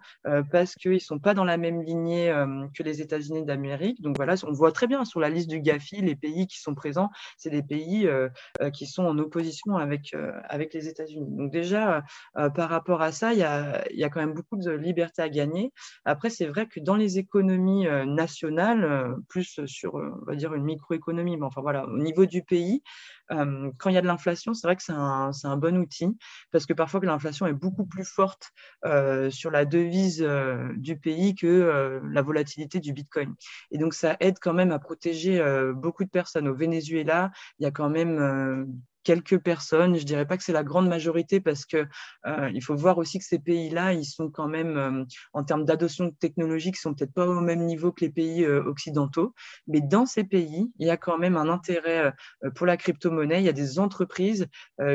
parce 0.52 0.76
qu'ils 0.76 0.92
ne 0.94 1.00
sont 1.00 1.20
pas 1.20 1.34
dans 1.34 1.46
la 1.46 1.58
même 1.58 1.82
lignée 1.82 2.34
que 2.76 2.84
les 2.86 3.02
États-Unis 3.02 3.44
d'Amérique. 3.44 4.02
Donc 4.02 4.16
voilà, 4.16 4.36
on 4.48 4.54
voit 4.54 4.72
très 4.72 4.88
bien 4.88 5.04
sur 5.06 5.20
la 5.20 5.30
liste 5.30 5.50
du 5.50 5.60
GAFI, 5.60 6.02
les 6.02 6.16
pays 6.16 6.48
qui 6.48 6.60
sont 6.60 6.76
présents, 6.76 7.10
c'est 7.38 7.50
des 7.50 7.64
pays 7.64 8.08
euh, 8.08 8.30
euh, 8.62 8.70
qui 8.70 8.86
sont 8.86 9.04
en 9.04 9.18
opposition 9.20 9.76
avec, 9.76 10.14
euh, 10.14 10.32
avec 10.46 10.74
les 10.74 10.88
États-Unis. 10.88 11.36
Donc 11.36 11.52
déjà, 11.52 12.04
par 12.34 12.70
rapport 12.70 13.02
à 13.02 13.12
ça, 13.12 13.34
il 13.34 13.40
y 13.40 13.44
a, 13.44 13.84
y 13.92 14.04
a, 14.04 14.10
quand 14.10 14.20
même 14.20 14.34
beaucoup 14.34 14.58
de 14.58 14.72
liberté 14.72 15.22
à 15.22 15.30
gagner. 15.30 15.72
Après, 16.06 16.30
c'est 16.30 16.46
vrai 16.46 16.68
que 16.68 16.80
dans 16.80 16.96
les 16.96 17.18
économies 17.18 17.88
nationales, 18.06 19.16
plus 19.30 19.60
sur, 19.66 19.96
on 19.96 20.26
va 20.26 20.36
dire, 20.36 20.54
une 20.54 20.64
microéconomie, 20.64 21.38
mais 21.38 21.46
enfin 21.46 21.62
voilà, 21.62 21.88
au 21.88 21.98
niveau 21.98 22.26
du 22.26 22.44
pays, 22.44 22.84
quand 23.30 23.90
il 23.90 23.94
y 23.94 23.98
a 23.98 24.02
de 24.02 24.08
l'inflation, 24.08 24.54
c'est 24.54 24.68
vrai 24.68 24.76
que 24.76 24.84
c'est 24.84 24.94
un, 24.94 25.58
bon 25.58 25.78
outil 25.78 26.18
parce 26.52 26.66
que 26.66 26.74
parfois 26.74 27.00
l'inflation 27.06 27.48
est 27.48 27.54
beaucoup 27.54 27.86
plus 27.86 28.06
forte 28.06 28.52
sur 29.30 29.52
la 29.52 29.66
devise 29.66 30.26
du 30.76 30.98
pays 30.98 31.36
que 31.36 32.02
la 32.12 32.22
volatilité 32.22 32.80
du 32.80 32.94
Bitcoin. 32.94 33.36
Et 33.72 33.78
donc, 33.78 33.94
ça 33.94 34.18
aide 34.20 34.38
quand 34.40 34.54
même 34.54 34.72
à 34.72 34.80
protéger 34.80 35.44
beaucoup 35.76 36.04
de 36.04 36.10
personnes. 36.10 36.48
Au 36.48 36.56
Venezuela, 36.56 37.32
il 37.60 37.64
y 37.64 37.66
a 37.66 37.72
quand 37.72 37.90
même 37.90 38.68
quelques 39.06 39.38
personnes. 39.38 39.96
Je 39.96 40.04
dirais 40.04 40.26
pas 40.26 40.36
que 40.36 40.44
c'est 40.44 40.52
la 40.52 40.66
grande 40.66 40.90
majorité 40.90 41.40
parce 41.40 41.66
que 41.66 41.86
euh, 42.26 42.52
il 42.54 42.62
faut 42.62 42.76
voir 42.76 42.98
aussi 42.98 43.20
que 43.20 43.24
ces 43.24 43.40
pays-là, 43.40 43.94
ils 43.94 44.04
sont 44.04 44.30
quand 44.30 44.50
même 44.50 44.78
euh, 44.78 45.06
en 45.32 45.46
termes 45.46 45.64
d'adoption 45.64 46.12
technologique, 46.12 46.76
sont 46.76 46.94
peut-être 46.94 47.14
pas 47.14 47.28
au 47.28 47.40
même 47.40 47.64
niveau 47.66 47.94
que 47.94 48.04
les 48.04 48.12
pays 48.12 48.44
euh, 48.44 48.64
occidentaux. 48.66 49.34
Mais 49.68 49.80
dans 49.80 50.06
ces 50.06 50.26
pays, 50.26 50.74
il 50.80 50.88
y 50.88 50.90
a 50.90 50.98
quand 50.98 51.18
même 51.18 51.38
un 51.38 51.48
intérêt 51.48 52.12
pour 52.56 52.66
la 52.66 52.76
crypto-monnaie. 52.76 53.40
Il 53.40 53.46
y 53.46 53.50
a 53.50 53.54
des 53.54 53.78
entreprises 53.78 54.48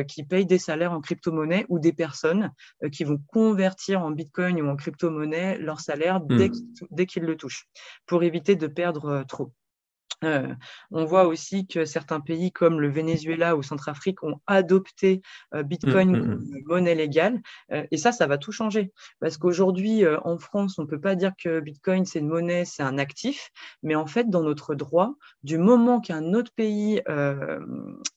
qui 0.09 0.25
payent 0.25 0.46
des 0.46 0.59
salaires 0.59 0.92
en 0.92 1.01
crypto-monnaie 1.01 1.64
ou 1.68 1.79
des 1.79 1.92
personnes 1.92 2.51
qui 2.90 3.05
vont 3.05 3.18
convertir 3.29 4.03
en 4.03 4.11
Bitcoin 4.11 4.61
ou 4.61 4.68
en 4.68 4.75
crypto-monnaie 4.75 5.59
leur 5.59 5.81
salaire 5.81 6.20
dès, 6.20 6.49
hmm. 6.49 6.87
dès 6.90 7.07
qu'ils 7.07 7.23
le 7.23 7.37
touchent 7.37 7.68
pour 8.07 8.25
éviter 8.25 8.57
de 8.57 8.66
perdre 8.66 9.25
trop. 9.29 9.53
Euh, 10.24 10.54
on 10.90 11.04
voit 11.04 11.26
aussi 11.26 11.66
que 11.66 11.85
certains 11.85 12.20
pays 12.20 12.52
comme 12.52 12.80
le 12.80 12.90
Venezuela 12.90 13.56
ou 13.56 13.62
Centrafrique 13.62 14.22
ont 14.22 14.38
adopté 14.46 15.22
euh, 15.54 15.62
Bitcoin 15.62 16.11
mmh, 16.11 16.16
mmh, 16.16 16.20
comme 16.20 16.35
mmh. 16.35 16.62
monnaie 16.66 16.94
légale. 16.94 17.40
Euh, 17.72 17.87
et 17.90 17.96
ça, 17.96 18.12
ça 18.12 18.26
va 18.26 18.38
tout 18.38 18.52
changer. 18.52 18.92
Parce 19.20 19.37
qu'aujourd'hui, 19.38 20.04
en 20.24 20.38
France, 20.38 20.78
on 20.78 20.83
ne 20.83 20.87
peut 20.87 21.00
pas 21.00 21.14
dire 21.14 21.33
que 21.42 21.61
Bitcoin, 21.61 22.04
c'est 22.04 22.18
une 22.18 22.28
monnaie, 22.28 22.64
c'est 22.64 22.83
un 22.83 22.98
actif. 22.98 23.50
Mais 23.83 23.94
en 23.94 24.06
fait, 24.06 24.28
dans 24.28 24.42
notre 24.42 24.74
droit, 24.74 25.14
du 25.42 25.59
moment 25.59 26.00
qu'un 26.00 26.35
autre 26.35 26.52
pays 26.54 27.02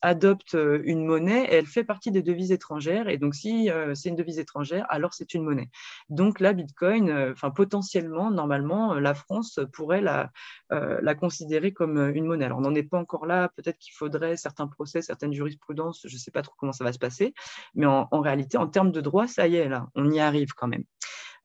adopte 0.01 0.57
une 0.83 1.05
monnaie, 1.05 1.47
elle 1.49 1.65
fait 1.65 1.83
partie 1.83 2.11
des 2.11 2.21
devises 2.21 2.51
étrangères. 2.51 3.09
Et 3.09 3.17
donc, 3.17 3.35
si 3.35 3.69
c'est 3.93 4.09
une 4.09 4.15
devise 4.15 4.39
étrangère, 4.39 4.85
alors 4.89 5.13
c'est 5.13 5.33
une 5.33 5.43
monnaie. 5.43 5.69
Donc 6.09 6.39
là, 6.39 6.53
Bitcoin, 6.53 7.11
enfin 7.31 7.51
potentiellement, 7.51 8.31
normalement, 8.31 8.95
la 8.95 9.13
France 9.13 9.59
pourrait 9.73 10.01
la, 10.01 10.31
la 10.69 11.15
considérer 11.15 11.73
comme 11.73 11.92
euh, 11.97 12.11
une 12.13 12.25
monnaie. 12.25 12.45
Alors, 12.45 12.59
on 12.59 12.61
n'en 12.61 12.75
est 12.75 12.83
pas 12.83 12.97
encore 12.97 13.25
là. 13.25 13.49
Peut-être 13.55 13.77
qu'il 13.77 13.93
faudrait 13.93 14.37
certains 14.37 14.67
procès, 14.67 15.01
certaines 15.01 15.33
jurisprudences. 15.33 16.01
Je 16.05 16.13
ne 16.13 16.19
sais 16.19 16.31
pas 16.31 16.41
trop 16.41 16.53
comment 16.57 16.71
ça 16.71 16.83
va 16.83 16.93
se 16.93 16.99
passer. 16.99 17.33
Mais 17.75 17.85
en, 17.85 18.07
réalité, 18.21 18.57
en 18.57 18.67
termes 18.67 18.91
de 18.91 19.01
droit, 19.01 19.27
ça 19.27 19.47
y 19.47 19.55
est, 19.55 19.69
on 19.95 20.09
y 20.11 20.19
arrive 20.19 20.53
quand 20.55 20.67
même. 20.67 20.83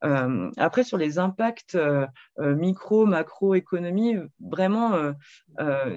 Euh, 0.05 0.49
après, 0.57 0.85
sur 0.85 0.97
les 0.97 1.19
impacts 1.19 1.75
euh, 1.75 2.07
micro, 2.39 3.05
macro, 3.05 3.55
économie, 3.55 4.17
vraiment, 4.41 5.13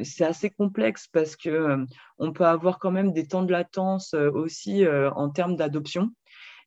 c'est 0.03 0.25
assez 0.25 0.49
complexe 0.49 1.07
parce 1.07 1.35
que 1.35 1.85
on 2.17 2.33
peut 2.33 2.45
avoir 2.45 2.79
quand 2.79 2.91
même 2.91 3.13
des 3.13 3.27
temps 3.27 3.43
de 3.43 3.51
latence 3.51 4.13
aussi 4.13 4.85
en 4.87 5.29
termes 5.29 5.55
d'adoption. 5.55 6.11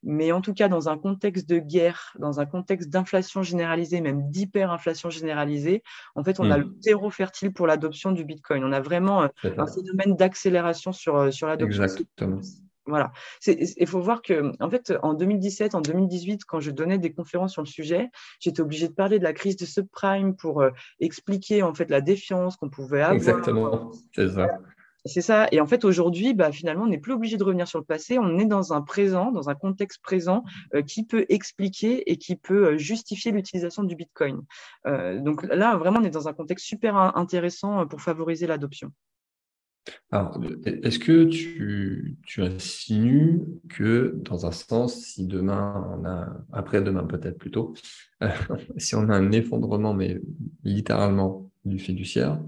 Mais 0.04 0.32
en 0.32 0.40
tout 0.40 0.54
cas, 0.54 0.68
dans 0.68 0.88
un 0.88 0.98
contexte 0.98 1.48
de 1.48 1.58
guerre, 1.58 2.14
dans 2.18 2.40
un 2.40 2.46
contexte 2.46 2.90
d'inflation 2.90 3.42
généralisée, 3.42 4.00
même 4.00 4.30
d'hyperinflation 4.30 5.10
généralisée, 5.10 5.82
en 6.14 6.22
fait, 6.22 6.40
on 6.40 6.50
a 6.50 6.58
hmm. 6.58 6.60
le 6.60 6.78
terreau 6.80 7.10
fertile 7.10 7.52
pour 7.52 7.66
l'adoption 7.66 8.12
du 8.12 8.24
Bitcoin. 8.24 8.64
On 8.64 8.72
a 8.72 8.80
vraiment 8.80 9.22
euh, 9.22 9.28
un 9.56 9.66
phénomène 9.66 10.16
d'accélération 10.16 10.92
sur, 10.92 11.16
euh, 11.16 11.30
sur 11.30 11.46
l'adoption. 11.46 11.82
Exactement. 11.82 12.40
Voilà. 12.86 13.12
Il 13.46 13.86
faut 13.86 14.00
voir 14.00 14.20
que, 14.20 14.52
en 14.60 14.68
fait, 14.68 14.92
en 15.02 15.14
2017, 15.14 15.74
en 15.74 15.80
2018, 15.80 16.44
quand 16.44 16.60
je 16.60 16.70
donnais 16.70 16.98
des 16.98 17.12
conférences 17.12 17.52
sur 17.52 17.62
le 17.62 17.66
sujet, 17.66 18.10
j'étais 18.40 18.60
obligée 18.60 18.88
de 18.88 18.92
parler 18.92 19.18
de 19.18 19.24
la 19.24 19.32
crise 19.32 19.56
de 19.56 19.64
subprime 19.64 20.36
pour 20.36 20.60
euh, 20.60 20.70
expliquer 21.00 21.62
en 21.62 21.72
fait 21.72 21.90
la 21.90 22.02
défiance 22.02 22.56
qu'on 22.56 22.68
pouvait 22.68 23.00
avoir. 23.00 23.14
Exactement, 23.14 23.90
c'est 24.14 24.28
ça. 24.28 24.48
C'est 25.06 25.20
ça. 25.20 25.48
Et 25.52 25.60
en 25.60 25.66
fait, 25.66 25.84
aujourd'hui, 25.84 26.32
bah, 26.32 26.50
finalement, 26.50 26.84
on 26.84 26.88
n'est 26.88 26.98
plus 26.98 27.12
obligé 27.12 27.36
de 27.36 27.44
revenir 27.44 27.68
sur 27.68 27.78
le 27.78 27.84
passé. 27.84 28.18
On 28.18 28.38
est 28.38 28.46
dans 28.46 28.72
un 28.72 28.80
présent, 28.80 29.32
dans 29.32 29.50
un 29.50 29.54
contexte 29.54 30.02
présent 30.02 30.44
euh, 30.74 30.80
qui 30.80 31.04
peut 31.04 31.26
expliquer 31.28 32.10
et 32.10 32.16
qui 32.16 32.36
peut 32.36 32.68
euh, 32.68 32.78
justifier 32.78 33.30
l'utilisation 33.30 33.82
du 33.82 33.96
Bitcoin. 33.96 34.40
Euh, 34.86 35.20
donc 35.20 35.42
là, 35.42 35.76
vraiment, 35.76 36.00
on 36.00 36.04
est 36.04 36.10
dans 36.10 36.26
un 36.26 36.32
contexte 36.32 36.64
super 36.64 36.96
intéressant 36.96 37.86
pour 37.86 38.00
favoriser 38.00 38.46
l'adoption. 38.46 38.92
Alors, 40.10 40.40
est-ce 40.64 40.98
que 40.98 41.24
tu, 41.24 42.16
insinues 42.38 43.42
que, 43.68 44.18
dans 44.24 44.46
un 44.46 44.52
sens, 44.52 44.94
si 44.94 45.26
demain, 45.26 45.94
on 45.98 46.06
a, 46.06 46.32
après-demain 46.54 47.04
peut-être 47.04 47.36
plutôt, 47.36 47.74
si 48.78 48.94
on 48.94 49.10
a 49.10 49.14
un 49.14 49.32
effondrement, 49.32 49.92
mais 49.92 50.22
littéralement 50.62 51.50
du 51.66 51.78
fiduciaire, 51.78 52.40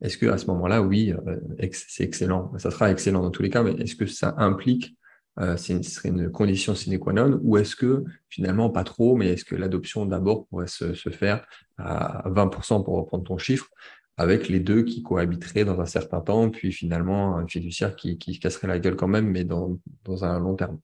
est-ce 0.00 0.18
que 0.18 0.26
à 0.26 0.38
ce 0.38 0.46
moment-là, 0.46 0.82
oui, 0.82 1.12
euh, 1.12 1.36
c'est 1.72 2.04
excellent, 2.04 2.52
ça 2.58 2.70
sera 2.70 2.90
excellent 2.90 3.22
dans 3.22 3.30
tous 3.30 3.42
les 3.42 3.50
cas, 3.50 3.62
mais 3.62 3.72
est-ce 3.72 3.96
que 3.96 4.06
ça 4.06 4.34
implique, 4.38 4.96
euh, 5.40 5.56
ce 5.56 5.82
serait 5.82 6.10
une 6.10 6.30
condition 6.30 6.74
sine 6.74 6.98
qua 6.98 7.12
non, 7.12 7.40
ou 7.42 7.56
est-ce 7.56 7.76
que 7.76 8.04
finalement 8.28 8.70
pas 8.70 8.84
trop, 8.84 9.16
mais 9.16 9.28
est-ce 9.28 9.44
que 9.44 9.56
l'adoption 9.56 10.06
d'abord 10.06 10.46
pourrait 10.46 10.66
se, 10.66 10.92
faire 11.10 11.46
à 11.78 12.28
20% 12.30 12.84
pour 12.84 12.96
reprendre 12.96 13.24
ton 13.24 13.38
chiffre, 13.38 13.68
avec 14.16 14.48
les 14.48 14.60
deux 14.60 14.82
qui 14.82 15.02
cohabiteraient 15.02 15.64
dans 15.64 15.80
un 15.80 15.86
certain 15.86 16.20
temps, 16.20 16.50
puis 16.50 16.72
finalement 16.72 17.36
un 17.36 17.46
fiduciaire 17.46 17.96
qui, 17.96 18.18
qui 18.18 18.38
casserait 18.38 18.68
la 18.68 18.78
gueule 18.78 18.96
quand 18.96 19.08
même, 19.08 19.28
mais 19.28 19.44
dans 19.44 19.78
un 20.22 20.38
long 20.38 20.54
terme? 20.54 20.78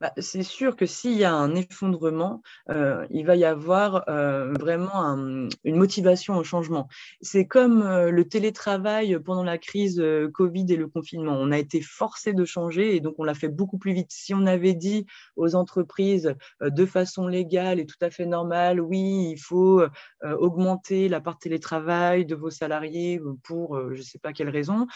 Bah, 0.00 0.12
c'est 0.16 0.42
sûr 0.42 0.76
que 0.76 0.86
s'il 0.86 1.12
y 1.12 1.24
a 1.24 1.32
un 1.34 1.54
effondrement, 1.54 2.42
euh, 2.70 3.06
il 3.10 3.26
va 3.26 3.36
y 3.36 3.44
avoir 3.44 4.08
euh, 4.08 4.52
vraiment 4.54 4.94
une 5.64 5.76
motivation 5.76 6.36
au 6.36 6.44
changement. 6.44 6.88
C'est 7.20 7.46
comme 7.46 7.82
euh, 7.82 8.10
le 8.10 8.26
télétravail 8.26 9.18
pendant 9.22 9.44
la 9.44 9.58
crise 9.58 10.02
Covid 10.32 10.66
et 10.70 10.76
le 10.76 10.88
confinement. 10.88 11.36
On 11.38 11.52
a 11.52 11.58
été 11.58 11.82
forcé 11.82 12.32
de 12.32 12.44
changer 12.44 12.96
et 12.96 13.00
donc 13.00 13.14
on 13.18 13.24
l'a 13.24 13.34
fait 13.34 13.48
beaucoup 13.48 13.78
plus 13.78 13.92
vite. 13.92 14.10
Si 14.10 14.32
on 14.32 14.46
avait 14.46 14.74
dit 14.74 15.06
aux 15.36 15.54
entreprises 15.54 16.34
de 16.62 16.86
façon 16.86 17.26
légale 17.26 17.78
et 17.78 17.86
tout 17.86 17.98
à 18.00 18.10
fait 18.10 18.26
normale, 18.26 18.80
oui, 18.80 19.30
il 19.32 19.38
faut 19.38 19.82
augmenter 20.22 21.08
la 21.08 21.20
part 21.20 21.38
télétravail 21.38 22.24
de 22.24 22.34
vos 22.34 22.50
salariés 22.50 23.20
pour 23.42 23.78
je 23.92 23.98
ne 23.98 24.02
sais 24.02 24.18
pas 24.18 24.32
quelle 24.32 24.48
raison, 24.48 24.86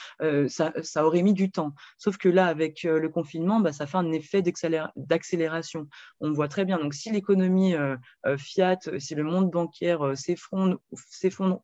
ça, 0.49 0.73
aurait 1.05 1.23
mis 1.23 1.35
du 1.35 1.51
temps. 1.51 1.75
Sauf 1.99 2.17
que 2.17 2.29
là, 2.29 2.47
avec 2.47 2.83
le 2.85 3.09
confinement, 3.09 3.61
bah, 3.61 3.73
ça 3.73 3.87
fait 3.87 3.99
un 3.99 4.13
effet 4.13 4.43
d'excellence 4.43 4.91
d'accélération. 4.97 5.89
On 6.21 6.33
voit 6.33 6.49
très 6.49 6.65
bien. 6.65 6.79
Donc, 6.79 6.95
si 6.95 7.11
l'économie 7.11 7.75
euh, 7.75 7.97
euh, 8.27 8.37
fiat, 8.37 8.79
si 8.99 9.15
le 9.15 9.25
monde 9.25 9.51
bancaire 9.51 10.07
euh, 10.07 10.15
s'effondre 10.15 10.79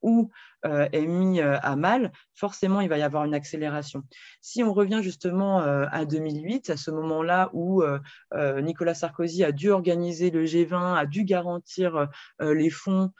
ou 0.03 0.31
est 0.63 1.07
mis 1.07 1.41
à 1.41 1.75
mal, 1.75 2.13
forcément, 2.35 2.83
il 2.83 2.91
va 2.91 2.99
y 2.99 3.03
avoir 3.03 3.25
une 3.25 3.33
accélération. 3.33 4.03
Si 4.43 4.63
on 4.63 4.75
revient 4.75 5.01
justement 5.03 5.61
à 5.61 6.05
2008, 6.05 6.69
à 6.69 6.77
ce 6.77 6.91
moment-là 6.91 7.49
où 7.55 7.83
Nicolas 8.35 8.93
Sarkozy 8.93 9.43
a 9.43 9.53
dû 9.53 9.71
organiser 9.71 10.31
le 10.31 10.45
G20, 10.45 10.99
a 10.99 11.07
dû 11.07 11.25
garantir 11.25 12.09
les 12.41 12.69
fonds 12.69 13.11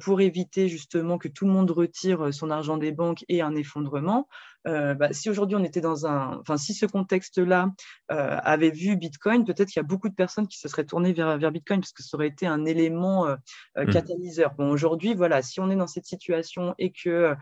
pour 0.00 0.20
éviter 0.20 0.68
justement 0.68 1.18
que 1.18 1.28
tout 1.28 1.46
le 1.46 1.52
monde 1.52 1.70
retire 1.70 2.32
son 2.34 2.50
argent 2.50 2.76
des 2.76 2.92
banques 2.92 3.24
et 3.28 3.42
un 3.42 3.54
effondrement, 3.54 4.26
euh, 4.66 4.94
bah, 4.94 5.08
si 5.12 5.30
aujourd'hui 5.30 5.56
on 5.56 5.64
était 5.64 5.80
dans 5.80 6.06
un, 6.06 6.38
enfin 6.40 6.56
si 6.56 6.74
ce 6.74 6.84
contexte-là 6.84 7.70
euh, 8.10 8.36
avait 8.42 8.70
vu 8.70 8.96
Bitcoin, 8.96 9.44
peut-être 9.44 9.68
qu'il 9.68 9.80
y 9.80 9.84
a 9.84 9.86
beaucoup 9.86 10.08
de 10.08 10.14
personnes 10.14 10.48
qui 10.48 10.58
se 10.58 10.68
seraient 10.68 10.84
tournées 10.84 11.12
vers, 11.12 11.38
vers 11.38 11.52
Bitcoin 11.52 11.80
parce 11.80 11.92
que 11.92 12.02
ça 12.02 12.16
aurait 12.16 12.26
été 12.26 12.46
un 12.46 12.64
élément 12.64 13.26
euh, 13.26 13.36
mmh. 13.76 13.90
catalyseur. 13.90 14.54
Bon, 14.56 14.68
aujourd'hui, 14.70 15.14
voilà, 15.14 15.42
si 15.42 15.60
on 15.60 15.70
est 15.70 15.76
dans 15.76 15.86
cette 15.86 16.06
situation 16.06 16.74
et 16.78 16.92
que, 16.92 17.34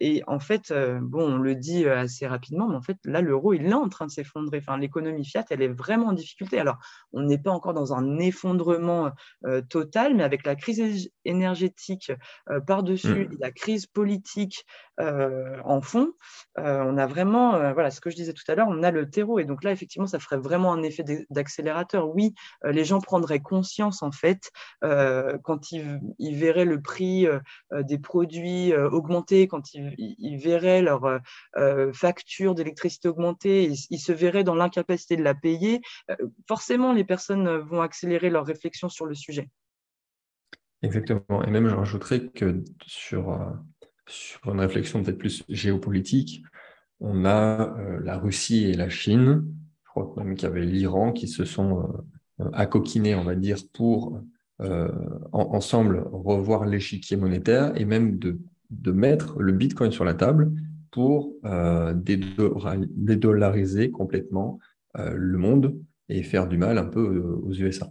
et 0.00 0.22
en 0.26 0.38
fait, 0.38 0.72
bon, 1.00 1.34
on 1.34 1.38
le 1.38 1.54
dit 1.54 1.86
assez 1.86 2.26
rapidement, 2.26 2.68
mais 2.68 2.76
en 2.76 2.82
fait, 2.82 2.98
là, 3.04 3.20
l'euro, 3.20 3.52
il 3.52 3.66
est 3.66 3.72
en 3.72 3.88
train 3.88 4.06
de 4.06 4.10
s'effondrer. 4.10 4.58
Enfin, 4.58 4.78
l'économie 4.78 5.24
fiat, 5.24 5.44
elle 5.50 5.62
est 5.62 5.68
vraiment 5.68 6.08
en 6.08 6.12
difficulté. 6.12 6.58
Alors, 6.58 6.78
on 7.12 7.22
n'est 7.22 7.38
pas 7.38 7.50
encore 7.50 7.74
dans 7.74 7.92
un 7.92 8.18
effondrement 8.18 9.10
total, 9.68 10.14
mais 10.14 10.22
avec 10.22 10.46
la 10.46 10.54
crise 10.54 11.10
énergétique 11.24 11.47
par-dessus 12.66 13.26
mmh. 13.26 13.32
et 13.32 13.36
la 13.40 13.50
crise 13.50 13.86
politique 13.86 14.64
en 14.98 15.80
fond, 15.80 16.12
euh, 16.58 16.82
on 16.84 16.96
a 16.98 17.06
vraiment, 17.06 17.54
euh, 17.54 17.72
voilà, 17.72 17.90
ce 17.90 18.00
que 18.00 18.10
je 18.10 18.16
disais 18.16 18.32
tout 18.32 18.42
à 18.48 18.54
l'heure, 18.54 18.68
on 18.68 18.82
a 18.82 18.90
le 18.90 19.08
terreau. 19.08 19.38
Et 19.38 19.44
donc 19.44 19.62
là, 19.64 19.70
effectivement, 19.70 20.06
ça 20.06 20.18
ferait 20.18 20.38
vraiment 20.38 20.72
un 20.72 20.82
effet 20.82 21.04
d'accélérateur. 21.30 22.08
Oui, 22.14 22.34
euh, 22.64 22.72
les 22.72 22.84
gens 22.84 23.00
prendraient 23.00 23.40
conscience, 23.40 24.02
en 24.02 24.12
fait, 24.12 24.50
quand 24.82 25.72
ils, 25.72 26.36
verraient 26.36 26.64
le 26.64 26.80
prix 26.80 27.26
des 27.72 27.98
produits 27.98 28.74
augmenter, 28.74 29.48
quand 29.48 29.74
ils, 29.74 30.38
verraient 30.38 30.82
leur 30.82 31.20
facture 31.92 32.54
d'électricité 32.54 33.08
augmenter, 33.08 33.64
ils, 33.64 33.76
ils, 33.90 33.98
se 33.98 34.12
verraient 34.12 34.44
dans 34.44 34.54
l'incapacité 34.54 35.16
de 35.16 35.22
la 35.22 35.34
payer. 35.34 35.80
forcément, 36.46 36.92
les 36.92 37.04
personnes 37.04 37.58
vont 37.58 37.80
accélérer 37.80 38.30
leur 38.30 38.46
réflexion 38.46 38.88
sur 38.88 39.06
le 39.06 39.14
sujet. 39.14 39.48
Exactement. 40.82 41.42
Et 41.44 41.50
même, 41.50 41.68
je 41.68 41.74
rajouterais 41.74 42.28
que 42.28 42.62
sur 42.86 43.36
sur 44.08 44.52
une 44.52 44.60
réflexion 44.60 45.02
peut-être 45.02 45.18
plus 45.18 45.44
géopolitique, 45.48 46.42
on 47.00 47.24
a 47.24 47.76
euh, 47.78 48.00
la 48.02 48.18
Russie 48.18 48.64
et 48.64 48.74
la 48.74 48.88
Chine, 48.88 49.44
je 49.84 49.90
crois 49.90 50.12
même 50.16 50.34
qu'il 50.34 50.48
y 50.48 50.50
avait 50.50 50.64
l'Iran 50.64 51.12
qui 51.12 51.28
se 51.28 51.44
sont 51.44 51.78
euh, 51.78 51.84
euh, 52.40 52.50
accoquinés, 52.52 53.14
on 53.14 53.24
va 53.24 53.34
dire, 53.34 53.58
pour 53.72 54.20
ensemble 55.30 56.04
revoir 56.10 56.66
l'échiquier 56.66 57.16
monétaire 57.16 57.80
et 57.80 57.84
même 57.84 58.18
de, 58.18 58.40
de, 58.70 58.90
mettre 58.90 59.40
le 59.40 59.52
Bitcoin 59.52 59.92
sur 59.92 60.04
la 60.04 60.14
table 60.14 60.50
pour 60.90 61.32
dédollariser 61.94 63.92
complètement 63.92 64.58
le 64.96 65.38
monde 65.38 65.78
et 66.08 66.24
faire 66.24 66.48
du 66.48 66.58
mal 66.58 66.76
un 66.76 66.86
peu 66.86 67.20
aux 67.44 67.52
USA. 67.52 67.88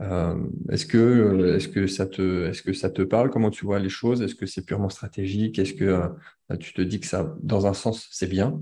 Euh, 0.00 0.34
est-ce 0.70 0.86
que, 0.86 0.98
euh, 0.98 1.56
est 1.56 1.72
que, 1.72 1.86
ça 1.86 2.06
te, 2.06 2.48
est 2.48 2.62
que 2.62 2.72
ça 2.72 2.90
te 2.90 3.02
parle? 3.02 3.30
Comment 3.30 3.50
tu 3.50 3.64
vois 3.64 3.78
les 3.78 3.88
choses? 3.88 4.22
Est-ce 4.22 4.34
que 4.34 4.46
c'est 4.46 4.64
purement 4.64 4.88
stratégique? 4.88 5.58
Est-ce 5.58 5.74
que 5.74 5.84
euh, 5.84 6.56
tu 6.58 6.72
te 6.72 6.82
dis 6.82 7.00
que 7.00 7.06
ça, 7.06 7.34
dans 7.42 7.66
un 7.66 7.74
sens, 7.74 8.08
c'est 8.10 8.26
bien? 8.26 8.60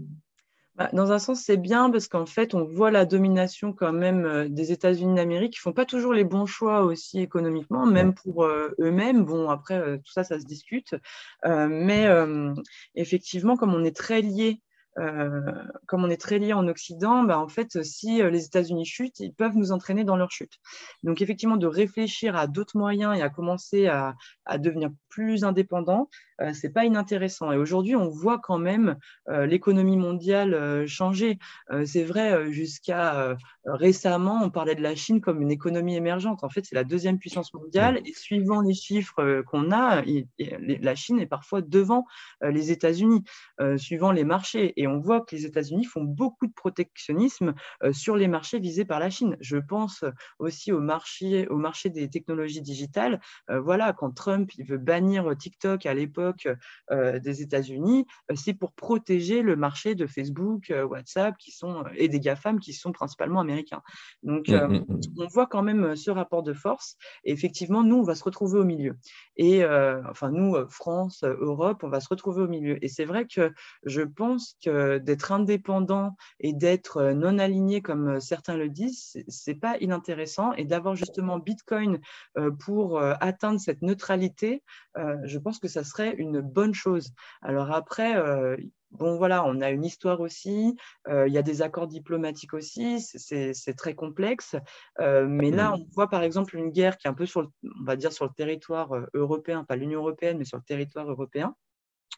Bah, 0.75 0.89
dans 0.93 1.13
un 1.13 1.19
sens, 1.19 1.43
c'est 1.43 1.59
bien 1.59 1.91
parce 1.91 2.09
qu'en 2.09 2.27
fait, 2.27 2.55
on 2.55 2.65
voit 2.65 2.91
la 2.91 3.05
domination 3.05 3.73
quand 3.73 3.93
même 3.93 4.49
des 4.49 4.73
États-Unis 4.73 5.17
d'Amérique. 5.17 5.57
Ils 5.57 5.61
font 5.61 5.73
pas 5.73 5.85
toujours 5.85 6.15
les 6.15 6.25
bons 6.25 6.47
choix 6.47 6.83
aussi 6.83 7.21
économiquement, 7.21 7.85
même 7.85 8.15
pour 8.15 8.47
eux-mêmes. 8.47 9.25
Bon, 9.25 9.51
après, 9.51 9.99
tout 9.99 10.13
ça, 10.13 10.25
ça 10.25 10.41
se 10.41 10.47
discute. 10.47 10.95
mais 11.45 12.09
effectivement, 12.95 13.59
comme 13.59 13.75
on 13.75 13.85
est 13.85 13.95
très 13.95 14.23
lié 14.23 14.63
euh, 14.99 15.41
comme 15.87 16.05
on 16.05 16.11
est 16.11 16.21
très 16.21 16.39
lié 16.39 16.53
en 16.53 16.69
Occident, 16.69 17.23
bah, 17.23 17.39
en 17.39 17.49
fait, 17.49 17.83
si 17.83 18.21
euh, 18.21 18.31
les 18.31 18.45
États-Unis 18.45 18.85
chutent, 18.85 19.21
ils 19.21 19.33
peuvent 19.33 19.57
nous 19.57 19.73
entraîner 19.73 20.05
dans 20.05 20.17
leur 20.17 20.31
chute. 20.31 20.59
Donc, 21.03 21.23
effectivement, 21.23 21.57
de 21.57 21.67
réfléchir 21.67 22.37
à 22.37 22.47
d'autres 22.47 22.77
moyens 22.77 23.17
et 23.17 23.23
à 23.23 23.31
commencer 23.31 23.87
à, 23.87 24.15
devenir 24.59 24.91
plus 25.09 25.45
indépendant, 25.45 26.11
c'est 26.53 26.73
pas 26.73 26.85
inintéressant. 26.85 27.53
Et 27.53 27.57
aujourd'hui, 27.57 27.97
on 27.97 28.09
voit 28.09 28.39
quand 28.39 28.59
même 28.59 28.97
l'économie 29.29 29.97
mondiale 29.97 30.87
changer. 30.87 31.39
c'est 31.85 32.05
vrai, 32.05 32.51
jusqu'à 32.53 33.37
récemment, 33.65 34.41
on 34.43 34.51
parlait 34.51 34.75
de 34.75 34.83
la 34.83 34.95
Chine 34.95 35.21
comme 35.21 35.41
une 35.43 35.51
économie 35.51 35.97
émergente. 35.97 36.45
En 36.45 36.49
fait, 36.49 36.65
c'est 36.65 36.75
la 36.75 36.85
deuxième 36.85 37.19
puissance 37.19 37.55
mondiale. 37.55 38.01
Et 38.05 38.13
suivant 38.13 38.61
les 38.61 38.75
chiffres 38.75 39.43
qu'on 39.43 39.71
a, 39.73 40.03
la 40.59 40.95
Chine 40.95 41.21
est 41.21 41.27
parfois 41.27 41.63
devant 41.63 42.07
les 42.43 42.71
États-Unis, 42.71 43.23
suivant 43.77 44.13
les 44.13 44.25
marchés. 44.25 44.73
Et 44.77 44.87
on 44.87 44.99
voit 44.99 45.21
que 45.21 45.35
les 45.35 45.47
États-Unis 45.47 45.85
font 45.85 46.05
beaucoup 46.05 46.47
de 46.47 46.53
protectionnisme 46.53 47.55
sur 47.93 48.17
les 48.17 48.29
marchés 48.29 48.59
visés 48.59 48.85
par 48.85 49.01
la 49.01 49.11
Chine. 49.11 49.37
Je 49.41 49.57
pense 49.57 50.05
aussi 50.39 50.73
au 50.73 50.81
marché, 50.81 51.47
au 51.49 51.57
marché 51.57 51.91
des 51.91 52.09
technologies 52.09 52.63
digitales. 52.63 53.21
voilà, 53.49 53.93
quand 53.93 54.13
Trump 54.13 54.51
il 54.59 54.67
veut 54.67 54.79
bannir 54.79 55.37
TikTok 55.37 55.87
à 55.87 55.95
l'époque 55.95 56.32
des 56.91 57.43
États-Unis, 57.43 58.07
c'est 58.35 58.55
pour 58.55 58.73
protéger 58.73 59.43
le 59.43 59.57
marché 59.57 59.95
de 59.95 60.07
Facebook, 60.07 60.73
WhatsApp, 60.89 61.37
qui 61.39 61.51
sont 61.51 61.85
et 61.97 62.09
des 62.09 62.21
GAFAM 62.21 62.61
qui 62.61 62.73
sont 62.73 62.93
principalement 62.93 63.41
américains. 63.41 63.83
Donc, 64.23 64.49
mmh, 64.49 64.55
mmh, 64.55 64.85
mmh. 64.89 65.01
on 65.19 65.27
voit 65.29 65.47
quand 65.47 65.63
même 65.63 65.97
ce 65.97 66.11
rapport 66.11 66.43
de 66.43 66.53
force. 66.53 66.97
Et 67.25 67.33
effectivement, 67.33 67.83
nous, 67.83 67.97
on 67.97 68.03
va 68.03 68.15
se 68.15 68.25
retrouver 68.25 68.59
au 68.59 68.65
milieu. 68.65 68.97
Et 69.37 69.65
enfin, 69.65 70.31
nous, 70.31 70.57
France, 70.69 71.25
Europe, 71.25 71.83
on 71.85 71.89
va 71.89 72.01
se 72.01 72.09
retrouver 72.09 72.43
au 72.43 72.49
milieu. 72.49 72.83
Et 72.85 72.89
c'est 72.89 73.05
vrai 73.05 73.27
que 73.27 73.53
je 73.85 74.03
pense 74.03 74.57
que 74.65 74.99
d'être 74.99 75.33
indépendant 75.33 76.17
et 76.41 76.53
d'être 76.53 77.13
non 77.13 77.39
aligné, 77.39 77.81
comme 77.81 78.21
certains 78.21 78.57
le 78.57 78.69
disent, 78.69 79.17
c'est 79.29 79.55
pas 79.55 79.77
inintéressant. 79.79 80.53
Et 80.55 80.65
d'avoir 80.65 80.95
justement 80.95 81.39
Bitcoin 81.39 82.01
pour 82.61 83.01
atteindre 83.01 83.61
cette 83.61 83.83
neutralité, 83.83 84.63
je 84.97 85.39
pense 85.39 85.59
que 85.59 85.69
ça 85.69 85.85
serait 85.85 86.12
une 86.17 86.41
bonne 86.41 86.75
chose. 86.75 87.13
Alors 87.43 87.71
après, 87.73 88.15
Bon, 88.93 89.17
voilà, 89.17 89.43
on 89.47 89.63
a 89.63 89.71
une 89.71 89.87
histoire 89.87 90.21
aussi, 90.21 90.77
il 91.09 91.33
y 91.33 91.39
a 91.39 91.43
des 91.43 91.63
accords 91.63 91.87
diplomatiques 91.87 92.53
aussi, 92.53 93.01
c'est 93.01 93.75
très 93.75 93.95
complexe. 93.95 94.55
mais 94.99 95.51
là, 95.51 95.71
mmh. 95.71 95.75
on 95.75 95.87
voit 95.95 96.11
par 96.11 96.23
exemple 96.23 96.57
une 96.57 96.69
guerre 96.69 96.99
qui 96.99 97.07
est 97.07 97.11
un 97.11 97.15
peu 97.15 97.25
sur, 97.25 97.41
on 97.41 97.85
va 97.85 97.97
dire, 97.97 98.13
sur 98.13 98.27
le 98.27 98.33
territoire 98.37 98.91
européen, 99.15 99.65
pas 99.65 99.77
l'Union 99.77 100.01
européenne, 100.01 100.37
mais 100.37 100.45
sur 100.45 100.59
le 100.59 100.63
territoire 100.63 101.09
européen 101.09 101.57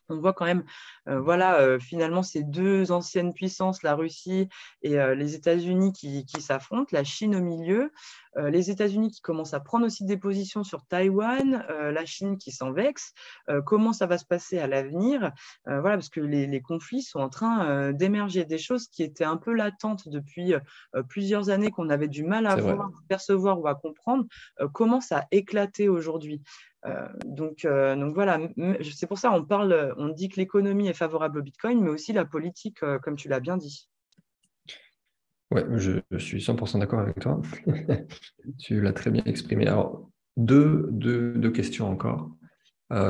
on 0.08 0.18
voit 0.18 0.32
quand 0.32 0.44
même, 0.44 0.64
euh, 1.08 1.20
voilà, 1.20 1.60
euh, 1.60 1.78
finalement, 1.78 2.22
ces 2.22 2.42
deux 2.42 2.92
anciennes 2.92 3.32
puissances, 3.32 3.82
la 3.82 3.94
Russie 3.94 4.48
et 4.82 4.98
euh, 4.98 5.14
les 5.14 5.34
États-Unis 5.34 5.92
qui, 5.92 6.24
s'affrontent, 6.40 6.90
la 6.92 7.04
Chine 7.04 7.34
au 7.36 7.40
milieu, 7.40 7.90
les 8.36 8.68
États-Unis 8.68 9.12
qui 9.12 9.20
commencent 9.20 9.54
à 9.54 9.60
prendre 9.60 9.86
aussi 9.86 10.04
des 10.04 10.16
positions 10.16 10.64
sur 10.64 10.84
Taïwan, 10.86 11.64
la 11.68 12.04
Chine 12.04 12.36
qui 12.36 12.50
s'en 12.50 12.72
vexe. 12.72 13.12
comment 13.64 13.92
ça 13.92 14.06
va 14.06 14.18
se 14.18 14.24
passer 14.24 14.58
à 14.58 14.66
l'avenir? 14.66 15.30
Voilà, 15.66 15.92
parce 15.92 16.08
que 16.08 16.20
les, 16.20 16.60
conflits 16.60 17.02
sont 17.02 17.20
en 17.20 17.28
train 17.28 17.92
d'émerger, 17.92 18.44
des 18.44 18.58
choses 18.58 18.88
qui 18.88 19.04
étaient 19.04 19.24
un 19.24 19.36
peu 19.36 19.52
latentes 19.52 20.08
depuis 20.08 20.52
plusieurs 21.08 21.48
années, 21.48 21.70
qu'on 21.70 21.90
avait 21.90 22.08
du 22.08 22.24
mal 22.24 22.48
à 22.48 22.56
voir, 22.56 22.86
à 22.86 22.90
percevoir 23.08 23.60
ou 23.60 23.68
à 23.68 23.76
comprendre, 23.76 24.24
commencent 24.72 25.12
à 25.12 25.28
éclater 25.30 25.88
aujourd'hui? 25.88 26.42
Euh, 26.86 27.08
donc, 27.24 27.64
euh, 27.64 27.96
donc 27.96 28.14
voilà, 28.14 28.38
c'est 28.82 29.06
pour 29.06 29.18
ça 29.18 29.32
on 29.32 29.44
parle, 29.44 29.94
on 29.96 30.08
dit 30.08 30.28
que 30.28 30.36
l'économie 30.36 30.88
est 30.88 30.94
favorable 30.94 31.38
au 31.38 31.42
Bitcoin, 31.42 31.80
mais 31.80 31.88
aussi 31.88 32.12
la 32.12 32.24
politique, 32.24 32.82
euh, 32.82 32.98
comme 32.98 33.16
tu 33.16 33.28
l'as 33.28 33.40
bien 33.40 33.56
dit. 33.56 33.88
Oui, 35.50 35.62
je, 35.76 36.18
suis 36.18 36.40
100% 36.40 36.80
d'accord 36.80 37.00
avec 37.00 37.20
toi. 37.20 37.40
tu 38.58 38.80
l'as 38.80 38.92
très 38.92 39.10
bien 39.10 39.22
exprimé. 39.24 39.66
Alors, 39.66 40.10
deux, 40.36 40.88
deux, 40.90 41.50
questions 41.52 41.88
encore. 41.88 42.30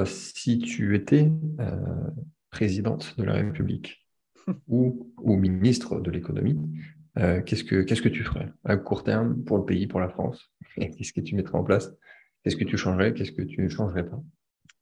si 0.05 0.59
tu 0.59 0.95
étais 0.95 1.31
présidente 2.51 3.17
de 3.19 3.25
la 3.25 3.35
République 3.35 4.07
ou, 4.69 5.11
ou 5.17 5.37
ministre 5.37 6.01
de 6.01 6.11
l'économie, 6.11 6.59
qu'est-ce 7.17 7.65
que 7.65 7.83
qu'est-ce 7.83 8.03
que 8.03 8.11
tu 8.11 8.25
ferais 8.25 8.53
à 8.65 8.77
court 8.77 9.05
terme 9.05 9.43
pour 9.45 9.57
le 9.57 9.65
pays, 9.65 9.87
pour 9.87 10.01
la 10.01 10.11
France? 10.11 10.53
Qu'est-ce 10.77 11.15
que 11.15 11.23
tu 11.23 11.37
mettrais 11.37 11.57
en 11.57 11.65
place? 11.65 11.95
Qu'est-ce 12.45 12.57
que 12.57 12.65
tu 12.65 12.77
changerais? 12.77 13.13
Qu'est-ce 13.13 13.33
que 13.33 13.43
tu 13.43 13.61
ne 13.63 13.69
changerais 13.69 14.07
pas? 14.09 14.23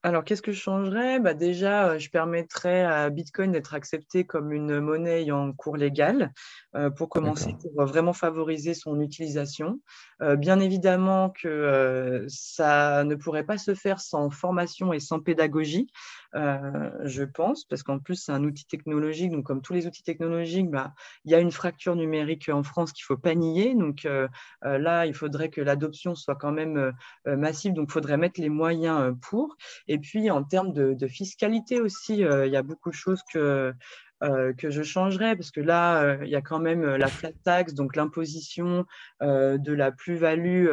Alors, 0.04 0.24
qu'est-ce 0.24 0.42
que 0.42 0.50
je 0.50 0.60
changerais? 0.60 1.20
Bah, 1.20 1.32
Déjà, 1.32 1.90
euh, 1.90 1.98
je 1.98 2.10
permettrais 2.10 2.82
à 2.82 3.08
Bitcoin 3.08 3.52
d'être 3.52 3.72
accepté 3.72 4.24
comme 4.24 4.52
une 4.52 4.80
monnaie 4.80 5.22
ayant 5.22 5.52
cours 5.52 5.76
légal 5.76 6.32
euh, 6.74 6.90
pour 6.90 7.08
commencer, 7.08 7.54
pour 7.60 7.86
vraiment 7.86 8.12
favoriser 8.12 8.74
son 8.74 9.00
utilisation. 9.00 9.80
Euh, 10.20 10.34
bien 10.34 10.58
évidemment 10.58 11.30
que 11.30 12.24
ça 12.28 13.04
ne 13.04 13.14
pourrait 13.14 13.44
pas 13.46 13.58
se 13.58 13.74
faire 13.74 14.00
sans 14.00 14.28
formation 14.30 14.92
et 14.92 14.98
sans 14.98 15.20
pédagogie. 15.20 15.86
Euh, 16.34 16.90
je 17.04 17.24
pense, 17.24 17.64
parce 17.64 17.82
qu'en 17.82 17.98
plus, 17.98 18.16
c'est 18.16 18.32
un 18.32 18.44
outil 18.44 18.64
technologique. 18.66 19.30
Donc, 19.30 19.44
comme 19.44 19.60
tous 19.60 19.72
les 19.74 19.86
outils 19.86 20.02
technologiques, 20.02 20.70
bah, 20.70 20.94
il 21.24 21.30
y 21.30 21.34
a 21.34 21.40
une 21.40 21.52
fracture 21.52 21.94
numérique 21.94 22.48
en 22.48 22.62
France 22.62 22.92
qu'il 22.92 23.02
ne 23.04 23.14
faut 23.14 23.20
pas 23.20 23.34
nier. 23.34 23.74
Donc, 23.74 24.06
euh, 24.06 24.28
euh, 24.64 24.78
là, 24.78 25.06
il 25.06 25.14
faudrait 25.14 25.50
que 25.50 25.60
l'adoption 25.60 26.14
soit 26.14 26.36
quand 26.36 26.52
même 26.52 26.92
massive. 27.26 27.74
Donc, 27.74 27.88
il 27.90 27.92
faudrait 27.92 28.16
mettre 28.16 28.40
les 28.40 28.48
moyens 28.48 29.14
pour. 29.20 29.56
Et 29.88 29.98
puis, 29.98 30.30
en 30.30 30.42
termes 30.42 30.72
de, 30.72 30.94
de 30.94 31.06
fiscalité 31.06 31.80
aussi, 31.80 32.18
il 32.18 32.50
y 32.50 32.56
a 32.56 32.62
beaucoup 32.62 32.90
de 32.90 32.94
choses 32.94 33.20
que 33.32 33.74
euh, 34.22 34.52
que 34.52 34.70
je 34.70 34.84
changerais, 34.84 35.34
parce 35.34 35.50
que 35.50 35.60
là, 35.60 36.02
euh, 36.02 36.18
il 36.22 36.30
y 36.30 36.36
a 36.36 36.42
quand 36.42 36.60
même 36.60 36.84
euh, 36.84 36.96
la 36.96 37.08
flat 37.08 37.32
tax, 37.44 37.74
donc 37.74 37.96
l'imposition 37.96 38.84
de 39.20 39.72
la 39.72 39.92
plus-value 39.92 40.68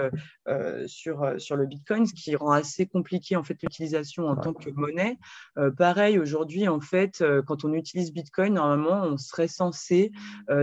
sur, 0.88 1.34
sur 1.38 1.56
le 1.56 1.66
Bitcoin, 1.66 2.06
ce 2.06 2.14
qui 2.14 2.36
rend 2.36 2.52
assez 2.52 2.88
compliqué 2.88 3.36
en 3.36 3.44
fait 3.44 3.58
l'utilisation 3.62 4.28
en 4.28 4.36
tant 4.36 4.54
que 4.54 4.70
monnaie. 4.72 5.18
pareil, 5.78 6.18
aujourd'hui, 6.18 6.68
en 6.68 6.80
fait, 6.80 7.24
quand 7.46 7.64
on 7.64 7.74
utilise 7.74 8.12
Bitcoin, 8.12 8.56
normalement, 8.56 9.04
on 9.04 9.18
serait 9.18 9.48
censé 9.48 10.12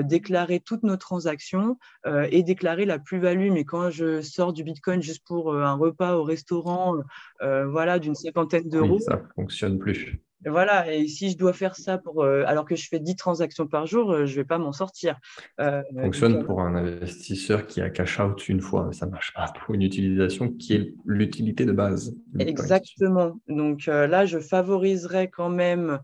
déclarer 0.03 0.61
toutes 0.61 0.83
nos 0.83 0.97
transactions 0.97 1.79
et 2.07 2.43
déclarer 2.43 2.87
la 2.87 2.99
plus-value. 2.99 3.53
Mais 3.53 3.65
quand 3.65 3.91
je 3.91 4.21
sors 4.21 4.53
du 4.53 4.65
Bitcoin 4.65 5.01
juste 5.01 5.25
pour 5.25 5.55
un 5.55 5.75
repas 5.75 6.17
au 6.17 6.25
restaurant, 6.25 6.97
voilà, 7.41 7.99
d'une 7.99 8.17
cinquantaine 8.17 8.69
d'euros, 8.69 8.99
ça 8.99 9.23
fonctionne 9.37 9.79
plus 9.79 10.19
voilà, 10.45 10.93
et 10.93 11.09
si 11.09 11.31
je 11.31 11.37
dois 11.37 11.53
faire 11.53 11.77
ça 11.77 11.99
pour, 11.99 12.23
euh, 12.23 12.45
alors 12.47 12.65
que 12.67 12.77
je 12.77 12.89
fais 12.89 13.01
10 13.01 13.17
transactions 13.17 13.67
par 13.67 13.87
jour, 13.87 14.13
euh, 14.13 14.27
je 14.27 14.33
ne 14.33 14.37
vais 14.37 14.45
pas 14.45 14.59
m'en 14.59 14.73
sortir. 14.73 15.19
Euh, 15.61 15.83
ça 15.95 16.03
fonctionne 16.03 16.45
pour 16.45 16.61
un 16.61 16.75
investisseur 16.75 17.67
qui 17.67 17.81
a 17.81 17.91
cash 17.91 18.21
out 18.21 18.49
une 18.49 18.61
fois, 18.61 18.85
mais 18.87 18.93
ça 18.93 19.07
ne 19.07 19.13
marche 19.13 19.33
pas 19.35 19.53
pour 19.59 19.75
une 19.75 19.83
utilisation 19.83 20.51
qui 20.51 20.75
est 20.75 20.95
l'utilité 21.05 21.65
de 21.65 21.73
base. 21.73 22.15
Exactement. 22.39 23.41
Donc 23.49 23.87
là, 23.87 24.27
je 24.27 24.39
favoriserais 24.39 25.29
quand 25.29 25.49
même 25.49 25.99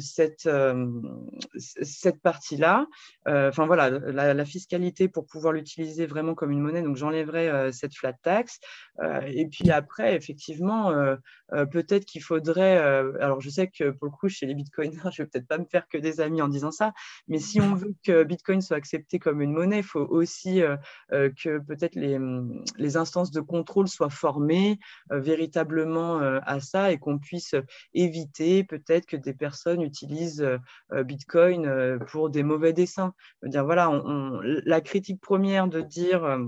cette, 0.00 0.46
euh, 0.46 0.86
cette 1.56 2.20
partie-là. 2.20 2.86
Euh, 3.28 3.48
enfin 3.48 3.66
voilà, 3.66 3.90
la, 3.90 4.44
fiscalité 4.44 5.08
pour 5.08 5.26
pouvoir 5.26 5.52
l'utiliser 5.52 6.06
vraiment 6.06 6.34
comme 6.34 6.50
une 6.50 6.60
monnaie, 6.60 6.82
donc 6.82 6.96
j'enlèverais 6.96 7.70
cette 7.72 7.94
flat 7.94 8.12
tax. 8.12 8.58
et 9.26 9.46
puis 9.46 9.70
après, 9.70 10.16
effectivement, 10.16 10.92
peut-être 11.70 12.04
qu'il 12.04 12.22
faudrait. 12.22 12.76
alors 13.20 13.40
je 13.40 13.50
sais 13.50 13.68
que 13.68 13.90
pour 13.90 14.06
le 14.06 14.10
coup, 14.10 14.28
chez 14.28 14.46
les 14.46 14.54
bitcoiners, 14.54 14.98
je 15.12 15.22
vais 15.22 15.28
peut-être 15.28 15.46
pas 15.46 15.58
me 15.58 15.64
faire 15.64 15.86
que 15.88 15.98
des 15.98 16.20
amis 16.20 16.42
en 16.42 16.48
disant 16.48 16.72
ça, 16.72 16.92
mais 17.28 17.38
si 17.38 17.60
on 17.60 17.74
veut 17.74 17.94
que 18.04 18.24
Bitcoin 18.24 18.60
soit 18.60 18.76
accepté 18.76 19.18
comme 19.18 19.40
une 19.40 19.52
monnaie, 19.52 19.78
il 19.78 19.84
faut 19.84 20.06
aussi 20.10 20.62
que 21.10 21.58
peut-être 21.58 21.94
les, 21.94 22.18
les, 22.78 22.96
instances 22.96 23.30
de 23.30 23.40
contrôle 23.40 23.88
soient 23.88 24.10
formées 24.10 24.78
véritablement 25.10 26.18
à 26.18 26.60
ça 26.60 26.90
et 26.90 26.98
qu'on 26.98 27.18
puisse 27.18 27.54
éviter 27.94 28.64
peut-être 28.64 29.06
que 29.06 29.16
des 29.16 29.34
personnes 29.34 29.51
personnes 29.52 29.82
utilisent 29.82 30.42
euh, 30.42 30.56
euh, 30.92 31.04
Bitcoin 31.04 31.66
euh, 31.66 31.98
pour 31.98 32.30
des 32.30 32.42
mauvais 32.42 32.72
dessins. 32.72 33.12
Dire, 33.42 33.64
voilà, 33.64 33.90
la 34.42 34.80
critique 34.80 35.20
première 35.20 35.68
de 35.68 35.82
dire 35.82 36.38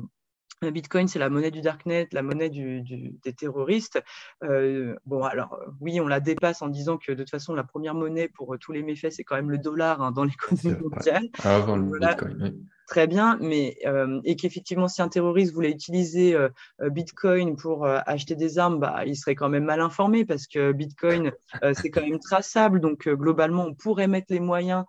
Bitcoin, 0.62 1.06
c'est 1.08 1.18
la 1.18 1.28
monnaie 1.28 1.50
du 1.50 1.60
darknet, 1.60 2.08
la 2.12 2.22
monnaie 2.22 2.48
des 2.48 3.32
terroristes. 3.36 4.02
bon, 4.40 5.22
alors 5.22 5.60
oui, 5.80 6.00
on 6.00 6.06
la 6.06 6.20
dépasse 6.20 6.62
en 6.62 6.68
disant 6.68 6.96
que 6.96 7.12
de 7.12 7.18
toute 7.18 7.30
façon, 7.30 7.54
la 7.54 7.64
première 7.64 7.94
monnaie 7.94 8.28
pour 8.28 8.56
tous 8.58 8.72
les 8.72 8.82
méfaits, 8.82 9.10
c'est 9.10 9.24
quand 9.24 9.36
même 9.36 9.50
le 9.50 9.58
dollar 9.58 10.00
hein, 10.00 10.12
dans 10.12 10.24
l'économie 10.30 10.80
mondiale. 10.80 11.28
Avant 11.42 11.76
le 11.76 11.98
Bitcoin, 11.98 12.38
oui 12.40 12.64
très 12.86 13.06
bien, 13.06 13.38
mais 13.40 13.76
euh, 13.86 14.20
et 14.24 14.36
qu'effectivement, 14.36 14.88
si 14.88 15.02
un 15.02 15.08
terroriste 15.08 15.52
voulait 15.52 15.70
utiliser 15.70 16.34
euh, 16.34 16.48
euh, 16.80 16.90
Bitcoin 16.90 17.56
pour 17.56 17.86
acheter 17.86 18.34
des 18.34 18.58
armes, 18.58 18.78
bah, 18.78 19.02
il 19.06 19.16
serait 19.16 19.34
quand 19.34 19.48
même 19.48 19.64
mal 19.64 19.80
informé 19.80 20.24
parce 20.24 20.46
que 20.46 20.72
Bitcoin, 20.72 21.32
c'est 21.74 21.90
quand 21.90 22.02
même 22.02 22.18
traçable. 22.18 22.80
Donc, 22.80 23.08
globalement, 23.08 23.64
on 23.64 23.74
pourrait 23.74 24.08
mettre 24.08 24.28
les 24.30 24.40
moyens 24.40 24.84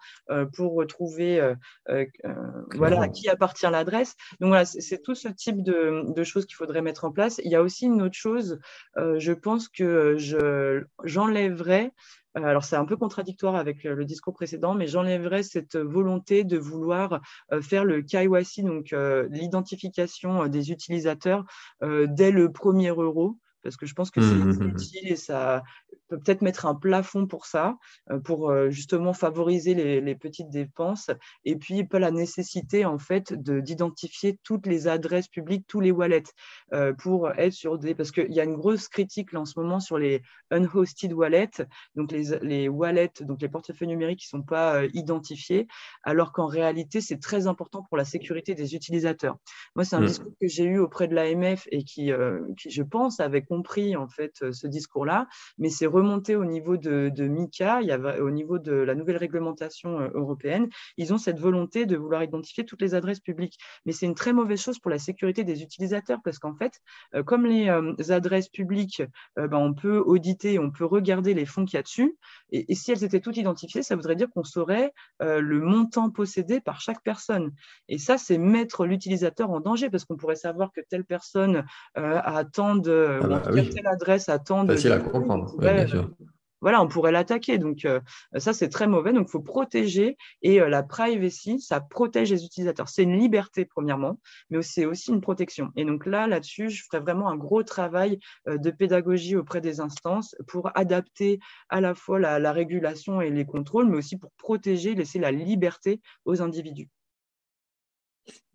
pour 0.55 0.73
retrouver 0.73 1.53
voilà, 2.75 3.01
à 3.01 3.07
qui 3.07 3.29
appartient 3.29 3.69
l'adresse. 3.69 4.15
Donc, 4.39 4.49
voilà, 4.49 4.65
c'est 4.65 5.01
tout 5.01 5.15
ce 5.15 5.27
type 5.27 5.63
de, 5.63 6.03
de 6.13 6.23
choses 6.23 6.45
qu'il 6.45 6.55
faudrait 6.55 6.81
mettre 6.81 7.05
en 7.05 7.11
place. 7.11 7.39
Il 7.43 7.51
y 7.51 7.55
a 7.55 7.61
aussi 7.61 7.85
une 7.85 8.01
autre 8.01 8.15
chose, 8.15 8.59
je 8.97 9.31
pense 9.31 9.69
que 9.69 10.17
j'enlèverais 11.03 11.91
alors 12.35 12.63
c'est 12.63 12.75
un 12.75 12.85
peu 12.85 12.97
contradictoire 12.97 13.55
avec 13.55 13.85
euh, 13.85 13.95
le 13.95 14.05
discours 14.05 14.33
précédent, 14.33 14.73
mais 14.73 14.87
j'enlèverais 14.87 15.43
cette 15.43 15.77
volonté 15.77 16.43
de 16.43 16.57
vouloir 16.57 17.21
euh, 17.51 17.61
faire 17.61 17.85
le 17.85 18.01
KYC, 18.01 18.63
donc 18.63 18.93
l'identification 19.29 20.47
des 20.47 20.71
utilisateurs 20.71 21.45
dès 21.81 22.31
le 22.31 22.51
premier 22.51 22.89
euro 22.89 23.39
parce 23.65 23.77
que 23.77 23.87
je 23.87 23.95
pense 23.95 24.11
que 24.11 24.21
c'est 24.21 24.35
mmh, 24.35 24.51
mmh, 24.51 24.63
mmh, 24.63 24.69
utile 24.69 25.11
et 25.11 25.15
ça, 25.15 25.63
peut 26.07 26.19
peut-être 26.19 26.43
mettre 26.43 26.67
un 26.67 26.75
plafond 26.75 27.25
pour 27.25 27.47
ça, 27.47 27.77
pour 28.23 28.53
justement 28.69 29.11
favoriser 29.11 29.73
les, 29.73 30.15
petites 30.15 30.51
dépenses, 30.51 31.09
et 31.45 31.55
puis 31.55 31.83
pas 31.83 31.97
la 31.97 32.11
nécessité 32.11 32.85
en 32.85 32.99
fait 32.99 33.33
d'identifier 33.33 34.39
toutes 34.43 34.67
les 34.67 34.87
adresses 34.87 35.27
publiques, 35.27 35.65
tous 35.67 35.79
les 35.79 35.91
wallets, 35.91 36.23
pour 36.99 37.31
être 37.31 37.53
sur 37.53 37.79
des, 37.79 37.95
parce 37.95 38.11
qu'il 38.11 38.31
y 38.31 38.39
a 38.39 38.43
une 38.43 38.55
grosse 38.55 38.87
critique 38.87 39.33
là, 39.33 39.41
en 39.41 39.45
ce 39.45 39.59
moment 39.59 39.79
sur 39.79 39.97
les 39.97 40.21
unhosted 40.51 41.11
wallets, 41.11 41.65
donc 41.95 42.11
les, 42.11 42.37
les 42.43 42.69
wallets, 42.69 43.13
donc 43.21 43.41
les 43.41 43.49
portefeuilles 43.49 43.87
numériques 43.87 44.19
qui 44.19 44.27
ne 44.35 44.41
sont 44.41 44.45
pas 44.45 44.85
identifiés, 44.93 45.67
alors 46.03 46.31
qu'en 46.31 46.45
réalité 46.47 47.01
c'est 47.01 47.19
très 47.19 47.47
important 47.47 47.81
pour 47.81 47.97
la 47.97 48.05
sécurité 48.05 48.53
des 48.53 48.75
utilisateurs. 48.75 49.37
Moi, 49.75 49.85
c'est 49.85 49.95
un 49.95 50.01
mmh. 50.01 50.05
discours 50.05 50.33
que 50.39 50.47
j'ai 50.47 50.65
eu 50.65 50.77
auprès 50.77 51.07
de 51.07 51.15
l'AMF 51.15 51.67
et 51.71 51.83
qui, 51.83 52.11
qui, 52.57 52.69
je 52.69 52.83
pense, 52.83 53.19
avait 53.19 53.41
compris 53.55 53.95
en 53.95 54.07
fait 54.07 54.51
ce 54.51 54.67
discours-là, 54.67 55.27
mais 55.57 55.69
c'est 55.69 55.85
remonté 55.85 56.35
au 56.35 56.45
niveau 56.45 56.77
de, 56.77 57.11
MICA, 57.27 57.81
il 57.81 57.87
y 57.87 57.91
a, 57.91 57.99
au 58.21 58.29
niveau 58.29 58.59
de 58.59 58.73
la 58.73 58.95
nouvelle 58.95 59.17
réglementation 59.17 59.99
euh, 59.99 60.09
européenne, 60.13 60.69
ils 60.97 61.13
ont 61.13 61.17
cette 61.17 61.39
volonté 61.39 61.85
de 61.85 61.95
vouloir 61.95 62.23
identifier 62.23 62.65
toutes 62.65 62.81
les 62.81 62.95
adresses 62.95 63.19
publiques. 63.19 63.57
Mais 63.85 63.91
c'est 63.91 64.05
une 64.05 64.15
très 64.15 64.33
mauvaise 64.33 64.61
chose 64.61 64.79
pour 64.79 64.91
la 64.91 64.99
sécurité 64.99 65.43
des 65.43 65.61
utilisateurs 65.61 66.19
parce 66.23 66.39
qu'en 66.39 66.55
fait, 66.55 66.73
euh, 67.13 67.23
comme 67.23 67.45
les 67.45 67.69
euh, 67.69 67.93
adresses 68.09 68.49
publiques, 68.49 69.03
ben, 69.35 69.57
on 69.57 69.73
peut 69.73 69.97
auditer, 69.97 70.59
on 70.59 70.71
peut 70.71 70.85
regarder 70.85 71.33
les 71.33 71.45
fonds 71.45 71.65
qu'il 71.65 71.77
y 71.77 71.79
a 71.79 71.83
dessus. 71.83 72.15
Et, 72.51 72.71
et, 72.71 72.75
si 72.75 72.91
elles 72.91 73.03
étaient 73.03 73.19
toutes 73.19 73.37
identifiées, 73.37 73.83
ça 73.83 73.95
voudrait 73.95 74.15
dire 74.15 74.29
qu'on 74.33 74.43
saurait 74.43 74.93
le 75.19 75.59
montant 75.59 76.09
possédé 76.09 76.61
par 76.61 76.79
chaque 76.79 77.01
personne. 77.03 77.51
Et 77.87 77.97
ça, 77.97 78.17
c'est 78.17 78.37
mettre 78.37 78.85
l'utilisateur 78.85 79.49
en 79.49 79.59
danger 79.59 79.89
parce 79.89 80.05
qu'on 80.05 80.17
pourrait 80.17 80.35
savoir 80.35 80.71
que 80.71 80.81
telle 80.81 81.05
personne 81.05 81.65
a 81.95 82.45
tant 82.45 82.75
de, 82.75 83.19
ah 83.21 83.27
bah 83.27 83.43
telle 83.51 83.87
adresse 83.87 84.29
a 84.29 84.39
tant 84.39 84.63
de. 84.63 84.73
Facile 84.73 84.91
à 84.91 84.99
comprendre 84.99 85.55
voilà, 86.65 86.81
on 86.81 86.87
pourrait 86.87 87.11
l'attaquer. 87.11 87.59
Donc, 87.59 87.85
euh, 87.85 87.99
ça, 88.37 88.51
c'est 88.51 88.69
très 88.69 88.87
mauvais. 88.87 89.13
Donc, 89.13 89.27
il 89.27 89.31
faut 89.31 89.39
protéger. 89.39 90.17
Et 90.41 90.59
euh, 90.59 90.67
la 90.67 90.81
privacy, 90.81 91.59
ça 91.59 91.79
protège 91.79 92.31
les 92.31 92.43
utilisateurs. 92.43 92.89
C'est 92.89 93.03
une 93.03 93.19
liberté, 93.19 93.65
premièrement, 93.65 94.19
mais 94.49 94.63
c'est 94.63 94.85
aussi 94.85 95.11
une 95.11 95.21
protection. 95.21 95.71
Et 95.75 95.85
donc 95.85 96.07
là, 96.07 96.25
là-dessus, 96.25 96.71
je 96.71 96.83
ferai 96.83 96.99
vraiment 97.01 97.29
un 97.29 97.35
gros 97.35 97.61
travail 97.61 98.17
euh, 98.47 98.57
de 98.57 98.71
pédagogie 98.71 99.35
auprès 99.35 99.61
des 99.61 99.79
instances 99.79 100.35
pour 100.47 100.71
adapter 100.75 101.39
à 101.69 101.81
la 101.81 101.93
fois 101.93 102.19
la, 102.19 102.51
régulation 102.51 103.21
et 103.21 103.29
les 103.29 103.45
contrôles, 103.45 103.87
mais 103.87 103.97
aussi 103.97 104.17
pour 104.17 104.31
protéger, 104.31 104.95
laisser 104.95 105.19
la 105.19 105.31
liberté 105.31 106.01
aux 106.25 106.41
individus. 106.41 106.89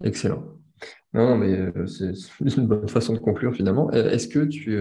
Excellent. 0.03 0.43
Non, 1.13 1.37
mais 1.37 1.73
c'est 1.87 2.13
une 2.57 2.67
bonne 2.67 2.89
façon 2.89 3.15
de 3.15 3.19
conclure 3.19 3.55
finalement. 3.55 3.91
Est-ce 3.91 4.29
que 4.29 4.45
tu, 4.45 4.79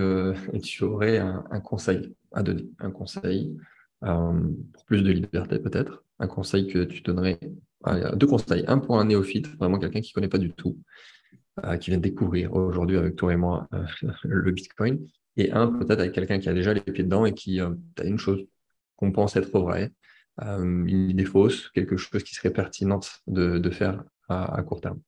tu 0.61 0.83
aurais 0.83 1.17
un, 1.17 1.59
conseil 1.59 2.15
à 2.31 2.43
donner? 2.43 2.69
Un 2.79 2.91
conseil 2.91 3.57
pour 4.01 4.85
plus 4.85 5.01
de 5.01 5.11
liberté 5.11 5.59
peut-être? 5.59 6.03
Un 6.19 6.27
conseil 6.27 6.67
que 6.67 6.83
tu 6.83 7.01
donnerais? 7.01 7.39
Deux 8.15 8.27
conseils. 8.27 8.63
Un 8.67 8.77
pour 8.77 8.99
un 8.99 9.05
néophyte, 9.05 9.47
vraiment 9.57 9.79
quelqu'un 9.79 10.01
qui 10.01 10.11
ne 10.11 10.15
connaît 10.15 10.29
pas 10.29 10.37
du 10.37 10.51
tout, 10.53 10.77
qui 11.79 11.89
vient 11.89 11.97
de 11.97 12.03
découvrir 12.03 12.53
aujourd'hui 12.53 12.97
avec 12.97 13.15
toi 13.15 13.33
et 13.33 13.37
moi 13.37 13.67
le 14.23 14.51
Bitcoin. 14.51 14.99
Et 15.37 15.51
un 15.51 15.67
peut-être 15.67 16.01
avec 16.01 16.11
quelqu'un 16.11 16.39
qui 16.39 16.49
a 16.49 16.53
déjà 16.53 16.73
les 16.73 16.81
pieds 16.81 17.03
dedans 17.03 17.25
et 17.25 17.33
qui 17.33 17.59
a 17.59 17.73
une 18.03 18.19
chose 18.19 18.45
qu'on 18.97 19.11
pense 19.11 19.35
être 19.35 19.57
vraie, 19.59 19.91
une 20.41 21.09
idée 21.09 21.25
fausse, 21.25 21.69
quelque 21.69 21.97
chose 21.97 22.23
qui 22.23 22.35
serait 22.35 22.51
pertinente 22.51 23.21
de, 23.27 23.69
faire 23.69 24.03
à 24.27 24.61
court 24.63 24.81
terme. 24.81 24.99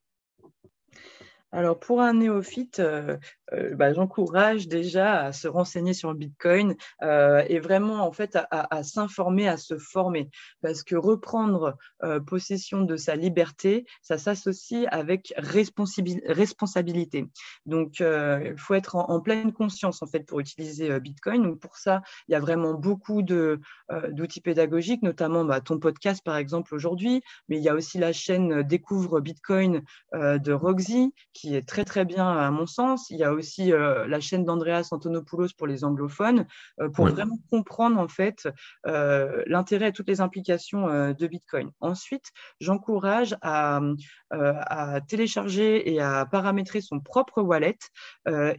Alors, 1.54 1.78
pour 1.78 2.02
un 2.02 2.14
néophyte, 2.14 2.80
euh, 2.80 3.18
euh, 3.52 3.76
bah, 3.76 3.94
j'encourage 3.94 4.70
déjà 4.70 5.22
à 5.24 5.34
se 5.34 5.50
renseigner 5.50 5.94
sur 5.94 6.10
le 6.12 6.18
Bitcoin 6.18 6.76
euh, 7.02 7.44
et 7.50 7.60
vraiment, 7.60 8.06
en 8.06 8.14
fait, 8.14 8.38
à, 8.52 8.84
s'informer, 8.84 9.50
à 9.50 9.58
se 9.58 9.78
former. 9.78 10.30
Parce 10.62 10.84
que 10.84 10.96
reprendre 10.96 11.78
possession 12.26 12.82
de 12.82 12.96
sa 12.96 13.16
liberté, 13.16 13.86
ça 14.02 14.18
s'associe 14.18 14.88
avec 14.92 15.34
responsabilité. 15.38 17.28
Donc, 17.66 18.00
il 18.00 18.56
faut 18.58 18.74
être 18.74 18.96
en, 18.96 19.20
pleine 19.20 19.52
conscience, 19.52 20.02
en 20.02 20.08
fait, 20.08 20.26
pour 20.26 20.40
utiliser 20.40 21.00
Bitcoin. 21.00 21.44
Donc, 21.44 21.60
pour 21.60 21.78
ça, 21.78 22.02
il 22.28 22.32
y 22.32 22.36
a 22.36 22.40
vraiment 22.40 22.74
beaucoup 22.74 23.22
d'outils 23.22 24.42
pédagogiques, 24.42 25.04
notamment 25.04 25.44
bah, 25.46 25.62
ton 25.62 25.80
podcast, 25.80 26.24
par 26.24 26.38
exemple, 26.38 26.74
aujourd'hui. 26.74 27.22
Mais 27.50 27.58
il 27.58 27.64
y 27.64 27.70
a 27.70 27.76
aussi 27.76 27.98
la 27.98 28.14
chaîne 28.14 28.64
Découvre 28.64 29.20
Bitcoin 29.20 29.82
de 30.14 30.52
Roxy, 30.54 31.14
est 31.50 31.68
très 31.68 31.86
très 31.86 32.06
bien 32.06 32.28
à 32.28 32.52
mon 32.52 32.66
sens. 32.66 33.10
Il 33.10 33.18
y 33.18 33.24
a 33.24 33.34
aussi 33.34 33.74
euh, 33.74 34.08
la 34.08 34.20
chaîne 34.20 34.46
d'Andreas 34.46 34.90
Antonopoulos 34.92 35.50
pour 35.58 35.68
les 35.68 35.84
anglophones, 35.84 36.46
euh, 36.80 36.90
pour 36.90 37.08
vraiment 37.08 37.38
comprendre 37.50 38.00
en 38.00 38.08
fait 38.08 38.48
euh, 38.88 39.44
l'intérêt 39.48 39.90
et 39.90 39.92
toutes 39.92 40.08
les 40.08 40.22
implications 40.22 41.12
de 41.14 41.28
Bitcoin. 41.28 41.72
Ensuite, 41.80 42.32
j'encourage 42.60 43.36
à, 43.42 43.82
à, 44.30 45.02
télécharger 45.02 45.94
et 45.94 46.02
à 46.02 46.26
paramétrer 46.26 46.82
son 46.82 47.00
propre 47.00 47.42
wallet 47.42 47.78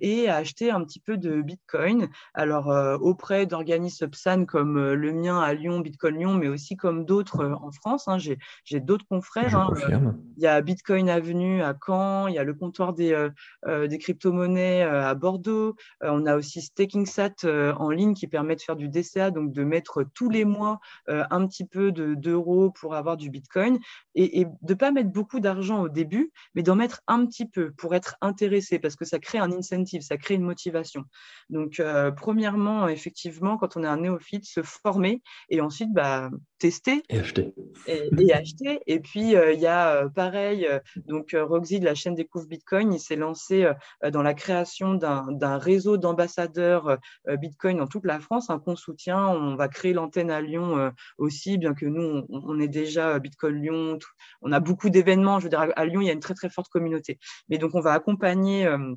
et 0.00 0.28
à 0.28 0.36
acheter 0.36 0.70
un 0.70 0.82
petit 0.84 1.00
peu 1.00 1.16
de 1.16 1.42
Bitcoin. 1.42 2.08
Alors 2.34 2.68
auprès 3.00 3.46
d'organismes 3.46 4.08
PSAN 4.08 4.44
comme 4.44 4.92
le 4.92 5.12
mien 5.12 5.40
à 5.40 5.54
Lyon, 5.54 5.80
Bitcoin 5.80 6.16
Lyon, 6.16 6.34
mais 6.34 6.48
aussi 6.48 6.76
comme 6.76 7.04
d'autres 7.04 7.44
en 7.62 7.70
France. 7.70 8.08
Hein. 8.08 8.18
J'ai 8.18 8.80
d'autres 8.80 9.06
confrères. 9.08 9.56
Hein. 9.56 9.72
Il 10.36 10.42
y 10.42 10.46
a 10.46 10.60
Bitcoin 10.60 11.08
Avenue 11.08 11.62
à 11.62 11.74
Caen, 11.74 12.26
il 12.28 12.34
y 12.34 12.38
a 12.38 12.44
le 12.44 12.54
compte 12.54 12.71
des, 12.92 13.12
euh, 13.12 13.30
euh, 13.66 13.86
des 13.86 13.98
crypto-monnaies 13.98 14.82
euh, 14.82 15.06
à 15.06 15.14
Bordeaux. 15.14 15.76
on 16.00 16.26
a 16.26 16.36
aussi 16.36 16.62
StakingSat 16.62 17.44
en 17.44 17.90
ligne 17.90 18.14
qui 18.14 18.26
permet 18.26 18.56
de 18.56 18.60
faire 18.60 18.76
du 18.76 18.88
DCA, 18.88 19.30
donc 19.30 19.52
de 19.52 19.64
mettre 19.64 20.04
tous 20.14 20.28
les 20.28 20.44
mois 20.44 20.80
un 21.08 21.46
petit 21.46 21.64
peu 21.64 21.92
d'euros 21.92 22.70
pour 22.70 22.94
avoir 22.94 23.16
du 23.16 23.30
Bitcoin 23.30 23.78
et, 24.14 24.44
de 24.44 24.72
ne 24.72 24.74
pas 24.74 24.90
mettre 24.90 25.10
beaucoup 25.10 25.40
d'argent 25.40 25.82
au 25.82 25.88
début, 25.88 26.32
mais 26.54 26.62
d'en 26.62 26.74
mettre 26.74 27.02
un 27.06 27.26
petit 27.26 27.46
peu 27.46 27.72
pour 27.72 27.94
être 27.94 28.16
intéressé 28.20 28.78
parce 28.78 28.96
que 28.96 29.04
ça 29.04 29.18
crée 29.18 29.38
un 29.38 29.52
incentive, 29.52 30.02
ça 30.02 30.16
crée 30.16 30.34
une 30.34 30.42
motivation. 30.42 31.04
Donc, 31.50 31.82
premièrement, 32.16 32.88
effectivement, 32.88 33.56
quand 33.56 33.76
on 33.76 33.84
est 33.84 33.88
un 33.88 33.98
néophyte, 33.98 34.44
se 34.44 34.62
former 34.62 35.22
et 35.48 35.60
ensuite 35.60 35.92
bah, 35.92 36.30
tester 36.58 37.02
et 37.08 37.18
acheter. 37.18 37.54
Et, 37.86 38.32
acheter. 38.32 38.80
Et 38.86 39.00
puis, 39.00 39.32
il 39.32 39.60
y 39.60 39.66
a 39.66 40.08
pareil, 40.08 40.68
donc 41.06 41.36
Roxy 41.38 41.80
de 41.80 41.84
la 41.84 41.94
chaîne 41.94 42.14
Découvre 42.14 42.46
Bitcoin 42.46 42.61
il 42.70 42.98
s'est 42.98 43.16
lancé 43.16 43.64
euh, 43.64 44.10
dans 44.10 44.22
la 44.22 44.34
création 44.34 44.94
d'un 44.94 45.58
réseau 45.58 45.96
d'ambassadeurs 45.96 46.98
euh, 47.28 47.36
Bitcoin 47.36 47.78
dans 47.78 47.86
toute 47.86 48.06
la 48.06 48.20
France, 48.20 48.50
un 48.50 48.58
qu'on 48.58 48.76
soutient. 48.76 49.28
On 49.28 49.56
va 49.56 49.68
créer 49.68 49.92
l'antenne 49.92 50.30
à 50.30 50.40
Lyon 50.40 50.78
euh, 50.78 50.90
aussi, 51.18 51.58
bien 51.58 51.74
que 51.74 51.86
nous, 51.86 52.26
on, 52.28 52.60
est 52.60 52.68
déjà 52.68 53.18
Bitcoin 53.18 53.60
Lyon. 53.60 53.98
on 54.40 54.52
a 54.52 54.60
beaucoup 54.60 54.90
d'événements. 54.90 55.38
Je 55.38 55.44
veux 55.44 55.50
dire, 55.50 55.66
à 55.74 55.84
Lyon, 55.84 56.00
il 56.00 56.06
y 56.06 56.10
a 56.10 56.14
une 56.14 56.20
très, 56.20 56.34
très 56.34 56.50
forte 56.50 56.68
communauté. 56.68 57.18
Mais 57.48 57.58
donc, 57.58 57.74
on 57.74 57.80
va 57.80 57.92
accompagner 57.92 58.66
euh, 58.66 58.94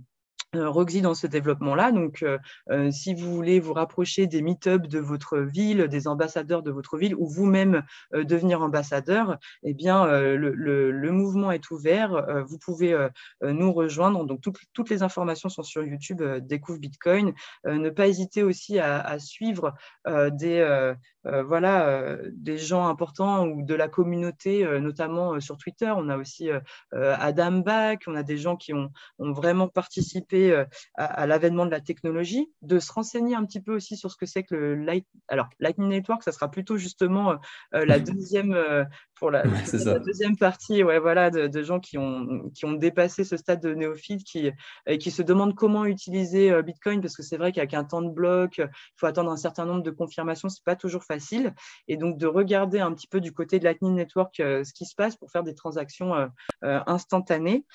Roxy 0.60 1.01
dans 1.01 1.14
ce 1.14 1.28
développement-là. 1.28 1.91
Donc, 1.91 2.24
euh, 2.24 2.38
euh, 2.70 2.91
si 2.91 3.14
vous 3.14 3.34
voulez 3.34 3.60
vous 3.60 3.74
rapprocher 3.74 4.28
des 4.28 4.41
meet-ups 4.41 4.88
de 4.88 4.99
votre 4.99 5.39
ville, 5.39 5.88
des 5.88 6.08
ambassadeurs 6.08 6.64
de 6.64 6.72
votre 6.72 6.97
ville, 6.97 7.16
ou 7.16 7.28
vous-même 7.28 7.84
devenir 8.14 8.62
ambassadeur, 8.62 9.38
eh 9.64 9.74
bien, 9.74 10.06
le, 10.08 11.12
mouvement 11.12 11.51
est 11.51 11.72
ouvert. 11.72 12.43
vous 12.47 12.58
pouvez 12.58 12.95
nous 13.41 13.72
rejoindre. 13.72 14.26
Donc, 14.26 14.41
toutes, 14.41 14.89
les 14.89 15.03
informations 15.03 15.49
sont 15.49 15.64
sur 15.64 15.84
YouTube. 15.84 16.22
Découvre 16.41 16.80
Bitcoin. 16.80 17.34
ne 17.66 17.89
pas 17.89 18.08
hésiter 18.08 18.43
aussi 18.43 18.80
à, 18.80 19.18
suivre 19.20 19.74
des, 20.06 20.93
voilà, 21.24 22.18
des 22.32 22.58
gens 22.58 22.88
importants 22.88 23.47
ou 23.47 23.64
de 23.64 23.76
la 23.76 23.88
communauté, 23.88 24.66
notamment 24.80 25.39
sur 25.39 25.58
Twitter. 25.58 25.91
On 25.95 26.10
a 26.10 26.18
aussi 26.18 26.49
Adam 26.91 27.51
Bach. 27.60 27.99
On 28.08 28.16
a 28.16 28.24
des 28.24 28.38
gens 28.38 28.56
qui 28.56 28.74
ont 28.74 28.91
vraiment 29.20 29.68
participé 29.68 30.45
euh, 30.52 30.66
à, 30.96 31.26
l'avènement 31.28 31.66
de 31.66 31.72
la 31.72 31.82
technologie, 31.82 32.50
de 32.62 32.80
se 32.80 32.91
renseigner 32.91 33.36
un 33.36 33.46
petit 33.46 33.62
peu 33.62 33.76
aussi 33.76 33.98
sur 33.98 34.12
ce 34.12 34.18
que 34.18 34.26
c'est 34.26 34.43
que 34.43 34.56
le 34.56 34.76
Light... 34.76 35.06
Alors, 35.28 35.48
Lightning 35.60 35.89
Network, 35.89 36.24
ça 36.24 36.32
sera 36.32 36.50
plutôt 36.50 36.78
justement 36.78 37.32
euh, 37.32 37.36
euh, 37.76 37.86
la 37.86 38.00
deuxième 38.00 38.56
pour 39.16 39.32
la, 39.32 39.43
deuxième 39.43 40.36
partie, 40.36 40.84
ouais, 40.84 41.00
voilà, 41.00 41.30
de, 41.30 41.64
gens 41.64 41.80
qui 41.80 41.98
ont, 41.98 42.50
qui 42.54 42.66
ont 42.66 42.74
dépassé 42.74 43.24
ce 43.24 43.38
stade 43.38 43.62
de 43.62 43.74
néophyte, 43.74 44.26
qui, 44.26 44.52
qui 45.00 45.10
se 45.10 45.22
demandent 45.22 45.56
comment 45.56 45.86
utiliser 45.86 46.62
Bitcoin, 46.64 47.00
parce 47.00 47.16
que 47.16 47.24
c'est 47.24 47.38
vrai 47.38 47.54
qu'avec 47.54 47.74
un 47.74 47.86
temps 47.86 48.02
de 48.02 48.10
bloc, 48.10 48.58
il 48.58 48.70
faut 48.98 49.06
attendre 49.06 49.32
un 49.32 49.38
certain 49.38 49.66
nombre 49.66 49.84
de 49.84 49.91
confirmations, 49.91 50.50
c'est 50.50 50.66
pas 50.66 50.76
toujours 50.76 51.06
facile, 51.06 51.54
et 51.88 51.96
donc 51.96 52.18
de 52.18 52.28
regarder 52.28 52.80
un 52.80 52.93
petit 52.93 53.08
peu 53.08 53.22
du 53.22 53.32
côté 53.32 53.58
de 53.58 53.64
Lightning 53.64 53.96
Network 53.96 54.36
ce 54.36 54.74
qui 54.74 54.86
se 54.86 54.96
passe 54.96 55.16
pour 55.16 55.32
faire 55.32 55.43
des 55.43 55.56
transactions 55.56 56.30
instantanées. 56.88 57.66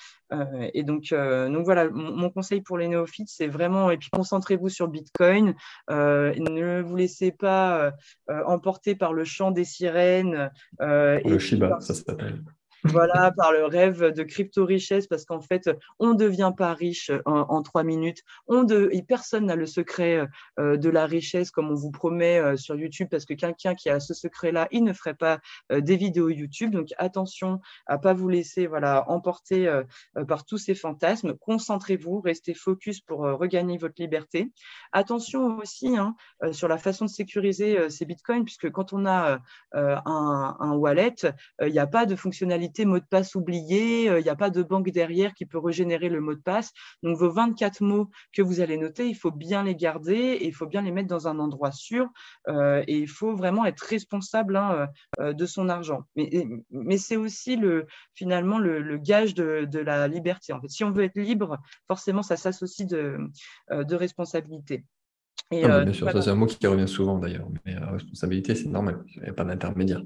et 0.73 0.83
donc, 0.83 1.09
donc 1.11 1.65
voilà, 1.65 1.89
mon 1.89 2.29
conseil 2.29 2.61
pour 2.61 2.77
les 2.77 2.87
néophytes, 2.87 3.29
c'est 3.29 3.47
vraiment, 3.47 3.91
et 3.91 3.97
puis 3.97 4.09
concentrez-vous 4.11 4.69
sur 4.69 4.87
Bitcoin. 4.87 5.55
Euh, 5.89 6.33
ne 6.37 6.81
vous 6.81 6.95
laissez 6.95 7.31
pas 7.31 7.93
euh, 8.29 8.43
emporter 8.45 8.95
par 8.95 9.13
le 9.13 9.23
chant 9.23 9.51
des 9.51 9.65
sirènes. 9.65 10.51
Euh, 10.81 11.19
le 11.25 11.39
Shiba, 11.39 11.79
ça 11.79 11.93
s'appelle. 11.93 12.43
Voilà, 12.83 13.31
par 13.37 13.51
le 13.51 13.65
rêve 13.65 14.13
de 14.13 14.23
crypto-richesse, 14.23 15.07
parce 15.07 15.25
qu'en 15.25 15.41
fait, 15.41 15.69
on 15.99 16.13
ne 16.13 16.17
devient 16.17 16.51
pas 16.55 16.73
riche 16.73 17.11
en, 17.25 17.61
trois 17.61 17.83
minutes. 17.83 18.23
Et 18.91 19.03
personne 19.03 19.45
n'a 19.45 19.55
le 19.55 19.65
secret 19.65 20.27
euh, 20.59 20.77
de 20.77 20.89
la 20.89 21.05
richesse 21.05 21.51
comme 21.51 21.71
on 21.71 21.75
vous 21.75 21.91
promet 21.91 22.39
euh, 22.39 22.57
sur 22.57 22.75
YouTube, 22.75 23.07
parce 23.09 23.25
que 23.25 23.33
quelqu'un 23.33 23.73
qui 23.73 23.89
a 23.89 23.99
ce 23.99 24.13
secret-là, 24.13 24.67
il 24.71 24.83
ne 24.83 24.93
ferait 24.93 25.13
pas 25.13 25.39
euh, 25.71 25.81
des 25.81 25.95
vidéos 25.95 26.29
YouTube. 26.29 26.71
Donc 26.71 26.89
attention 26.97 27.59
à 27.85 27.97
pas 27.97 28.13
vous 28.13 28.29
laisser 28.29 28.67
voilà 28.67 29.09
emporter 29.09 29.69
par 30.27 30.45
tous 30.45 30.57
ces 30.57 30.75
fantasmes. 30.75 31.35
Concentrez-vous, 31.35 32.21
restez 32.21 32.53
focus 32.53 33.01
pour 33.01 33.19
regagner 33.19 33.77
votre 33.77 33.95
liberté. 33.99 34.51
Attention 34.91 35.57
aussi 35.57 35.97
hein, 35.97 36.15
sur 36.51 36.67
la 36.67 36.77
façon 36.77 37.05
de 37.05 37.09
sécuriser 37.09 37.89
ces 37.89 38.05
bitcoins, 38.05 38.43
puisque 38.43 38.69
quand 38.71 38.93
on 38.93 39.05
a 39.05 39.39
un 39.73 40.71
wallet, 40.73 41.15
il 41.61 41.71
n'y 41.71 41.79
a 41.79 41.87
pas 41.87 42.05
de 42.05 42.15
fonctionnalité 42.15 42.70
mot 42.79 42.99
de 42.99 43.05
passe 43.05 43.35
oublié, 43.35 44.09
euh, 44.09 44.19
il 44.19 44.23
n'y 44.23 44.29
a 44.29 44.35
pas 44.35 44.49
de 44.49 44.63
banque 44.63 44.89
derrière 44.89 45.33
qui 45.33 45.45
peut 45.45 45.59
régénérer 45.59 46.09
le 46.09 46.21
mot 46.21 46.33
de 46.33 46.41
passe. 46.41 46.71
Donc 47.03 47.17
vos 47.17 47.29
24 47.29 47.81
mots 47.81 48.09
que 48.33 48.41
vous 48.41 48.61
allez 48.61 48.77
noter, 48.77 49.07
il 49.07 49.15
faut 49.15 49.31
bien 49.31 49.63
les 49.63 49.75
garder 49.75 50.13
et 50.13 50.47
il 50.47 50.53
faut 50.53 50.67
bien 50.67 50.81
les 50.81 50.91
mettre 50.91 51.07
dans 51.07 51.27
un 51.27 51.39
endroit 51.39 51.71
sûr 51.71 52.09
euh, 52.47 52.83
et 52.87 52.97
il 52.97 53.07
faut 53.07 53.35
vraiment 53.35 53.65
être 53.65 53.81
responsable 53.81 54.55
hein, 54.55 54.87
euh, 55.19 55.33
de 55.33 55.45
son 55.45 55.69
argent. 55.69 56.03
Mais, 56.15 56.47
mais 56.71 56.97
c'est 56.97 57.17
aussi 57.17 57.55
le, 57.55 57.87
finalement 58.13 58.59
le, 58.59 58.97
gage 58.97 59.33
de, 59.33 59.79
la 59.79 60.07
liberté. 60.07 60.53
En 60.53 60.61
fait, 60.61 60.69
si 60.69 60.83
on 60.83 60.91
veut 60.91 61.03
être 61.03 61.19
libre, 61.19 61.57
forcément, 61.87 62.23
ça 62.23 62.37
s'associe 62.37 62.87
de, 62.87 63.17
de 63.69 63.95
responsabilité. 63.95 64.85
Et, 65.51 65.63
ah, 65.65 65.83
bien 65.83 65.93
sûr, 65.93 66.09
ça 66.09 66.21
c'est 66.21 66.29
un 66.29 66.35
mot 66.35 66.45
qui 66.45 66.65
revient 66.67 66.87
souvent 66.87 67.17
d'ailleurs. 67.17 67.47
Mais 67.65 67.75
responsabilité, 67.77 68.55
c'est 68.55 68.69
normal, 68.69 69.03
il 69.15 69.23
n'y 69.23 69.29
a 69.29 69.33
pas 69.33 69.43
d'intermédiaire. 69.43 70.01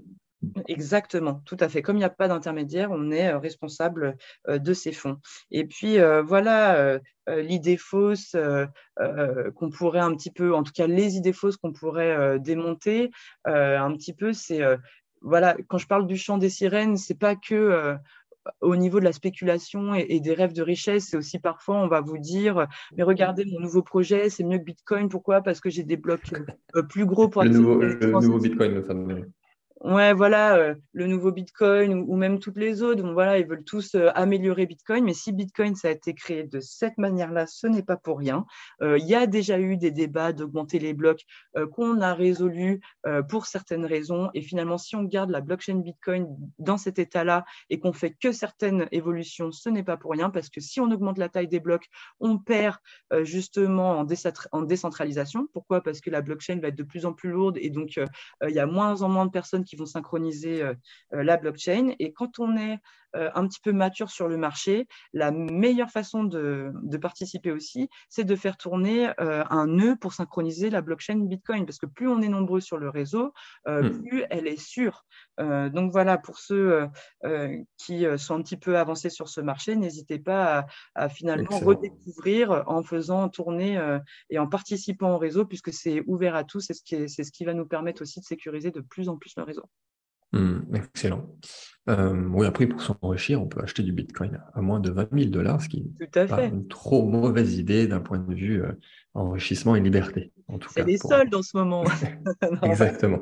Exactement, 0.67 1.41
tout 1.45 1.57
à 1.59 1.69
fait. 1.69 1.81
Comme 1.81 1.95
il 1.95 1.99
n'y 1.99 2.05
a 2.05 2.09
pas 2.09 2.27
d'intermédiaire, 2.27 2.91
on 2.91 3.11
est 3.11 3.29
euh, 3.29 3.39
responsable 3.39 4.17
euh, 4.47 4.57
de 4.57 4.73
ces 4.73 4.91
fonds. 4.91 5.17
Et 5.51 5.65
puis 5.65 5.99
euh, 5.99 6.21
voilà 6.21 6.99
l'idée 7.27 7.77
fausse 7.77 8.35
qu'on 9.55 9.69
pourrait 9.71 9.99
un 9.99 10.13
petit 10.13 10.29
peu, 10.29 10.53
en 10.53 10.61
tout 10.61 10.71
cas 10.71 10.85
les 10.85 11.15
idées 11.15 11.33
fausses 11.33 11.57
qu'on 11.57 11.73
pourrait 11.73 12.39
démonter 12.39 13.09
un 13.45 13.91
petit 13.93 14.13
peu, 14.13 14.31
c'est 14.31 14.61
voilà, 15.21 15.57
quand 15.67 15.79
je 15.79 15.87
parle 15.87 16.05
du 16.05 16.17
chant 16.17 16.37
des 16.37 16.51
sirènes, 16.51 16.97
c'est 16.97 17.17
pas 17.17 17.35
que 17.35 17.95
au 18.61 18.75
niveau 18.75 18.99
de 18.99 19.05
la 19.05 19.11
spéculation 19.11 19.95
et, 19.95 20.19
des 20.19 20.35
rêves 20.35 20.53
de 20.53 20.61
richesse, 20.61 21.07
c'est 21.09 21.17
aussi 21.17 21.39
parfois 21.39 21.77
on 21.77 21.87
va 21.87 21.99
vous 21.99 22.19
dire 22.19 22.67
mais 22.95 23.01
regardez 23.01 23.43
mon 23.45 23.59
nouveau 23.59 23.81
projet, 23.81 24.29
c'est 24.29 24.43
mieux 24.43 24.59
que 24.59 24.65
Bitcoin. 24.65 25.09
Pourquoi? 25.09 25.41
Parce 25.41 25.59
que 25.59 25.71
j'ai 25.71 25.83
des 25.83 25.97
blocs 25.97 26.31
plus 26.89 27.07
gros 27.07 27.27
pour 27.27 27.41
le 27.41 27.49
nouveau, 27.49 27.81
le 27.81 28.11
nouveau 28.11 28.37
Bitcoin, 28.37 28.83
ouais, 29.85 30.13
voilà, 30.13 30.57
euh, 30.57 30.75
le 30.93 31.07
nouveau 31.07 31.31
Bitcoin 31.31 31.93
ou, 31.93 32.15
même 32.15 32.39
toutes 32.39 32.57
les 32.57 32.81
autres, 32.81 33.03
voilà, 33.13 33.37
ils 33.37 33.45
veulent 33.45 33.63
tous 33.63 33.95
euh, 33.95 34.09
améliorer 34.15 34.65
Bitcoin. 34.65 35.03
Mais 35.03 35.13
si 35.13 35.31
Bitcoin, 35.31 35.75
ça 35.75 35.89
a 35.89 35.91
été 35.91 36.13
créé 36.13 36.43
de 36.43 36.59
cette 36.59 36.97
manière-là, 36.97 37.45
ce 37.45 37.67
n'est 37.67 37.83
pas 37.83 37.95
pour 37.95 38.17
rien. 38.19 38.45
Euh, 38.81 38.97
il 38.97 39.05
y 39.05 39.15
a 39.15 39.27
déjà 39.27 39.59
eu 39.59 39.77
des 39.77 39.91
débats 39.91 40.33
d'augmenter 40.33 40.79
les 40.79 40.93
blocs 40.93 41.23
qu'on 41.73 42.01
a 42.01 42.13
résolus 42.13 42.81
pour 43.29 43.45
certaines 43.45 43.85
raisons. 43.85 44.29
Et 44.33 44.41
finalement, 44.41 44.77
si 44.77 44.95
on 44.95 45.03
garde 45.03 45.29
la 45.29 45.41
blockchain 45.41 45.75
Bitcoin 45.75 46.27
dans 46.59 46.77
cet 46.77 46.99
état-là 46.99 47.45
et 47.69 47.79
qu'on 47.79 47.93
fait 47.93 48.11
que 48.11 48.31
certaines 48.31 48.87
évolutions, 48.91 49.51
ce 49.51 49.69
n'est 49.69 49.83
pas 49.83 49.97
pour 49.97 50.11
rien 50.11 50.29
parce 50.29 50.49
que 50.49 50.59
si 50.59 50.79
on 50.79 50.91
augmente 50.91 51.17
la 51.17 51.29
taille 51.29 51.47
des 51.47 51.59
blocs, 51.59 51.87
on 52.19 52.37
perd 52.37 52.77
justement 53.21 53.99
en, 53.99 54.07
en, 54.51 54.61
décentralisation. 54.61 55.47
Pourquoi? 55.53 55.81
Parce 55.81 56.01
que 56.01 56.09
la 56.09 56.21
blockchain 56.21 56.59
va 56.59 56.69
être 56.69 56.75
de 56.75 56.83
plus 56.83 57.05
en 57.05 57.13
plus 57.13 57.29
lourde 57.29 57.57
et 57.61 57.69
donc 57.69 57.97
il 57.97 58.53
y 58.53 58.59
a 58.59 58.65
moins 58.65 59.01
en 59.01 59.09
moins 59.09 59.25
de 59.25 59.31
personnes 59.31 59.63
qui 59.63 59.74
vont 59.77 59.85
synchroniser 59.85 60.61
euh, 60.61 60.73
euh, 61.13 61.23
la 61.23 61.37
blockchain. 61.37 61.93
Et 61.99 62.13
quand 62.13 62.39
on 62.39 62.57
est 62.57 62.77
un 63.15 63.47
petit 63.47 63.59
peu 63.61 63.71
mature 63.71 64.09
sur 64.09 64.27
le 64.27 64.37
marché, 64.37 64.87
la 65.13 65.31
meilleure 65.31 65.89
façon 65.89 66.23
de, 66.23 66.71
participer 67.01 67.51
aussi, 67.51 67.89
c'est 68.09 68.23
de 68.23 68.35
faire 68.35 68.57
tourner 68.57 69.11
un 69.17 69.67
nœud 69.67 69.95
pour 69.95 70.13
synchroniser 70.13 70.69
la 70.69 70.81
blockchain 70.81 71.17
Bitcoin. 71.17 71.65
Parce 71.65 71.77
que 71.77 71.85
plus 71.85 72.07
on 72.07 72.21
est 72.21 72.29
nombreux 72.29 72.61
sur 72.61 72.77
le 72.77 72.89
réseau, 72.89 73.33
hmm. 73.65 74.01
plus 74.01 74.23
elle 74.29 74.47
est 74.47 74.59
sûre. 74.59 75.05
donc 75.37 75.91
voilà, 75.91 76.17
pour 76.17 76.39
ceux 76.39 76.87
qui 77.77 78.05
sont 78.17 78.35
un 78.35 78.41
petit 78.41 78.57
peu 78.57 78.77
avancés 78.77 79.09
sur 79.09 79.29
ce 79.29 79.41
marché, 79.41 79.75
n'hésitez 79.75 80.19
pas 80.19 80.65
à, 80.95 81.09
finalement 81.09 81.59
redécouvrir 81.59 82.63
en 82.67 82.83
faisant 82.83 83.29
tourner 83.29 83.79
et 84.29 84.39
en 84.39 84.47
participant 84.47 85.15
au 85.15 85.17
réseau, 85.17 85.45
puisque 85.45 85.73
c'est 85.73 86.03
ouvert 86.07 86.35
à 86.35 86.43
tous. 86.43 86.61
C'est 86.61 86.73
ce, 86.73 86.83
qui 86.83 87.09
ce 87.09 87.31
qui 87.31 87.45
va 87.45 87.53
nous 87.53 87.65
permettre 87.65 88.01
aussi 88.01 88.19
de 88.19 88.25
sécuriser 88.25 88.71
de 88.71 88.81
plus 88.81 89.09
en 89.09 89.17
plus 89.17 89.33
le 89.37 89.43
réseau. 89.43 89.63
Hmm, 90.31 90.75
excellent. 90.75 91.25
Euh, 91.87 92.29
oui, 92.31 92.47
après, 92.47 92.65
pour 92.65 92.81
s'enrichir, 92.81 93.41
on 93.41 93.47
peut 93.47 93.61
acheter 93.61 93.83
du 93.83 93.91
Bitcoin 93.91 94.41
à 94.53 94.61
moins 94.61 94.79
de 94.79 94.89
20 94.89 95.09
000 95.13 95.25
dollars, 95.29 95.61
ce 95.61 95.69
qui 95.69 95.85
n'est 95.99 96.07
pas 96.07 96.45
une 96.45 96.67
trop 96.67 97.05
mauvaise 97.05 97.57
idée 97.57 97.87
d'un 97.87 97.99
point 97.99 98.17
de 98.17 98.33
vue 98.33 98.63
euh, 98.63 98.71
enrichissement 99.13 99.75
et 99.75 99.81
liberté. 99.81 100.31
C'est 100.69 100.85
les 100.85 100.97
soldes 100.97 101.33
en 101.33 101.43
ce 101.43 101.55
moment. 101.57 101.83
Exactement. 102.63 103.19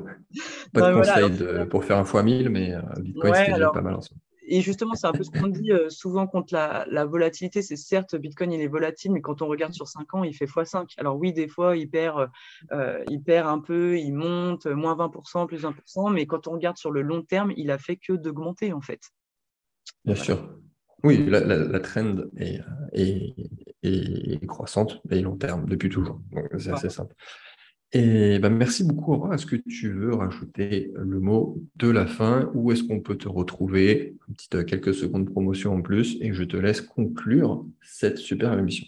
Pas 0.72 0.90
de 0.90 0.96
conseil 0.96 1.66
pour 1.68 1.84
faire 1.84 1.98
un 1.98 2.04
fois 2.04 2.22
1000, 2.22 2.48
mais 2.48 2.74
euh, 2.74 2.80
Bitcoin, 3.00 3.34
c'est 3.34 3.52
déjà 3.52 3.70
pas 3.70 3.82
mal 3.82 3.94
en 3.94 4.00
ce 4.00 4.14
moment 4.14 4.23
et 4.46 4.60
justement, 4.60 4.94
c'est 4.94 5.06
un 5.06 5.12
peu 5.12 5.22
ce 5.22 5.30
qu'on 5.30 5.48
dit 5.48 5.72
euh, 5.72 5.88
souvent 5.88 6.26
contre 6.26 6.54
la, 6.54 7.04
volatilité. 7.04 7.62
C'est 7.62 7.76
certes, 7.76 8.16
Bitcoin, 8.16 8.52
il 8.52 8.60
est 8.60 8.68
volatile, 8.68 9.12
mais 9.12 9.20
quand 9.20 9.42
on 9.42 9.46
regarde 9.46 9.72
sur 9.72 9.88
5 9.88 10.14
ans, 10.14 10.24
il 10.24 10.34
fait 10.34 10.46
x5. 10.46 10.94
Alors 10.98 11.16
oui, 11.16 11.32
des 11.32 11.48
fois, 11.48 11.76
il 11.76 11.88
perd, 11.88 12.30
euh, 12.72 13.02
il 13.10 13.22
perd 13.22 13.48
un 13.48 13.58
peu, 13.58 13.98
il 13.98 14.12
monte, 14.12 14.66
moins 14.66 14.96
20%, 14.96 15.46
plus 15.46 15.64
1%, 15.64 16.12
mais 16.12 16.26
quand 16.26 16.46
on 16.46 16.52
regarde 16.52 16.76
sur 16.76 16.90
le 16.90 17.02
long 17.02 17.22
terme, 17.22 17.52
il 17.56 17.70
a 17.70 17.78
fait 17.78 17.96
que 17.96 18.12
d'augmenter, 18.12 18.72
en 18.72 18.80
fait. 18.80 19.00
Bien 20.04 20.14
sûr. 20.14 20.58
Oui, 21.02 21.26
la, 21.26 21.40
la, 21.40 21.80
trend 21.80 22.16
est, 22.38 22.62
est, 23.82 24.46
croissante 24.46 25.02
et 25.10 25.20
long 25.20 25.36
terme 25.36 25.66
depuis 25.66 25.90
toujours. 25.90 26.18
c'est 26.58 26.70
assez 26.70 26.88
simple. 26.88 27.14
Et 27.96 28.40
ben 28.40 28.50
merci 28.50 28.82
beaucoup, 28.82 29.12
Aurore. 29.12 29.34
Est-ce 29.34 29.46
que 29.46 29.54
tu 29.54 29.92
veux 29.92 30.14
rajouter 30.14 30.90
le 30.96 31.20
mot 31.20 31.62
de 31.76 31.88
la 31.88 32.06
fin 32.06 32.50
ou 32.52 32.72
est-ce 32.72 32.82
qu'on 32.82 33.00
peut 33.00 33.16
te 33.16 33.28
retrouver 33.28 34.16
euh, 34.54 34.64
quelques 34.64 34.94
secondes 34.94 35.26
de 35.26 35.30
promotion 35.30 35.74
en 35.74 35.80
plus 35.80 36.18
et 36.20 36.32
je 36.32 36.42
te 36.42 36.56
laisse 36.56 36.80
conclure 36.80 37.64
cette 37.82 38.18
super 38.18 38.58
émission? 38.58 38.84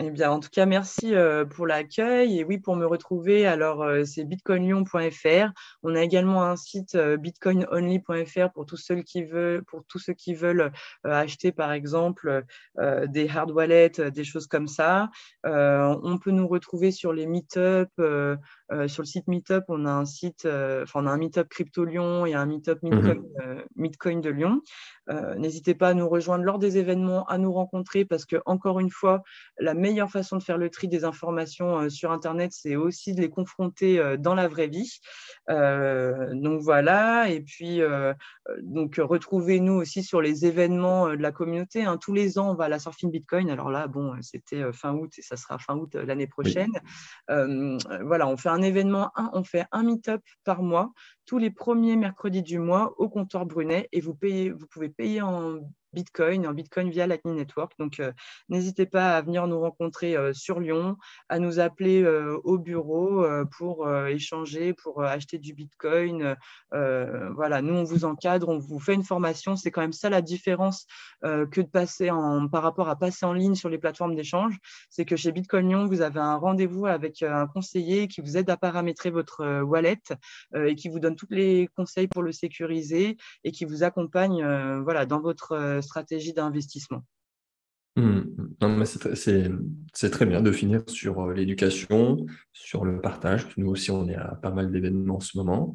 Eh 0.00 0.10
bien, 0.10 0.30
en 0.30 0.38
tout 0.38 0.48
cas, 0.48 0.64
merci 0.64 1.12
euh, 1.16 1.44
pour 1.44 1.66
l'accueil. 1.66 2.38
Et 2.38 2.44
oui, 2.44 2.58
pour 2.58 2.76
me 2.76 2.86
retrouver, 2.86 3.48
alors 3.48 3.82
euh, 3.82 4.04
c'est 4.04 4.24
bitcoinlyon.fr. 4.24 5.50
On 5.82 5.96
a 5.96 6.02
également 6.02 6.44
un 6.44 6.54
site 6.54 6.94
euh, 6.94 7.16
bitcoinonly.fr 7.16 8.52
pour 8.54 8.64
tous 8.64 8.76
ceux 8.76 9.02
qui 9.02 9.24
veulent, 9.24 9.64
pour 9.64 9.84
tous 9.88 9.98
ceux 9.98 10.12
qui 10.12 10.34
veulent 10.34 10.70
acheter, 11.02 11.50
par 11.50 11.72
exemple, 11.72 12.44
des 13.06 13.28
hard 13.28 13.50
wallets, 13.50 14.10
des 14.12 14.24
choses 14.24 14.46
comme 14.46 14.68
ça. 14.68 15.10
on 15.44 16.18
peut 16.22 16.30
nous 16.30 16.46
retrouver 16.46 16.92
sur 16.92 17.12
les 17.12 17.26
meetups. 17.26 18.00
Sur 18.86 19.02
le 19.02 19.06
site 19.06 19.28
Meetup, 19.28 19.64
on 19.68 19.86
a 19.86 19.90
un 19.90 20.04
site, 20.04 20.46
enfin, 20.46 21.02
on 21.02 21.06
a 21.06 21.10
un 21.10 21.16
Meetup 21.16 21.48
Crypto 21.48 21.84
Lyon 21.84 22.26
et 22.26 22.34
un 22.34 22.46
Meetup 22.46 22.78
Bitcoin, 23.76 24.18
mhm. 24.18 24.22
de 24.22 24.30
Lyon. 24.30 24.62
N'hésitez 25.36 25.74
pas 25.74 25.88
à 25.88 25.94
nous 25.94 26.08
rejoindre 26.08 26.44
lors 26.44 26.58
des 26.58 26.78
événements, 26.78 27.24
à 27.26 27.38
nous 27.38 27.52
rencontrer 27.52 28.04
parce 28.04 28.24
que, 28.24 28.36
encore 28.46 28.80
une 28.80 28.90
fois, 28.90 29.22
la 29.58 29.74
meilleure 29.74 30.10
façon 30.10 30.36
de 30.36 30.42
faire 30.42 30.58
le 30.58 30.70
tri 30.70 30.88
des 30.88 31.04
informations 31.04 31.78
euh, 31.78 31.88
sur 31.88 32.12
Internet, 32.12 32.52
c'est 32.52 32.76
aussi 32.76 33.14
de 33.14 33.20
les 33.20 33.30
confronter 33.30 33.98
euh, 33.98 34.16
dans 34.16 34.34
la 34.34 34.48
vraie 34.48 34.68
vie. 34.68 34.98
Euh, 35.50 36.34
donc 36.34 36.60
voilà, 36.60 37.28
et 37.30 37.40
puis 37.40 37.80
donc 38.62 38.96
retrouvez-nous 39.02 39.74
aussi 39.74 40.02
sur 40.02 40.20
les 40.20 40.46
événements 40.46 41.08
de 41.08 41.22
la 41.22 41.32
communauté. 41.32 41.84
Hein. 41.84 41.96
Tous 41.96 42.12
les 42.12 42.38
ans, 42.38 42.50
on 42.50 42.54
va 42.54 42.64
à 42.64 42.68
la 42.68 42.78
Surfing 42.78 43.10
Bitcoin. 43.10 43.50
Alors 43.50 43.70
là, 43.70 43.86
bon, 43.86 44.14
c'était 44.20 44.72
fin 44.72 44.92
août 44.94 45.12
et 45.16 45.22
ça 45.22 45.36
sera 45.36 45.58
fin 45.58 45.76
août 45.76 45.94
l'année 45.94 46.26
prochaine. 46.26 46.72
voilà, 47.28 48.28
on 48.28 48.36
fait 48.36 48.48
un 48.48 48.57
événement, 48.62 49.10
on 49.32 49.44
fait 49.44 49.66
un 49.72 49.82
meet-up 49.82 50.22
par 50.44 50.62
mois 50.62 50.92
tous 51.28 51.36
les 51.36 51.50
premiers 51.50 51.94
mercredis 51.94 52.42
du 52.42 52.58
mois 52.58 52.94
au 52.96 53.10
comptoir 53.10 53.44
Brunet 53.44 53.86
et 53.92 54.00
vous, 54.00 54.14
payez, 54.14 54.50
vous 54.50 54.66
pouvez 54.66 54.88
payer 54.88 55.20
en 55.20 55.58
Bitcoin, 55.92 56.46
en 56.46 56.52
Bitcoin 56.52 56.90
via 56.90 57.06
Lightning 57.06 57.36
Network. 57.36 57.72
Donc, 57.78 58.00
euh, 58.00 58.12
n'hésitez 58.48 58.86
pas 58.86 59.16
à 59.16 59.22
venir 59.22 59.46
nous 59.46 59.60
rencontrer 59.60 60.16
euh, 60.16 60.32
sur 60.32 60.60
Lyon, 60.60 60.96
à 61.28 61.38
nous 61.38 61.60
appeler 61.60 62.02
euh, 62.02 62.38
au 62.44 62.58
bureau 62.58 63.24
pour 63.56 63.88
échanger, 64.08 64.74
pour 64.74 65.02
acheter 65.02 65.38
du 65.38 65.54
Bitcoin. 65.54 66.36
voilà, 66.72 67.62
nous, 67.62 67.74
on 67.74 67.84
vous 67.84 68.04
encadre, 68.04 68.48
on 68.48 68.58
vous 68.58 68.78
fait 68.78 68.94
une 68.94 69.04
formation. 69.04 69.56
C'est 69.56 69.70
quand 69.70 69.80
même 69.80 69.92
ça 69.92 70.10
la 70.10 70.22
différence 70.22 70.86
que 71.22 71.60
de 71.60 71.66
passer 71.66 72.10
en, 72.10 72.48
par 72.48 72.62
rapport 72.62 72.88
à 72.88 72.96
passer 72.96 73.26
en 73.26 73.32
ligne 73.32 73.54
sur 73.54 73.68
les 73.68 73.78
plateformes 73.78 74.14
d'échange. 74.14 74.58
C'est 74.90 75.04
que 75.04 75.16
chez 75.16 75.32
Bitcoin 75.32 75.68
Lyon, 75.68 75.86
vous 75.86 76.00
avez 76.00 76.20
un 76.20 76.36
rendez-vous 76.36 76.86
avec 76.86 77.22
un 77.22 77.46
conseiller 77.46 78.08
qui 78.08 78.20
vous 78.20 78.36
aide 78.36 78.50
à 78.50 78.56
paramétrer 78.56 79.10
votre 79.10 79.62
wallet 79.62 80.00
et 80.54 80.74
qui 80.74 80.88
vous 80.88 81.00
donne 81.00 81.16
tous 81.18 81.26
les 81.30 81.68
conseils 81.76 82.08
pour 82.08 82.22
le 82.22 82.32
sécuriser 82.32 83.16
et 83.44 83.52
qui 83.52 83.64
vous 83.64 83.82
accompagne 83.82 84.44
voilà, 84.82 85.06
dans 85.06 85.20
votre 85.20 85.80
stratégie 85.82 86.32
d'investissement. 86.32 87.02
Hmm. 87.98 88.20
C'est 89.12 90.10
très 90.10 90.24
bien 90.24 90.40
de 90.40 90.52
finir 90.52 90.82
sur 90.86 91.20
euh, 91.20 91.34
l'éducation, 91.34 92.26
sur 92.52 92.84
le 92.84 93.00
partage. 93.00 93.46
Nous 93.56 93.68
aussi, 93.68 93.90
on 93.90 94.08
est 94.08 94.14
à 94.14 94.36
pas 94.40 94.52
mal 94.52 94.70
d'événements 94.70 95.16
en 95.16 95.20
ce 95.20 95.36
moment. 95.36 95.74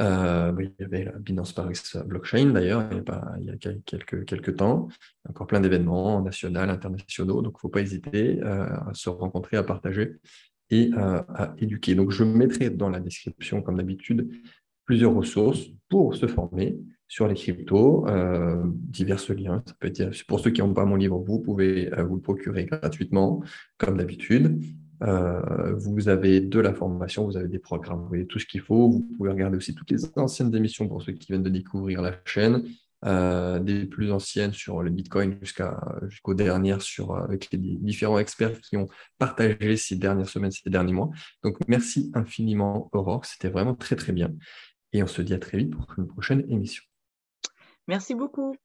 Euh, 0.00 0.52
il 0.58 0.72
y 0.80 0.84
avait 0.84 1.04
la 1.04 1.12
Binance 1.12 1.52
Paris 1.52 1.78
Blockchain 2.06 2.46
d'ailleurs, 2.46 2.88
il, 2.90 3.04
il, 3.40 3.46
y 3.46 3.50
a 3.50 3.74
quelques, 3.84 4.24
quelques 4.24 4.56
temps. 4.56 4.88
Encore 5.28 5.46
plein 5.46 5.60
d'événements 5.60 6.20
nationaux, 6.20 6.60
internationaux. 6.60 7.42
Donc, 7.42 7.52
il 7.52 7.58
ne 7.58 7.60
faut 7.60 7.68
pas 7.68 7.80
hésiter 7.80 8.42
euh, 8.42 8.66
à 8.66 8.90
se 8.94 9.08
rencontrer, 9.08 9.56
à 9.56 9.62
partager 9.62 10.16
et 10.70 10.90
euh, 10.94 11.22
à 11.28 11.54
éduquer. 11.58 11.94
Donc, 11.94 12.10
je 12.10 12.24
mettrai 12.24 12.70
dans 12.70 12.88
la 12.88 12.98
description, 12.98 13.62
comme 13.62 13.76
d'habitude, 13.76 14.32
plusieurs 14.84 15.14
ressources 15.14 15.66
pour 15.88 16.14
se 16.14 16.26
former 16.26 16.78
sur 17.08 17.28
les 17.28 17.34
cryptos, 17.34 18.06
divers 18.64 19.20
liens. 19.36 19.62
Pour 20.26 20.40
ceux 20.40 20.50
qui 20.50 20.62
n'ont 20.62 20.72
pas 20.72 20.86
mon 20.86 20.96
livre, 20.96 21.18
vous 21.18 21.40
pouvez 21.40 21.90
vous 22.08 22.14
le 22.14 22.22
procurer 22.22 22.64
gratuitement, 22.64 23.42
comme 23.76 23.98
d'habitude. 23.98 24.58
Euh, 25.02 25.74
vous 25.74 26.08
avez 26.08 26.40
de 26.40 26.60
la 26.60 26.72
formation, 26.72 27.26
vous 27.26 27.36
avez 27.36 27.48
des 27.48 27.58
programmes, 27.58 28.06
vous 28.08 28.14
avez 28.14 28.26
tout 28.26 28.38
ce 28.38 28.46
qu'il 28.46 28.60
faut. 28.60 28.90
Vous 28.90 29.06
pouvez 29.16 29.30
regarder 29.30 29.56
aussi 29.56 29.74
toutes 29.74 29.90
les 29.90 30.06
anciennes 30.16 30.54
émissions 30.54 30.88
pour 30.88 31.02
ceux 31.02 31.12
qui 31.12 31.26
viennent 31.32 31.42
de 31.42 31.50
découvrir 31.50 32.02
la 32.02 32.12
chaîne, 32.24 32.64
euh, 33.04 33.58
des 33.58 33.84
plus 33.84 34.12
anciennes 34.12 34.52
sur 34.52 34.82
le 34.82 34.90
Bitcoin 34.90 35.38
jusqu'aux 35.42 36.34
dernières 36.34 36.82
sur, 36.82 37.12
euh, 37.12 37.24
avec 37.24 37.48
les 37.50 37.58
différents 37.58 38.18
experts 38.18 38.60
qui 38.60 38.76
ont 38.76 38.86
partagé 39.18 39.76
ces 39.76 39.96
dernières 39.96 40.28
semaines, 40.28 40.52
ces 40.52 40.70
derniers 40.70 40.92
mois. 40.92 41.10
Donc, 41.42 41.56
merci 41.66 42.12
infiniment, 42.14 42.88
Aurore. 42.92 43.24
C'était 43.24 43.50
vraiment 43.50 43.74
très, 43.74 43.96
très 43.96 44.12
bien. 44.12 44.30
Et 44.92 45.02
on 45.02 45.06
se 45.06 45.22
dit 45.22 45.34
à 45.34 45.38
très 45.38 45.58
vite 45.58 45.74
pour 45.74 45.86
une 45.98 46.06
prochaine 46.06 46.44
émission. 46.50 46.84
Merci 47.88 48.14
beaucoup. 48.14 48.56